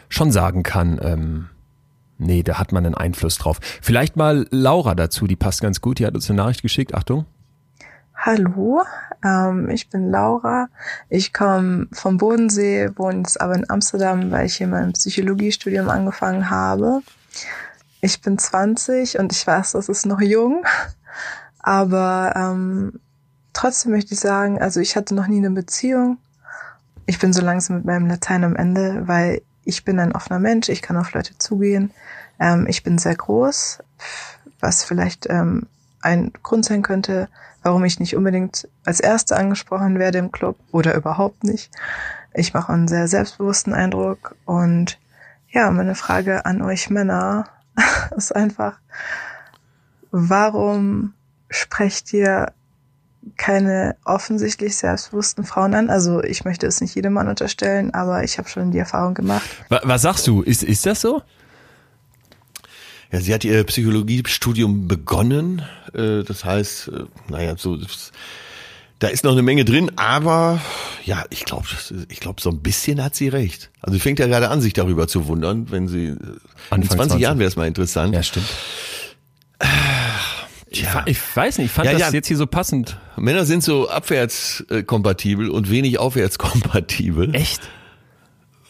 [0.09, 1.47] schon sagen kann, ähm,
[2.19, 3.59] nee, da hat man einen Einfluss drauf.
[3.83, 5.99] Vielleicht mal Laura dazu, die passt ganz gut.
[5.99, 6.95] Die hat uns eine Nachricht geschickt.
[6.95, 7.27] Achtung.
[8.23, 8.83] Hallo,
[9.25, 10.69] ähm, ich bin Laura.
[11.09, 16.51] Ich komme vom Bodensee, wohne jetzt aber in Amsterdam, weil ich hier mein Psychologiestudium angefangen
[16.51, 17.01] habe.
[18.03, 20.67] Ich bin 20 und ich weiß, das ist noch jung,
[21.61, 23.01] aber ähm,
[23.55, 26.19] trotzdem möchte ich sagen, also ich hatte noch nie eine Beziehung.
[27.07, 30.69] Ich bin so langsam mit meinem Latein am Ende, weil ich bin ein offener Mensch,
[30.69, 31.91] ich kann auf Leute zugehen.
[32.39, 33.79] Ähm, ich bin sehr groß,
[34.61, 35.69] was vielleicht ähm,
[36.03, 37.31] ein Grund sein könnte,
[37.63, 41.71] warum ich nicht unbedingt als Erste angesprochen werde im Club oder überhaupt nicht.
[42.35, 44.99] Ich mache einen sehr selbstbewussten Eindruck und
[45.49, 47.49] ja, meine Frage an euch Männer
[48.17, 48.79] ist einfach,
[50.11, 51.15] warum
[51.51, 52.53] sprecht ihr
[53.37, 55.91] keine offensichtlich selbstbewussten Frauen an.
[55.91, 59.49] Also ich möchte es nicht jedem Mann unterstellen, aber ich habe schon die Erfahrung gemacht.
[59.69, 60.43] Was sagst du?
[60.43, 61.23] Ist, ist das so?
[63.13, 65.63] Ja, sie hat ihr Psychologiestudium begonnen.
[65.95, 67.79] Äh, das heißt, äh, naja, so
[69.01, 70.61] da ist noch eine Menge drin, aber
[71.05, 71.67] ja, ich glaube,
[72.09, 73.71] ich glaube, so ein bisschen hat sie recht.
[73.81, 76.17] Also sie fängt ja gerade an, sich darüber zu wundern, wenn sie
[76.69, 77.21] Anfang in 20, 20.
[77.21, 78.15] Jahren wäre es mal interessant.
[78.15, 78.47] Ja, stimmt.
[80.73, 81.03] Ja.
[81.07, 82.11] Ich, weiß nicht, ich fand ja, das ja.
[82.11, 82.97] jetzt hier so passend.
[83.17, 87.35] Männer sind so abwärtskompatibel und wenig aufwärtskompatibel.
[87.35, 87.63] Echt?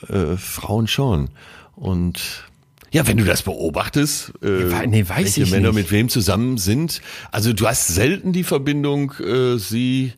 [0.09, 1.29] Äh, Frauen schon.
[1.75, 2.45] Und
[2.93, 5.77] ja, wenn du das beobachtest, äh, nee, weiß welche ich Männer nicht.
[5.77, 7.01] mit wem zusammen sind.
[7.31, 10.13] Also du hast selten die Verbindung, äh, sie,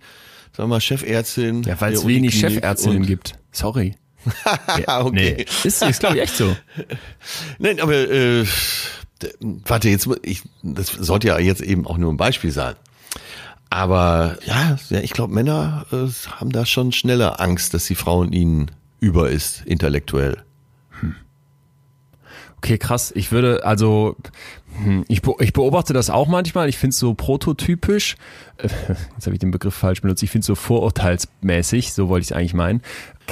[0.56, 1.62] sag mal, Chefärztin.
[1.64, 3.34] Ja, weil es wenig Chefärztinnen gibt.
[3.50, 3.94] Sorry.
[4.86, 5.34] ja, okay.
[5.36, 6.56] Nee, ist, ist glaube ich echt so.
[7.58, 8.46] Nein, aber äh,
[9.40, 12.74] warte, jetzt ich, das sollte ja jetzt eben auch nur ein Beispiel sein.
[13.68, 18.32] Aber ja, ja ich glaube, Männer äh, haben da schon schneller Angst, dass die Frauen
[18.32, 18.70] ihnen
[19.00, 20.42] über ist, intellektuell.
[22.62, 23.12] Okay, krass.
[23.16, 24.14] Ich würde, also,
[24.84, 26.68] hm, ich, ich beobachte das auch manchmal.
[26.68, 28.14] Ich finde es so prototypisch.
[28.58, 28.68] Äh,
[29.14, 30.22] jetzt habe ich den Begriff falsch benutzt.
[30.22, 32.80] Ich finde es so vorurteilsmäßig, so wollte ich es eigentlich meinen.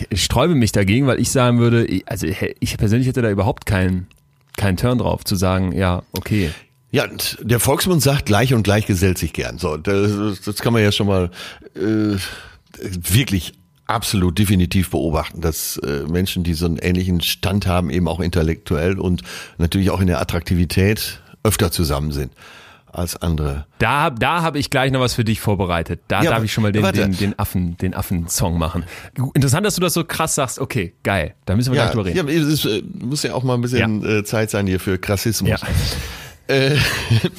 [0.09, 4.09] Ich sträube mich dagegen, weil ich sagen würde, also ich persönlich hätte da überhaupt keinen
[4.57, 6.51] keinen Turn drauf, zu sagen, ja, okay.
[6.91, 7.07] Ja,
[7.41, 9.59] der Volksmund sagt, gleich und gleich gesellt sich gern.
[9.59, 11.31] So, das, das kann man ja schon mal
[11.77, 12.17] äh,
[12.81, 13.53] wirklich
[13.91, 18.99] absolut definitiv beobachten, dass äh, Menschen, die so einen ähnlichen Stand haben, eben auch intellektuell
[18.99, 19.23] und
[19.59, 22.33] natürlich auch in der Attraktivität öfter zusammen sind
[22.93, 23.67] als andere.
[23.79, 26.01] Da, da habe ich gleich noch was für dich vorbereitet.
[26.09, 28.85] Da ja, darf ich schon mal den, den, den Affen, den Affen-Song machen.
[29.35, 30.59] Interessant, dass du das so krass sagst.
[30.59, 31.35] Okay, geil.
[31.45, 32.29] Da müssen wir ja, gleich drüber reden.
[32.29, 34.19] Ja, es ist, äh, muss ja auch mal ein bisschen ja.
[34.19, 35.51] Äh, Zeit sein hier für Krassismus.
[35.51, 35.59] Ja.
[36.49, 36.77] Äh,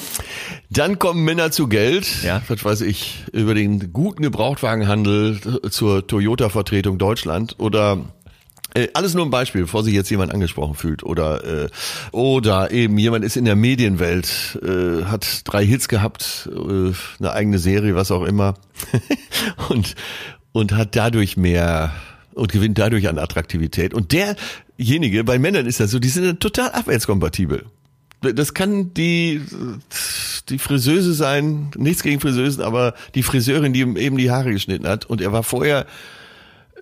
[0.72, 2.42] dann kommen Männer zu Geld, ja.
[2.48, 8.06] was weiß ich, über den guten Gebrauchtwagenhandel zur Toyota-Vertretung Deutschland oder
[8.74, 11.70] äh, alles nur ein Beispiel, bevor sich jetzt jemand angesprochen fühlt oder äh,
[12.14, 17.60] oder eben jemand ist in der Medienwelt, äh, hat drei Hits gehabt, äh, eine eigene
[17.60, 18.54] Serie, was auch immer
[19.70, 19.96] und
[20.54, 21.92] und hat dadurch mehr
[22.34, 23.94] und gewinnt dadurch an Attraktivität.
[23.94, 27.66] Und derjenige bei Männern ist das so, die sind total abwärtskompatibel
[28.22, 29.42] das kann die,
[30.50, 34.88] die Friseuse sein, nichts gegen Friseusen, aber die Friseurin, die ihm eben die Haare geschnitten
[34.88, 35.06] hat.
[35.06, 35.86] Und er war vorher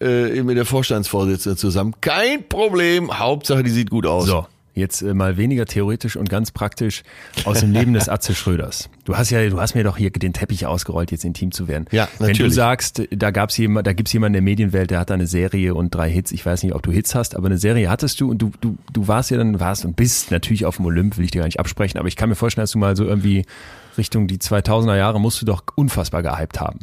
[0.02, 1.96] äh, eben mit der Vorstandsvorsitzende zusammen.
[2.02, 4.28] Kein Problem, Hauptsache, die sieht gut aus.
[4.28, 4.48] So.
[4.80, 7.04] Jetzt äh, mal weniger theoretisch und ganz praktisch
[7.46, 8.90] aus dem Leben des Atze Schröders.
[9.06, 11.86] Du hast ja, du hast mir doch hier den Teppich ausgerollt, jetzt intim zu werden.
[11.92, 12.40] Ja, natürlich.
[12.40, 15.28] Wenn du sagst, da gab's jemand, da gibt's jemanden in der Medienwelt, der hat eine
[15.28, 16.32] Serie und drei Hits.
[16.32, 18.78] Ich weiß nicht, ob du Hits hast, aber eine Serie hattest du und du, du,
[18.92, 21.46] du warst ja dann, warst und bist natürlich auf dem Olymp, will ich dir gar
[21.46, 23.46] nicht absprechen, aber ich kann mir vorstellen, dass du mal so irgendwie
[23.98, 26.80] Richtung die 2000er Jahre musst du doch unfassbar gehypt haben.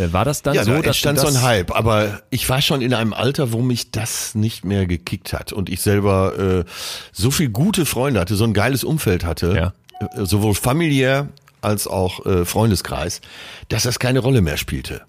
[0.00, 2.62] Äh, war das dann ja, so, da dass entstand so ein Hype, aber ich war
[2.62, 6.64] schon in einem Alter, wo mich das nicht mehr gekickt hat und ich selber äh,
[7.12, 9.72] so viel gute Freunde hatte, so ein geiles Umfeld hatte, ja.
[10.00, 11.28] äh, sowohl familiär
[11.60, 13.20] als auch äh, Freundeskreis,
[13.68, 15.02] dass das keine Rolle mehr spielte.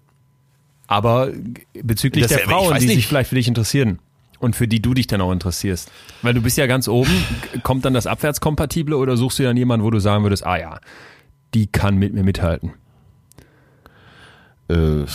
[0.87, 1.29] Aber
[1.73, 2.95] bezüglich das, der Frauen, die nicht.
[2.95, 3.99] sich vielleicht für dich interessieren
[4.39, 5.89] und für die du dich dann auch interessierst,
[6.21, 7.11] weil du bist ja ganz oben,
[7.63, 10.79] kommt dann das Abwärtskompatible oder suchst du dann jemanden, wo du sagen würdest, ah ja,
[11.53, 12.73] die kann mit mir mithalten?
[14.71, 15.05] Äh,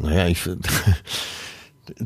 [0.00, 0.48] naja, ich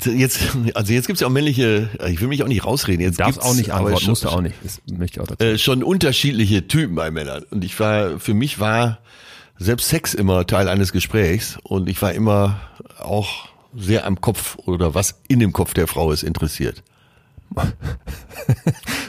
[0.04, 0.40] Jetzt,
[0.74, 3.02] also jetzt gibt's ja auch männliche, ich will mich auch nicht rausreden.
[3.02, 4.56] Jetzt gibt's auch nicht antworten, schon, musst du auch nicht.
[4.62, 5.44] Das möchte ich auch dazu.
[5.44, 7.44] Äh, schon unterschiedliche Typen bei Männern.
[7.50, 9.00] Und ich war, für mich war
[9.58, 12.60] selbst Sex immer Teil eines Gesprächs und ich war immer
[12.98, 16.82] auch sehr am Kopf oder was in dem Kopf der Frau ist interessiert.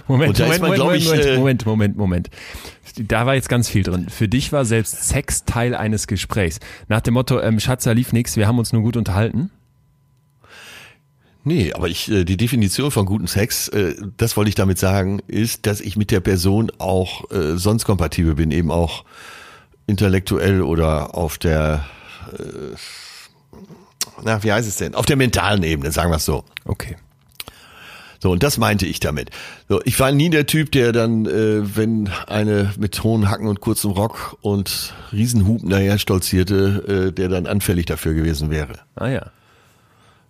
[0.07, 2.29] Moment, Moment, man, Moment, glaub ich, Moment, äh, Moment, Moment, Moment.
[2.97, 4.09] Da war jetzt ganz viel drin.
[4.09, 6.59] Für dich war selbst Sex Teil eines Gesprächs.
[6.87, 9.51] Nach dem Motto, ähm, Schatz, da lief nix, wir haben uns nur gut unterhalten.
[11.43, 15.21] Nee, aber ich, äh, die Definition von guten Sex, äh, das wollte ich damit sagen,
[15.27, 19.05] ist, dass ich mit der Person auch äh, sonst kompatibel bin, eben auch
[19.85, 21.85] intellektuell oder auf der,
[22.33, 22.75] äh,
[24.23, 24.95] na, wie heißt es denn?
[24.95, 26.43] Auf der mentalen Ebene, sagen wir es so.
[26.65, 26.95] Okay.
[28.25, 29.29] So, und das meinte ich damit.
[29.69, 33.61] So, ich war nie der Typ, der dann, äh, wenn eine mit hohen Hacken und
[33.61, 38.79] kurzem Rock und Riesenhupen daher stolzierte, äh, der dann anfällig dafür gewesen wäre.
[38.95, 39.27] Ah ja.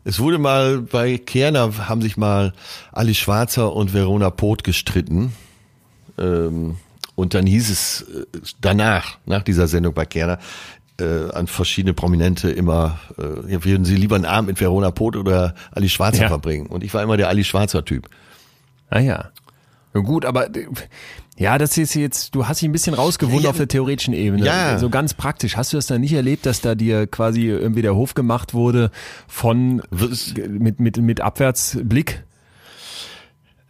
[0.03, 2.51] Es wurde mal bei Kerner haben sich mal
[2.91, 5.31] Ali Schwarzer und Verona Poth gestritten.
[6.17, 6.75] Ähm,
[7.15, 8.25] und dann hieß es äh,
[8.59, 10.39] danach, nach dieser Sendung bei Kerner,
[10.99, 15.53] äh, an verschiedene Prominente immer, äh, würden sie lieber einen Abend mit Verona Poth oder
[15.71, 16.27] Ali Schwarzer Ja.
[16.29, 16.67] verbringen.
[16.67, 18.09] Und ich war immer der Ali Schwarzer Typ.
[18.89, 19.31] Ah ja.
[19.93, 20.67] Ja, gut, aber äh,
[21.37, 24.45] ja, das ist jetzt, du hast dich ein bisschen rausgewunden Ja, auf der theoretischen Ebene.
[24.45, 24.77] ja.
[24.79, 25.57] So ganz praktisch.
[25.57, 28.89] Hast du das dann nicht erlebt, dass da dir quasi irgendwie der Hof gemacht wurde
[29.27, 29.81] von
[30.47, 32.23] mit, mit, mit Abwärtsblick?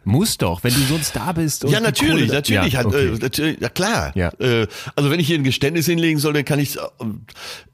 [0.08, 1.64] Muss doch, wenn du so ein Star bist.
[1.64, 3.08] Und Ja, natürlich, natürlich, Ja, hat, okay.
[3.08, 4.12] äh, natürlich, ja klar.
[4.14, 4.28] Ja.
[4.38, 6.78] Äh, also wenn ich hier ein Geständnis hinlegen soll, dann kann ich,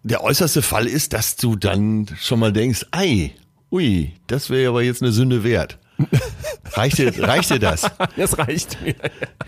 [0.02, 3.32] der äußerste Fall ist, dass du dann schon mal denkst, ei,
[3.70, 5.78] ui, das wäre aber jetzt eine Sünde wert.
[6.72, 7.82] Reicht dir, reicht dir das?
[8.16, 8.94] Das reicht mir.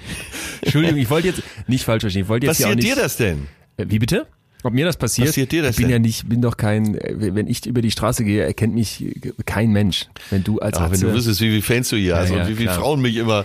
[0.61, 2.25] Entschuldigung, ich wollte jetzt nicht falsch verstehen.
[2.25, 2.97] Ich wollte jetzt hier auch Passiert nicht.
[2.99, 3.49] dir das denn?
[3.79, 4.27] Äh, Wie bitte?
[4.65, 5.29] Ob mir das passiert?
[5.29, 5.93] Passiert dir das ich bin denn?
[5.93, 9.05] ja nicht, bin doch kein, äh, wenn ich über die Straße gehe, erkennt mich
[9.47, 10.07] kein Mensch.
[10.31, 12.43] Wenn du als Ach, wenn du Atze- wüsstest, wie viele Fans du hier hast ja,
[12.43, 12.71] und wie viele.
[12.71, 13.45] Frauen mich immer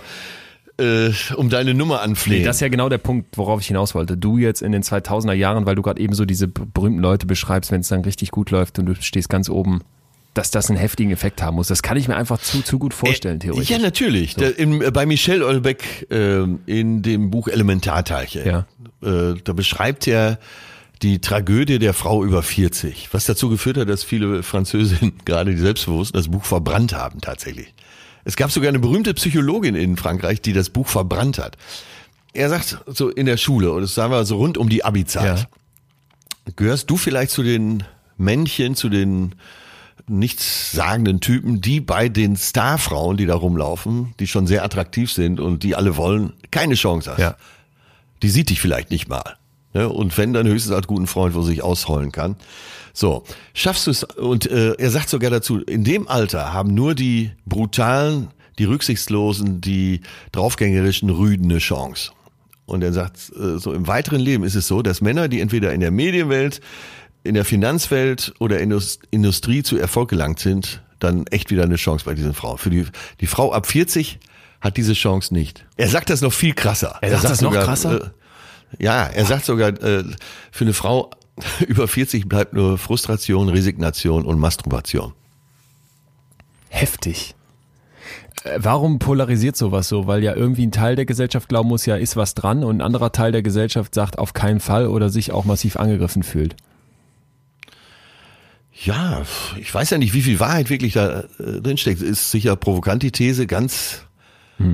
[0.78, 2.38] äh, um deine Nummer anflehen.
[2.40, 4.16] Nee, das ist ja genau der Punkt, worauf ich hinaus wollte.
[4.16, 7.70] Du jetzt in den 2000er Jahren, weil du gerade eben so diese berühmten Leute beschreibst,
[7.70, 9.82] wenn es dann richtig gut läuft und du stehst ganz oben,
[10.32, 11.68] dass das einen heftigen Effekt haben muss.
[11.68, 13.68] Das kann ich mir einfach zu, zu gut vorstellen, theoretisch.
[13.68, 14.36] Ja, natürlich.
[14.36, 18.66] Der, im, äh, bei Michel Olbeck äh, in dem Buch Elementarteilchen, Ja.
[19.02, 20.38] äh, da beschreibt er
[21.02, 25.60] die Tragödie der Frau über 40, was dazu geführt hat, dass viele Französinnen, gerade die
[25.60, 27.72] Selbstbewussten, das Buch verbrannt haben tatsächlich.
[28.24, 31.56] Es gab sogar eine berühmte Psychologin in Frankreich, die das Buch verbrannt hat.
[32.34, 35.38] Er sagt so in der Schule, und das sagen wir so rund um die Abi-Zeit,
[35.40, 36.52] Ja.
[36.56, 37.82] gehörst du vielleicht zu den
[38.18, 39.34] Männchen, zu den
[40.06, 45.62] nichtssagenden Typen, die bei den Starfrauen, die da rumlaufen, die schon sehr attraktiv sind und
[45.62, 47.18] die alle wollen, keine Chance hast.
[47.20, 47.36] Ja.
[48.22, 49.36] Die sieht dich vielleicht nicht mal.
[49.72, 49.88] Ne?
[49.88, 52.36] Und wenn, dann höchstens als guten Freund, wo sie sich ausheulen kann.
[52.92, 56.94] So, schaffst du es, und äh, er sagt sogar dazu, in dem Alter haben nur
[56.94, 60.00] die brutalen, die rücksichtslosen, die
[60.32, 62.10] draufgängerischen Rüden eine Chance.
[62.66, 65.72] Und er sagt, äh, so im weiteren Leben ist es so, dass Männer, die entweder
[65.72, 66.60] in der Medienwelt,
[67.22, 72.04] in der Finanzwelt oder Indus- Industrie zu Erfolg gelangt sind, dann echt wieder eine Chance
[72.04, 72.58] bei diesen Frauen.
[72.58, 72.86] Für die,
[73.20, 74.18] die Frau ab 40
[74.60, 75.66] hat diese Chance nicht.
[75.76, 76.98] Er sagt das noch viel krasser.
[77.00, 78.12] Er sagt das noch krasser?
[78.78, 80.04] Ja, er sagt sogar, äh,
[80.50, 81.10] für eine Frau
[81.66, 85.12] über 40 bleibt nur Frustration, Resignation und Masturbation.
[86.68, 87.34] Heftig.
[88.44, 90.06] Äh, Warum polarisiert sowas so?
[90.06, 92.82] Weil ja irgendwie ein Teil der Gesellschaft glauben muss, ja, ist was dran und ein
[92.82, 96.56] anderer Teil der Gesellschaft sagt auf keinen Fall oder sich auch massiv angegriffen fühlt.
[98.82, 99.22] Ja,
[99.58, 102.00] ich weiß ja nicht, wie viel Wahrheit wirklich da äh, drin steckt.
[102.00, 104.06] Ist sicher provokant die These, ganz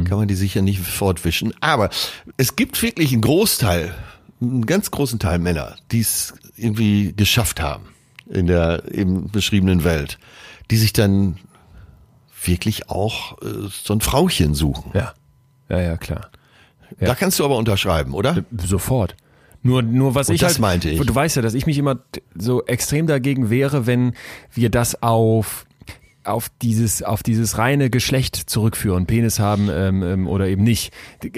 [0.05, 1.55] kann man die sicher nicht fortwischen.
[1.61, 1.91] Aber
[2.37, 3.95] es gibt wirklich einen Großteil,
[4.41, 7.89] einen ganz großen Teil Männer, die es irgendwie geschafft haben
[8.29, 10.19] in der eben beschriebenen Welt,
[10.71, 11.37] die sich dann
[12.43, 14.91] wirklich auch äh, so ein Frauchen suchen.
[14.95, 15.15] Ja.
[15.69, 16.31] Ja, ja, klar.
[17.01, 18.45] Da kannst du aber unterschreiben, oder?
[18.57, 19.17] Sofort.
[19.63, 21.01] Nur, nur was Und ich das halt, meinte ich.
[21.01, 21.99] Du weißt ja, dass ich mich immer
[22.37, 24.15] so extrem dagegen wehre, wenn
[24.55, 25.66] wir das auf
[26.27, 30.93] auf dieses auf dieses reine Geschlecht zurückführen, Penis haben ähm, ähm, oder eben nicht,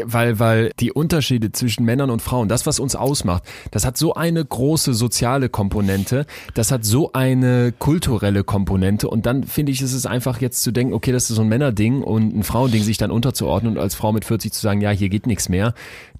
[0.04, 4.14] weil weil die Unterschiede zwischen Männern und Frauen, das was uns ausmacht, das hat so
[4.14, 9.92] eine große soziale Komponente, das hat so eine kulturelle Komponente und dann finde ich, ist
[9.92, 12.98] es einfach jetzt zu denken, okay, das ist so ein Männerding und ein Frauending, sich
[12.98, 15.74] dann unterzuordnen und als Frau mit 40 zu sagen, ja, hier geht nichts mehr.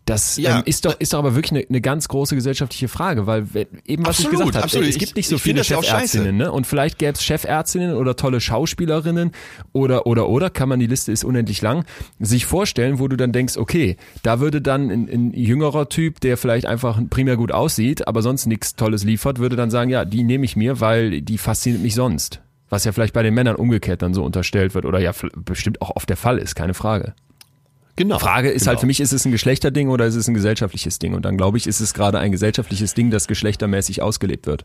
[0.09, 0.59] Das Ja.
[0.59, 3.47] ähm, ist doch ist doch aber wirklich eine, eine ganz große gesellschaftliche Frage, weil
[3.87, 6.37] eben was Absolut, ich gesagt habe, es gibt nicht so Ich- ich finde viele Chefärztinnen,
[6.37, 6.51] ne?
[6.53, 9.33] Und vielleicht gäbe es Chefärztinnen oder tolle Schauspielerinnen
[9.73, 11.85] oder oder oder kann man die Liste ist unendlich lang
[12.19, 16.37] sich vorstellen, wo du dann denkst, okay, da würde dann ein, ein jüngerer Typ, der
[16.37, 20.25] vielleicht einfach primär gut aussieht, aber sonst nichts Tolles liefert, würde dann sagen, ja, die
[20.25, 22.41] nehme ich mir, weil die fasziniert mich sonst.
[22.71, 25.97] Was ja vielleicht bei den Männern umgekehrt dann so unterstellt wird oder ja bestimmt auch
[25.97, 27.15] oft der Fall ist, keine Frage.
[27.99, 28.21] Genau.
[28.21, 28.69] Frage ist halt genau.
[28.69, 31.15] halt für mich, ist es ein Geschlechterding oder ist es ein gesellschaftliches Ding?
[31.15, 34.65] Und dann glaube ich, ist es gerade ein gesellschaftliches Ding, das geschlechtermäßig ausgelebt wird.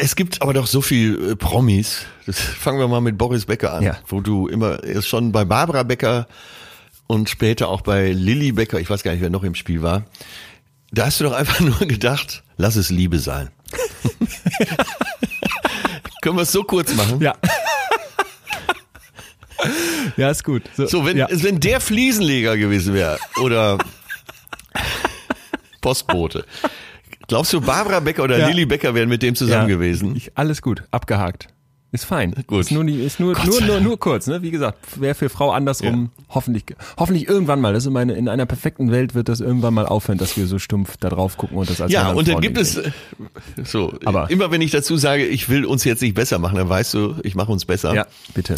[0.00, 2.06] Es gibt aber doch so viel äh, Promis.
[2.26, 3.98] Das fangen wir mal mit Boris Becker an, ja.
[4.08, 6.26] wo du immer erst schon bei Barbara Becker
[7.06, 10.06] und später auch bei Lilly Becker, ich weiß gar nicht, wer noch im Spiel war.
[10.90, 13.50] Da hast du doch einfach nur gedacht, lass es Liebe sein.
[16.20, 17.20] Können wir es so kurz machen?
[17.20, 17.36] Ja.
[20.16, 20.62] ja, ist gut.
[20.76, 21.28] So, so wenn, ja.
[21.30, 23.78] wenn der Fliesenleger gewesen wäre oder
[25.80, 26.44] Postbote,
[27.28, 28.48] Glaubst du, Barbara Becker oder ja.
[28.48, 30.14] Lilly Becker wären mit dem zusammen ja, gewesen?
[30.16, 31.48] Ich, alles gut, abgehakt.
[31.90, 32.34] Ist fein.
[32.46, 32.60] Gut.
[32.60, 34.40] Ist nur, ist nur, nur, nur, nur kurz, ne?
[34.40, 36.24] Wie gesagt, wäre für Frau andersrum ja.
[36.34, 36.64] hoffentlich,
[36.98, 37.74] hoffentlich irgendwann mal.
[37.74, 40.58] Das ist meine, in einer perfekten Welt wird das irgendwann mal aufhören, dass wir so
[40.58, 42.80] stumpf da drauf gucken und das als Ja, und dann gibt es,
[43.62, 46.68] so, Aber immer wenn ich dazu sage, ich will uns jetzt nicht besser machen, dann
[46.68, 47.94] weißt du, ich mache uns besser.
[47.94, 48.54] Ja, bitte.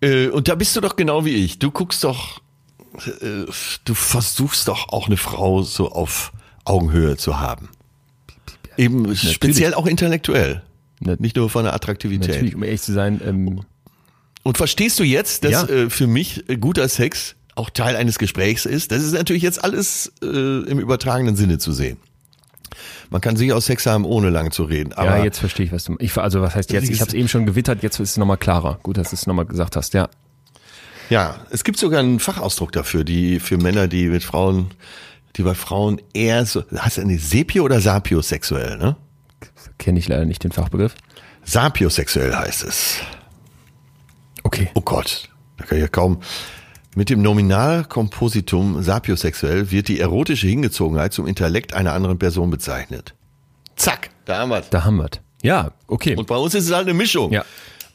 [0.00, 1.58] Äh, und da bist du doch genau wie ich.
[1.58, 2.40] Du guckst doch,
[3.06, 3.46] äh,
[3.84, 6.32] du versuchst doch auch eine Frau so auf
[6.64, 7.68] Augenhöhe zu haben.
[8.76, 9.32] Eben Natürlich.
[9.32, 10.62] speziell auch intellektuell.
[11.00, 12.28] Nicht nur von der Attraktivität.
[12.28, 13.20] Natürlich, um ehrlich zu sein.
[13.24, 13.60] Ähm
[14.42, 15.64] und verstehst du jetzt, dass ja.
[15.64, 18.92] äh, für mich guter Sex auch Teil eines Gesprächs ist?
[18.92, 21.98] Das ist natürlich jetzt alles äh, im übertragenen Sinne zu sehen.
[23.10, 24.92] Man kann auch Sex haben, ohne lang zu reden.
[24.94, 25.96] Aber ja, jetzt verstehe ich, was du.
[26.00, 26.90] Ich, also was heißt jetzt?
[26.90, 27.82] Ich habe es eben schon gewittert.
[27.82, 28.78] Jetzt ist es nochmal klarer.
[28.82, 29.94] Gut, dass du es nochmal gesagt hast.
[29.94, 30.08] Ja.
[31.08, 34.70] Ja, es gibt sogar einen Fachausdruck dafür, die für Männer, die mit Frauen
[35.36, 38.96] die bei Frauen eher so, heißt eine Sepio oder sapiosexuell, ne?
[39.78, 40.94] Kenne ich leider nicht den Fachbegriff.
[41.44, 43.00] Sapiosexuell heißt es.
[44.42, 44.70] Okay.
[44.74, 45.28] Oh Gott,
[45.58, 46.20] da kann ich ja kaum.
[46.98, 53.14] Mit dem Nominalkompositum sapiosexuell wird die erotische Hingezogenheit zum Intellekt einer anderen Person bezeichnet.
[53.76, 55.10] Zack, da haben wir Da haben wir
[55.42, 56.16] Ja, okay.
[56.16, 57.32] Und bei uns ist es halt eine Mischung.
[57.32, 57.44] Ja.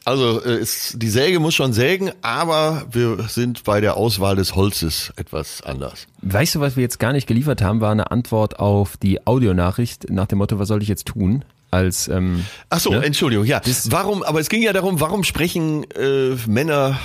[0.06, 4.53] Also äh, ist, die Säge muss schon sägen, aber wir sind bei der Auswahl des
[4.56, 6.06] Holzes etwas anders.
[6.22, 10.11] Weißt du, was wir jetzt gar nicht geliefert haben, war eine Antwort auf die Audionachricht
[10.11, 11.44] nach dem Motto, was soll ich jetzt tun?
[11.72, 13.03] Als ähm, Ach so, ne?
[13.03, 13.61] Entschuldigung, ja.
[13.61, 14.22] Das, warum?
[14.22, 16.99] Aber es ging ja darum, warum sprechen äh, Männer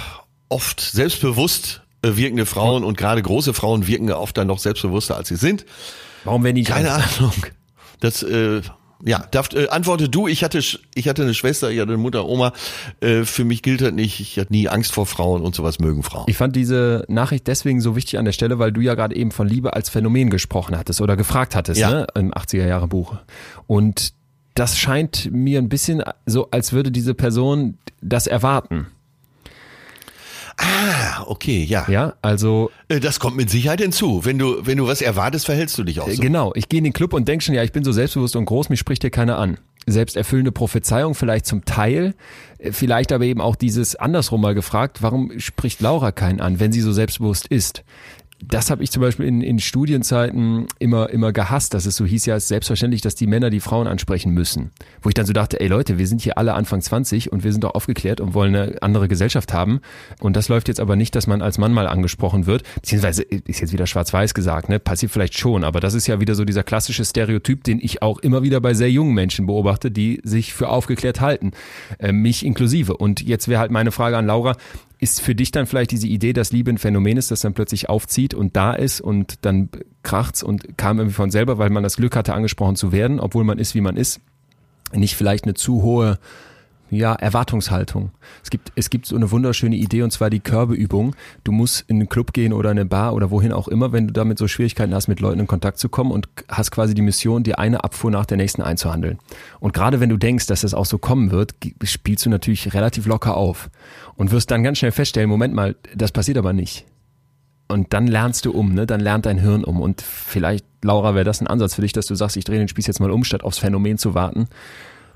[0.50, 1.85] oft selbstbewusst äh,
[2.16, 5.64] wirkende Frauen und gerade große Frauen wirken oft dann noch selbstbewusster als sie sind.
[6.24, 7.32] Warum werden die keine Ahnung?
[8.00, 8.60] Das äh,
[9.04, 10.26] ja, darf, äh, antworte du.
[10.26, 10.58] Ich hatte,
[10.94, 12.52] ich hatte eine Schwester, ich hatte eine Mutter, Oma.
[13.00, 14.20] Äh, für mich gilt das nicht.
[14.20, 16.24] Ich hatte nie Angst vor Frauen und sowas mögen Frauen.
[16.28, 19.32] Ich fand diese Nachricht deswegen so wichtig an der Stelle, weil du ja gerade eben
[19.32, 21.90] von Liebe als Phänomen gesprochen hattest oder gefragt hattest, ja.
[21.90, 23.16] ne, im 80er Jahre Buch.
[23.66, 24.14] Und
[24.54, 28.86] das scheint mir ein bisschen so, als würde diese Person das erwarten.
[30.58, 31.86] Ah, okay, ja.
[31.88, 32.70] Ja, also.
[32.88, 34.24] Äh, das kommt mit Sicherheit hinzu.
[34.24, 36.20] Wenn du, wenn du was erwartest, verhältst du dich auch so.
[36.20, 36.52] Genau.
[36.54, 38.70] Ich gehe in den Club und denke schon, ja, ich bin so selbstbewusst und groß,
[38.70, 39.58] mich spricht hier keiner an.
[39.86, 42.14] Selbsterfüllende Prophezeiung vielleicht zum Teil,
[42.58, 46.72] äh, vielleicht aber eben auch dieses andersrum mal gefragt, warum spricht Laura keinen an, wenn
[46.72, 47.84] sie so selbstbewusst ist?
[48.44, 52.26] Das habe ich zum Beispiel in, in Studienzeiten immer, immer gehasst, dass es so hieß,
[52.26, 54.72] ja, es ist selbstverständlich, dass die Männer die Frauen ansprechen müssen.
[55.00, 57.52] Wo ich dann so dachte, ey Leute, wir sind hier alle Anfang 20 und wir
[57.52, 59.80] sind doch aufgeklärt und wollen eine andere Gesellschaft haben.
[60.20, 62.62] Und das läuft jetzt aber nicht, dass man als Mann mal angesprochen wird.
[62.74, 64.78] Beziehungsweise ist jetzt wieder schwarz-weiß gesagt, ne?
[64.78, 68.18] Passiert vielleicht schon, aber das ist ja wieder so dieser klassische Stereotyp, den ich auch
[68.18, 71.52] immer wieder bei sehr jungen Menschen beobachte, die sich für aufgeklärt halten.
[71.98, 72.96] Äh, mich inklusive.
[72.96, 74.56] Und jetzt wäre halt meine Frage an Laura,
[75.06, 77.88] ist für dich dann vielleicht diese Idee, dass Liebe ein Phänomen ist, das dann plötzlich
[77.88, 79.68] aufzieht und da ist und dann
[80.02, 83.44] kracht's und kam irgendwie von selber, weil man das Glück hatte, angesprochen zu werden, obwohl
[83.44, 84.20] man ist, wie man ist,
[84.92, 86.18] nicht vielleicht eine zu hohe
[86.90, 88.10] ja, Erwartungshaltung.
[88.42, 91.16] Es gibt, es gibt so eine wunderschöne Idee und zwar die Körbeübung.
[91.42, 94.12] Du musst in einen Club gehen oder eine Bar oder wohin auch immer, wenn du
[94.12, 97.42] damit so Schwierigkeiten hast, mit Leuten in Kontakt zu kommen und hast quasi die Mission,
[97.42, 99.18] dir eine Abfuhr nach der nächsten einzuhandeln.
[99.58, 103.06] Und gerade wenn du denkst, dass das auch so kommen wird, spielst du natürlich relativ
[103.06, 103.68] locker auf
[104.14, 106.86] und wirst dann ganz schnell feststellen, Moment mal, das passiert aber nicht.
[107.68, 108.86] Und dann lernst du um, ne?
[108.86, 109.80] Dann lernt dein Hirn um.
[109.80, 112.68] Und vielleicht, Laura, wäre das ein Ansatz für dich, dass du sagst, ich drehe den
[112.68, 114.46] Spieß jetzt mal um, statt aufs Phänomen zu warten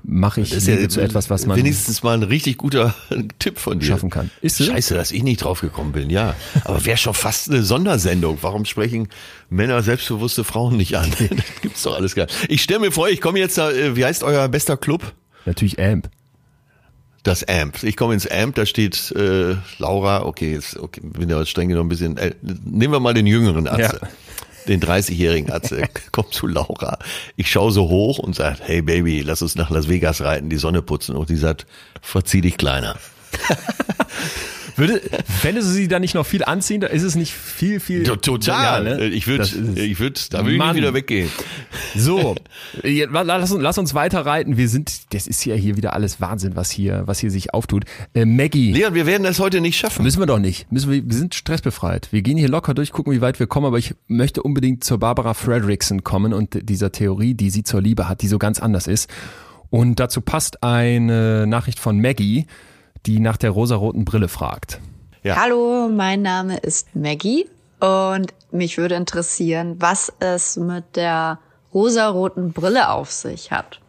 [0.03, 2.93] mache ich das ja zu etwas, was man wenigstens mal ein richtig guter
[3.39, 4.31] Tipp von dir schaffen kann.
[4.41, 4.63] Ist?
[4.63, 6.09] Scheiße, dass ich nicht drauf gekommen bin.
[6.09, 8.39] Ja, aber wäre schon fast eine Sondersendung.
[8.41, 9.09] Warum sprechen
[9.49, 11.11] Männer selbstbewusste Frauen nicht an?
[11.19, 12.27] das gibt's doch alles gar.
[12.47, 13.71] Ich stelle mir vor, ich komme jetzt da.
[13.71, 15.13] Äh, wie heißt euer bester Club?
[15.45, 16.09] Natürlich Amp.
[17.23, 17.83] Das Amp.
[17.83, 21.87] Ich komme ins Amp, da steht äh, Laura, okay, jetzt okay, bin ja streng genommen
[21.87, 22.17] ein bisschen.
[22.17, 23.99] Äh, nehmen wir mal den jüngeren Atze.
[24.01, 24.07] Ja
[24.67, 26.99] den 30-jährigen Atze, kommt zu Laura.
[27.35, 30.57] Ich schaue so hoch und sage, hey Baby, lass uns nach Las Vegas reiten, die
[30.57, 31.15] Sonne putzen.
[31.15, 31.65] Und die sagt,
[32.01, 32.97] verzieh dich kleiner.
[34.75, 36.81] Würde, fändest du sie dann nicht noch viel anziehen?
[36.81, 38.03] Da ist es nicht viel, viel.
[38.03, 38.87] Total.
[38.87, 39.07] Ja, ne?
[39.07, 39.43] Ich würde,
[39.75, 41.29] ich würde, da würde ich nicht wieder weggehen.
[41.95, 42.35] So,
[42.83, 44.57] lass uns, lass uns weiter reiten.
[44.57, 47.85] Wir sind, das ist ja hier wieder alles Wahnsinn, was hier, was hier sich auftut.
[48.13, 48.71] Äh, Maggie.
[48.71, 50.03] Leon, wir werden das heute nicht schaffen.
[50.03, 50.71] Müssen wir doch nicht.
[50.71, 52.09] Müssen wir, wir sind stressbefreit.
[52.11, 54.99] Wir gehen hier locker durch, gucken, wie weit wir kommen, aber ich möchte unbedingt zur
[54.99, 58.87] Barbara Fredrickson kommen und dieser Theorie, die sie zur Liebe hat, die so ganz anders
[58.87, 59.09] ist.
[59.69, 62.45] Und dazu passt eine Nachricht von Maggie,
[63.05, 64.79] die nach der rosaroten Brille fragt.
[65.23, 65.35] Ja.
[65.35, 67.47] Hallo, mein Name ist Maggie
[67.79, 71.39] und mich würde interessieren, was es mit der
[71.73, 73.79] rosaroten Brille auf sich hat.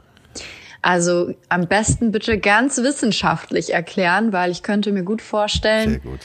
[0.82, 6.20] Also am besten bitte ganz wissenschaftlich erklären, weil ich könnte mir gut vorstellen, Sehr gut.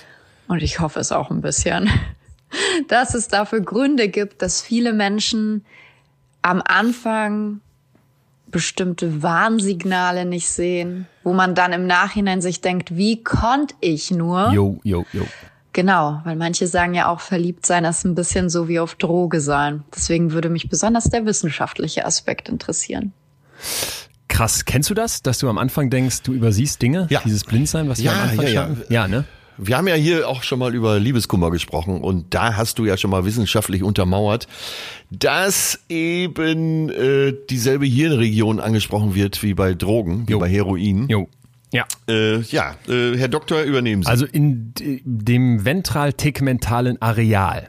[0.47, 1.89] und ich hoffe es auch ein bisschen,
[2.87, 5.65] dass es dafür Gründe gibt, dass viele Menschen
[6.41, 7.61] am Anfang
[8.57, 14.51] bestimmte Warnsignale nicht sehen, wo man dann im Nachhinein sich denkt, wie konnte ich nur?
[14.51, 15.27] Jo, jo, jo.
[15.73, 19.41] Genau, weil manche sagen ja auch, verliebt sein ist ein bisschen so wie auf Droge
[19.41, 19.83] sein.
[19.95, 23.13] Deswegen würde mich besonders der wissenschaftliche Aspekt interessieren.
[24.27, 27.05] Krass, kennst du das, dass du am Anfang denkst, du übersiehst Dinge?
[27.11, 27.21] Ja.
[27.23, 28.75] Dieses Blindsein, was wir ja, am Anfang ja, ja.
[28.89, 29.25] ja, ne?
[29.57, 32.95] Wir haben ja hier auch schon mal über Liebeskummer gesprochen und da hast du ja
[32.97, 34.47] schon mal wissenschaftlich untermauert,
[35.09, 40.39] dass eben äh, dieselbe Hirnregion angesprochen wird wie bei Drogen, wie jo.
[40.39, 41.07] bei Heroin.
[41.09, 41.27] Jo.
[41.73, 41.85] Ja.
[42.07, 44.09] Äh, ja, äh, Herr Doktor, übernehmen Sie.
[44.09, 47.67] Also in dem ventral-tegmentalen Areal.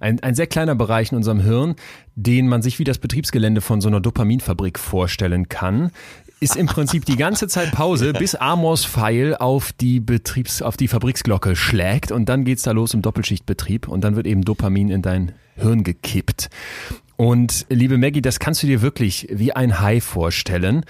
[0.00, 1.76] Ein, ein sehr kleiner Bereich in unserem Hirn,
[2.14, 5.90] den man sich wie das Betriebsgelände von so einer Dopaminfabrik vorstellen kann
[6.44, 10.88] ist im Prinzip die ganze Zeit Pause, bis Amos Pfeil auf die Betriebs, auf die
[10.88, 15.00] Fabriksglocke schlägt und dann geht's da los im Doppelschichtbetrieb und dann wird eben Dopamin in
[15.00, 16.50] dein Hirn gekippt.
[17.16, 20.84] Und liebe Maggie, das kannst du dir wirklich wie ein Hai vorstellen.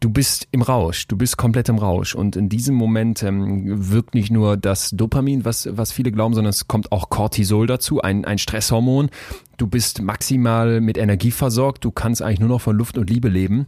[0.00, 4.14] Du bist im Rausch, du bist komplett im Rausch und in diesem Moment ähm, wirkt
[4.14, 8.24] nicht nur das Dopamin, was, was viele glauben, sondern es kommt auch Cortisol dazu, ein,
[8.24, 9.10] ein Stresshormon.
[9.58, 13.28] Du bist maximal mit Energie versorgt, du kannst eigentlich nur noch von Luft und Liebe
[13.28, 13.66] leben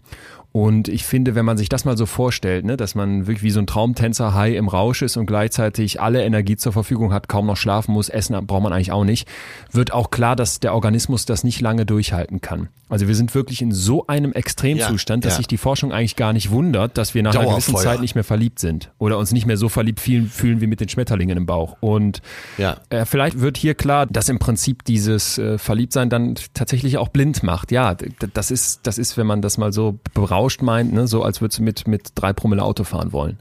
[0.57, 3.51] und ich finde, wenn man sich das mal so vorstellt, ne, dass man wirklich wie
[3.51, 7.45] so ein Traumtänzer High im Rausch ist und gleichzeitig alle Energie zur Verfügung hat, kaum
[7.45, 9.29] noch schlafen muss, essen braucht man eigentlich auch nicht,
[9.71, 12.71] wird auch klar, dass der Organismus das nicht lange durchhalten kann.
[12.89, 15.39] Also wir sind wirklich in so einem Extremzustand, ja, dass ja.
[15.39, 18.25] sich die Forschung eigentlich gar nicht wundert, dass wir nach einer gewissen Zeit nicht mehr
[18.25, 21.47] verliebt sind oder uns nicht mehr so verliebt fühlen, fühlen wie mit den Schmetterlingen im
[21.47, 21.77] Bauch.
[21.81, 22.23] Und
[22.57, 22.79] ja.
[22.89, 27.43] äh, vielleicht wird hier klar, dass im Prinzip dieses äh, Verliebtsein dann tatsächlich auch blind
[27.43, 27.73] macht.
[27.73, 27.97] Ja,
[28.33, 31.07] das ist, das ist, wenn man das mal so berauscht berauscht meint, ne?
[31.09, 33.39] so als würdest du mit, mit drei Promille Auto fahren wollen.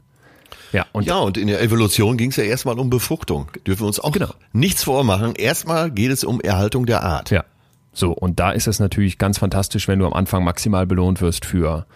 [0.72, 3.48] Ja, und, ja, und in der Evolution ging es ja erstmal um Befruchtung.
[3.66, 4.34] Dürfen wir uns auch genau.
[4.52, 5.34] nichts vormachen.
[5.34, 7.30] Erstmal geht es um Erhaltung der Art.
[7.30, 7.44] Ja.
[7.92, 11.44] So, und da ist es natürlich ganz fantastisch, wenn du am Anfang maximal belohnt wirst
[11.44, 11.86] für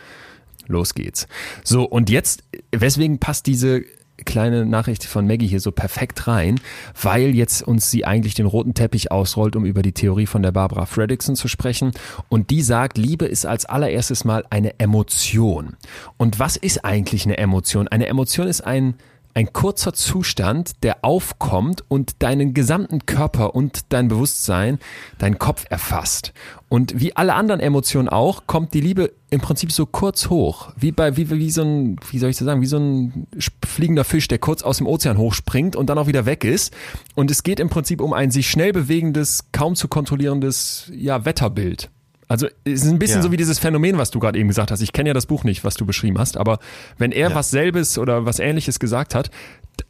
[0.67, 1.27] los geht's.
[1.65, 3.83] So, und jetzt, weswegen passt diese
[4.25, 6.61] kleine Nachricht von Maggie hier so perfekt rein,
[7.01, 10.53] weil jetzt uns sie eigentlich den roten Teppich ausrollt, um über die Theorie von der
[10.53, 11.93] Barbara Fredrickson zu sprechen.
[12.29, 15.77] Und die sagt, Liebe ist als allererstes mal eine Emotion.
[16.17, 17.89] Und was ist eigentlich eine Emotion?
[17.89, 18.95] Eine Emotion ist ein
[19.35, 24.79] ein kurzer Zustand, der aufkommt und deinen gesamten Körper und dein Bewusstsein,
[25.19, 26.33] deinen Kopf erfasst.
[26.69, 30.93] Und wie alle anderen Emotionen auch, kommt die Liebe im Prinzip so kurz hoch, wie
[30.93, 33.27] bei wie, wie so ein, wie soll ich das sagen, wie so ein
[33.65, 36.75] fliegender Fisch, der kurz aus dem Ozean hochspringt und dann auch wieder weg ist.
[37.15, 41.91] Und es geht im Prinzip um ein sich schnell bewegendes, kaum zu kontrollierendes ja, Wetterbild.
[42.31, 43.23] Also es ist ein bisschen ja.
[43.25, 44.81] so wie dieses Phänomen, was du gerade eben gesagt hast.
[44.83, 46.61] Ich kenne ja das Buch nicht, was du beschrieben hast, aber
[46.97, 47.35] wenn er ja.
[47.35, 49.33] was selbes oder was ähnliches gesagt hat,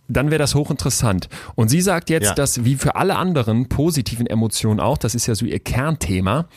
[0.09, 1.29] dann wäre das hochinteressant.
[1.55, 2.35] Und sie sagt jetzt, ja.
[2.35, 6.49] dass wie für alle anderen positiven Emotionen auch, das ist ja so ihr Kernthema,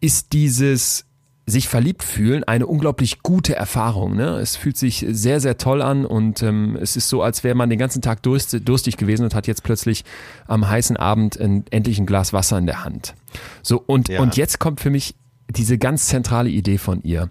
[0.00, 1.04] ist dieses
[1.46, 4.16] sich verliebt fühlen eine unglaublich gute Erfahrung.
[4.16, 4.38] Ne?
[4.38, 7.70] Es fühlt sich sehr, sehr toll an und ähm, es ist so, als wäre man
[7.70, 10.04] den ganzen Tag durst, durstig gewesen und hat jetzt plötzlich
[10.46, 13.14] am heißen Abend ein, endlich ein Glas Wasser in der Hand.
[13.62, 14.20] So, und, ja.
[14.20, 15.14] und jetzt kommt für mich
[15.50, 17.30] diese ganz zentrale Idee von ihr.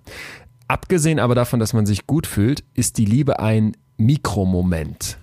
[0.68, 5.18] Abgesehen aber davon, dass man sich gut fühlt, ist die Liebe ein Mikromoment.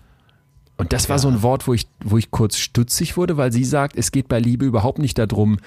[0.77, 3.65] Und das war so ein Wort, wo ich, wo ich kurz stutzig wurde, weil sie
[3.65, 5.59] sagt, es geht bei Liebe überhaupt nicht darum,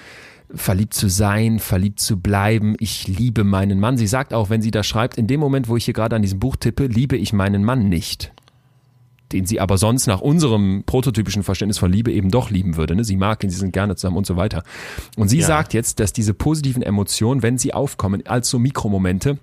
[0.54, 2.74] verliebt zu sein, verliebt zu bleiben.
[2.78, 3.96] Ich liebe meinen Mann.
[3.96, 6.22] Sie sagt auch, wenn sie das schreibt, in dem Moment, wo ich hier gerade an
[6.22, 8.32] diesem Buch tippe, liebe ich meinen Mann nicht
[9.32, 12.96] den sie aber sonst nach unserem prototypischen Verständnis von Liebe eben doch lieben würde.
[12.96, 13.04] Ne?
[13.04, 14.62] Sie mag ihn, sie sind gerne zusammen und so weiter.
[15.16, 15.46] Und sie ja.
[15.46, 19.38] sagt jetzt, dass diese positiven Emotionen, wenn sie aufkommen, als so Mikromomente,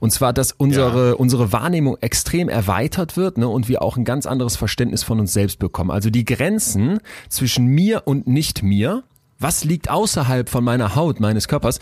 [0.00, 1.14] und zwar, dass unsere, ja.
[1.14, 5.32] unsere Wahrnehmung extrem erweitert wird ne, und wir auch ein ganz anderes Verständnis von uns
[5.32, 5.90] selbst bekommen.
[5.90, 9.04] Also die Grenzen zwischen mir und nicht mir,
[9.38, 11.78] was liegt außerhalb von meiner Haut, meines Körpers,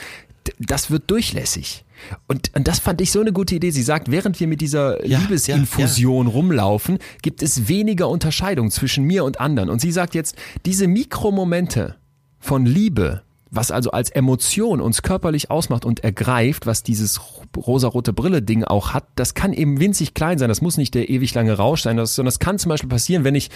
[0.59, 1.85] das wird durchlässig.
[2.27, 3.70] Und, und das fand ich so eine gute Idee.
[3.70, 9.24] Sie sagt, während wir mit dieser Ja, Liebesinfusion rumlaufen, gibt es weniger Unterscheidung zwischen mir
[9.24, 9.70] und anderen.
[9.70, 10.36] Und sie sagt jetzt,
[10.66, 11.97] diese Mikromomente
[12.39, 13.23] von Liebe,
[13.55, 17.20] was also als Emotion uns körperlich ausmacht und ergreift, was dieses
[17.55, 20.49] rosarote Brille-Ding auch hat, das kann eben winzig klein sein.
[20.49, 23.24] Das muss nicht der ewig lange Rausch sein, das, sondern das kann zum Beispiel passieren,
[23.24, 23.51] wenn ich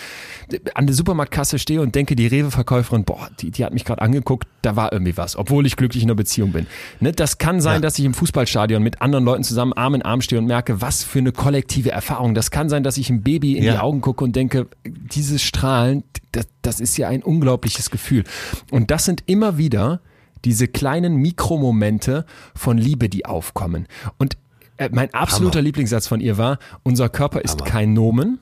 [0.75, 4.47] an der Supermarktkasse stehe und denke, die Rewe-Verkäuferin, boah, die, die hat mich gerade angeguckt,
[4.61, 6.67] da war irgendwie was, obwohl ich glücklich in einer Beziehung bin.
[7.01, 7.81] Ne, das kann sein, Ja.
[7.81, 11.05] dass ich im Fußballstadion mit anderen Leuten zusammen Arm in Arm stehe und merke, was
[11.05, 12.35] für eine kollektive Erfahrung.
[12.35, 13.81] Das kann sein, dass ich einem Baby in die Ja.
[13.81, 16.05] Augen gucke und denke, dieses Strahlen,
[16.37, 18.25] das, das ist ja ein unglaubliches Gefühl.
[18.71, 20.01] Und das sind immer wieder
[20.45, 23.87] diese kleinen Mikromomente von Liebe, die aufkommen.
[24.19, 24.37] Und
[24.77, 25.65] äh, mein absoluter Hammer.
[25.65, 27.71] Lieblingssatz von ihr war, unser Körper ist Hammer.
[27.71, 28.39] kein Nomen,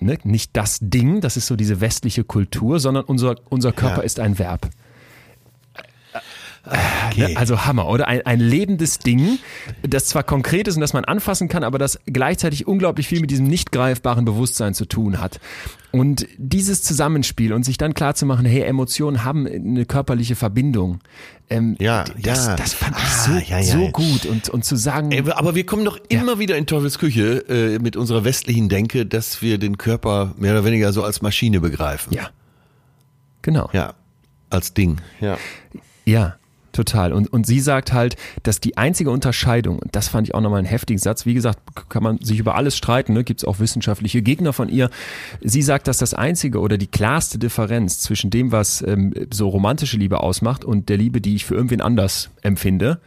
[0.00, 0.18] ne?
[0.24, 4.02] nicht das Ding, das ist so diese westliche Kultur, sondern unser, unser Körper Ja.
[4.02, 4.68] ist ein Verb.
[6.64, 7.28] Okay.
[7.32, 7.36] Ne?
[7.36, 8.06] Also Hammer, oder?
[8.06, 9.38] Ein, ein lebendes Ding,
[9.82, 13.30] das zwar konkret ist und das man anfassen kann, aber das gleichzeitig unglaublich viel mit
[13.30, 15.40] diesem nicht greifbaren Bewusstsein zu tun hat.
[15.90, 21.00] Und dieses Zusammenspiel und sich dann klar zu machen, hey, Emotionen haben eine körperliche Verbindung.
[21.48, 22.56] Ähm, Ja, das, ja.
[22.56, 24.26] das fand ich Ah, so, ja, ja, so gut.
[24.26, 27.78] Und, und zu sagen, Ey, aber wir kommen doch immer wieder in Teufels Küche äh,
[27.80, 32.12] mit unserer westlichen Denke, dass wir den Körper mehr oder weniger so als Maschine begreifen.
[32.12, 32.30] ja,
[33.42, 33.68] genau.
[33.72, 33.94] Ja,
[34.50, 35.00] als Ding.
[35.20, 35.38] Ja.
[36.04, 36.36] Ja,
[36.72, 37.12] total.
[37.12, 40.58] Und, und sie sagt halt, dass die einzige Unterscheidung, und das fand ich auch nochmal
[40.60, 43.24] einen heftigen Satz, wie gesagt, kann man sich über alles streiten, ne?
[43.24, 44.90] gibt es auch wissenschaftliche Gegner von ihr.
[45.40, 49.96] Sie sagt, dass das einzige oder die klarste Differenz zwischen dem, was ähm, so romantische
[49.96, 53.00] Liebe ausmacht und der Liebe, die ich für irgendwen anders empfinde,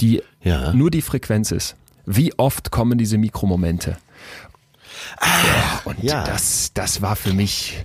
[0.00, 0.72] die Ja.
[0.72, 1.76] nur die Frequenz ist.
[2.06, 3.96] Wie oft kommen diese Mikromomente?
[5.84, 6.24] und Ah, ja.
[6.24, 7.82] das, das war für mich,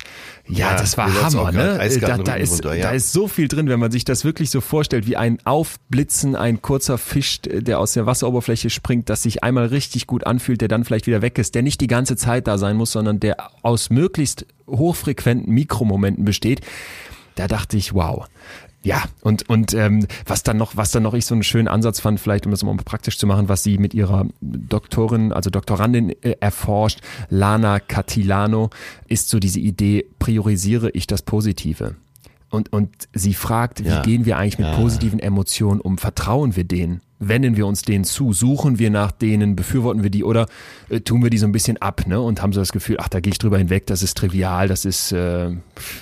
[0.47, 1.79] ja, Ja, das war Hammer, ne?
[2.01, 2.83] Da, da, ist, runter, ja.
[2.83, 6.35] da ist so viel drin, wenn man sich das wirklich so vorstellt, wie ein Aufblitzen,
[6.35, 10.67] ein kurzer Fisch, der aus der Wasseroberfläche springt, das sich einmal richtig gut anfühlt, der
[10.67, 13.37] dann vielleicht wieder weg ist, der nicht die ganze Zeit da sein muss, sondern der
[13.63, 16.61] aus möglichst hochfrequenten Mikromomenten besteht.
[17.35, 18.27] Da dachte ich, wow.
[18.85, 21.99] Ja, und, und ähm, was dann noch, was dann noch ich so einen schönen Ansatz
[21.99, 26.11] fand, vielleicht um das mal praktisch zu machen, was sie mit ihrer Doktorin, also Doktorandin
[26.21, 28.69] äh, erforscht, Lana Catilano,
[29.07, 31.95] ist so diese Idee, priorisiere ich das Positive.
[32.51, 34.01] Und, und sie fragt, wie Ja.
[34.03, 34.75] gehen wir eigentlich mit Ja.
[34.75, 35.97] positiven Emotionen um?
[35.97, 37.01] Vertrauen wir denen?
[37.19, 38.33] Wenden wir uns denen zu?
[38.33, 39.55] Suchen wir nach denen?
[39.55, 40.23] Befürworten wir die?
[40.25, 40.47] Oder
[40.89, 42.19] äh, tun wir die so ein bisschen ab ne?
[42.19, 44.83] und haben so das Gefühl, ach, da gehe ich drüber hinweg, das ist trivial, das
[44.83, 45.51] ist äh,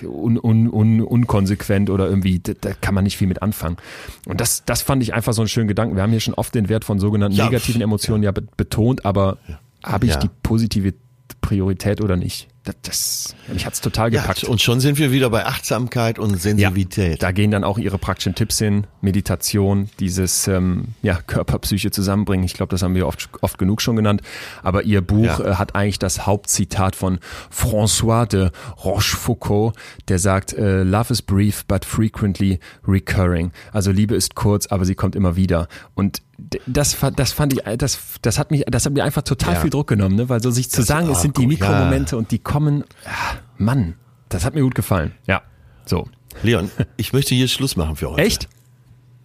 [0.04, 3.78] un, un, un, unkonsequent oder irgendwie, da, da kann man nicht viel mit anfangen.
[4.26, 5.96] Und das, das fand ich einfach so einen schönen Gedanken.
[5.96, 9.06] Wir haben hier schon oft den Wert von sogenannten Ja, negativen Emotionen ja, be- betont,
[9.06, 9.38] aber
[9.84, 10.20] habe ich Ja.
[10.20, 10.94] die positive
[11.42, 12.48] Priorität oder nicht?
[12.64, 14.22] Das, das mich hat's total ja.
[14.22, 14.46] gepackt.
[14.46, 17.22] Und schon sind wir wieder bei Achtsamkeit und Sensibilität.
[17.22, 22.46] Da gehen dann auch ihre praktischen Tipps hin, Meditation, dieses ähm, ja, Körper-Psyche zusammenbringen.
[22.46, 24.22] Ich glaube, das haben wir oft, oft genug schon genannt.
[24.62, 25.46] Aber ihr Buch Ja.
[25.46, 27.20] äh, hat eigentlich das Hauptzitat von
[27.52, 28.52] François de
[28.84, 29.76] Rochefoucauld,
[30.08, 33.52] der sagt, äh, Love is brief but frequently recurring.
[33.74, 35.68] Also Liebe ist kurz, aber sie kommt immer wieder.
[35.96, 36.22] Und
[36.68, 39.60] das, das fand ich, äh, das, das hat mich, das hat mir einfach total Ja.
[39.62, 40.30] viel Druck genommen, ne?
[40.30, 41.68] weil so sich zu Das- sagen, es ah, sind die gut, ja.
[41.70, 43.12] Mikromomente und die kommen, ja,
[43.58, 43.96] Mann,
[44.30, 45.14] das hat mir gut gefallen.
[45.28, 45.42] Ja,
[45.86, 46.08] so.
[46.42, 48.22] Leon, ich möchte hier Schluss machen für heute.
[48.24, 48.50] Echt?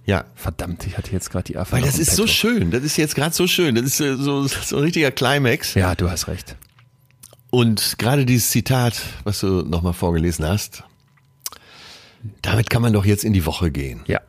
[0.04, 0.24] Ja.
[0.34, 1.82] Verdammt, ich hatte jetzt gerade die Erfahrung.
[1.84, 2.70] Weil das ist so schön.
[2.70, 3.74] Das ist jetzt gerade so schön.
[3.74, 5.74] Das ist äh, so, so ein richtiger Climax.
[5.74, 6.56] Ja, du hast recht.
[7.50, 10.84] Und gerade dieses Zitat, was du nochmal vorgelesen hast,
[12.42, 14.00] damit kann man doch jetzt in die Woche gehen.
[14.06, 14.20] Ja.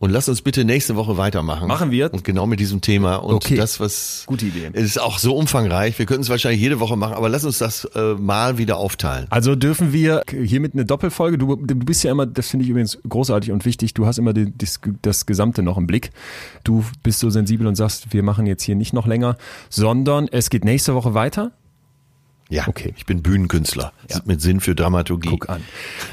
[0.00, 1.66] Und lass uns bitte nächste Woche weitermachen.
[1.66, 2.12] Machen wir.
[2.14, 3.16] Und genau mit diesem Thema.
[3.16, 3.56] Und Okay.
[3.56, 4.22] das, was.
[4.26, 4.70] Gute Idee.
[4.72, 5.98] Es ist auch so umfangreich.
[5.98, 9.26] Wir könnten es wahrscheinlich jede Woche machen, aber lass uns das äh, mal wieder aufteilen.
[9.30, 12.98] Also dürfen wir hiermit eine Doppelfolge, du, du bist ja immer, das finde ich übrigens
[13.08, 16.10] großartig und wichtig, du hast immer die, das, das Gesamte noch im Blick.
[16.62, 19.36] Du bist so sensibel und sagst, wir machen jetzt hier nicht noch länger,
[19.68, 21.50] sondern es geht nächste Woche weiter.
[22.50, 22.66] Ja.
[22.66, 22.94] Okay.
[22.96, 23.92] Ich bin Bühnenkünstler.
[24.10, 24.20] Ja.
[24.24, 25.28] Mit Sinn für Dramaturgie.
[25.28, 25.62] Guck an.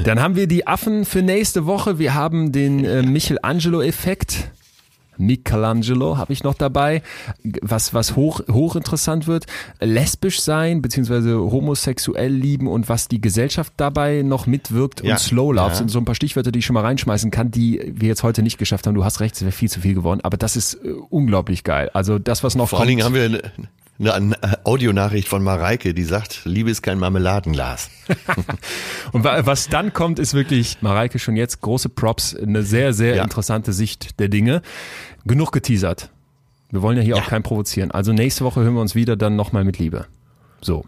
[0.04, 1.98] Dann haben wir die Affen für nächste Woche.
[1.98, 4.50] Wir haben den äh, Michelangelo-Effekt.
[5.18, 7.02] Michelangelo habe ich noch dabei,
[7.62, 9.46] was, was hoch, hochinteressant wird.
[9.80, 15.14] Lesbisch sein, beziehungsweise homosexuell lieben und was die Gesellschaft dabei noch mitwirkt Ja.
[15.14, 15.76] und Slow Love Ja.
[15.76, 18.42] sind so ein paar Stichwörter, die ich schon mal reinschmeißen kann, die wir jetzt heute
[18.44, 18.96] nicht geschafft haben.
[18.96, 21.90] Du hast recht, es wäre viel zu viel geworden, aber das ist äh, unglaublich geil.
[21.94, 23.16] Also das, was noch Vor allen kommt.
[23.16, 23.42] Dingen haben wir
[24.00, 27.90] eine, eine Audionachricht von Mareike, die sagt, Liebe ist kein Marmeladenglas.
[29.14, 33.16] Und wa- was dann kommt, ist wirklich, Mareike, schon jetzt große Props, eine sehr, sehr
[33.16, 33.24] Ja.
[33.24, 34.62] interessante Sicht der Dinge.
[35.26, 36.10] Genug geteasert.
[36.72, 37.92] Wir wollen ja hier auch keinen provozieren.
[37.92, 40.08] Also nächste Woche hören wir uns wieder dann nochmal mit Liebe.
[40.62, 40.84] So.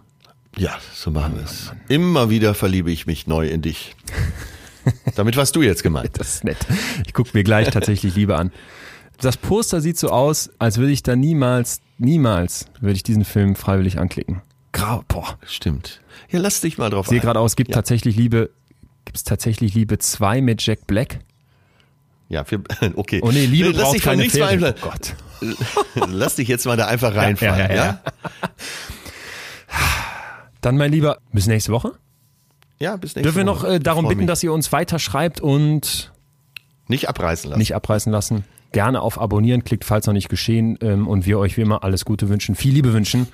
[0.58, 1.72] Ja, so machen wir es.
[1.88, 3.96] Immer wieder verliebe ich mich neu in dich.
[5.16, 6.12] Damit warst du jetzt gemeint.
[6.20, 6.58] Das ist nett.
[7.06, 8.52] Ich gucke mir gleich tatsächlich Liebe an.
[9.19, 13.56] Das Poster sieht so aus, als würde ich da niemals, niemals würde ich diesen Film
[13.56, 14.41] freiwillig anklicken.
[14.72, 15.38] Grau, boah.
[15.45, 16.02] Stimmt.
[16.30, 17.76] Ja, lass dich mal drauf Ich sehe gerade aus, gibt ja.
[17.76, 18.49] tatsächlich Liebe,
[19.06, 21.19] gibt es tatsächlich Liebe 2 mit Jack Black?
[22.30, 22.61] Ja, für,
[22.95, 23.22] okay.
[23.23, 24.76] Oh nee, Liebe Lass braucht keine Pferde.
[24.77, 25.15] Oh Gott.
[26.07, 27.76] Lass dich jetzt mal da einfach reinfallen, ja?
[27.76, 28.02] ja?
[30.61, 31.94] Dann, mein Lieber, bis nächste Woche.
[32.80, 34.27] Ja, bis nächste Dürfen wir noch äh, darum bitten, mich.
[34.27, 36.11] dass ihr uns weiterschreibt und
[36.88, 37.60] nicht abreißen lassen.
[37.60, 38.44] Nicht abreißen lassen.
[38.72, 40.77] Gerne auf Abonnieren klickt, falls noch nicht geschehen.
[40.81, 43.27] Ähm, und wir euch wie immer alles Gute wünschen, viel Liebe wünschen,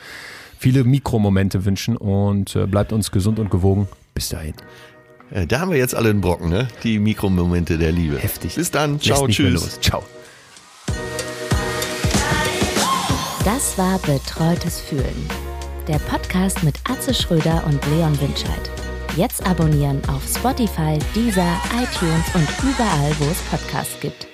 [0.57, 3.88] viele Mikromomente wünschen und äh, bleibt uns gesund und gewogen.
[4.14, 4.53] Bis dahin.
[5.31, 6.68] Äh, da haben wir jetzt alle einen Brocken, ne?
[6.84, 8.18] Die Mikromomente der Liebe.
[8.18, 8.55] Heftig.
[8.55, 8.99] Bis dann.
[8.99, 9.80] Ciao, tschüss.
[9.81, 10.03] Ciao.
[13.43, 15.27] Das war Betreutes Fühlen.
[15.88, 18.72] Der Podcast mit Atze Schröder und Leon Winscheid.
[19.18, 24.32] Jetzt abonnieren auf Spotify, Deezer, iTunes und überall, wo es Podcasts gibt.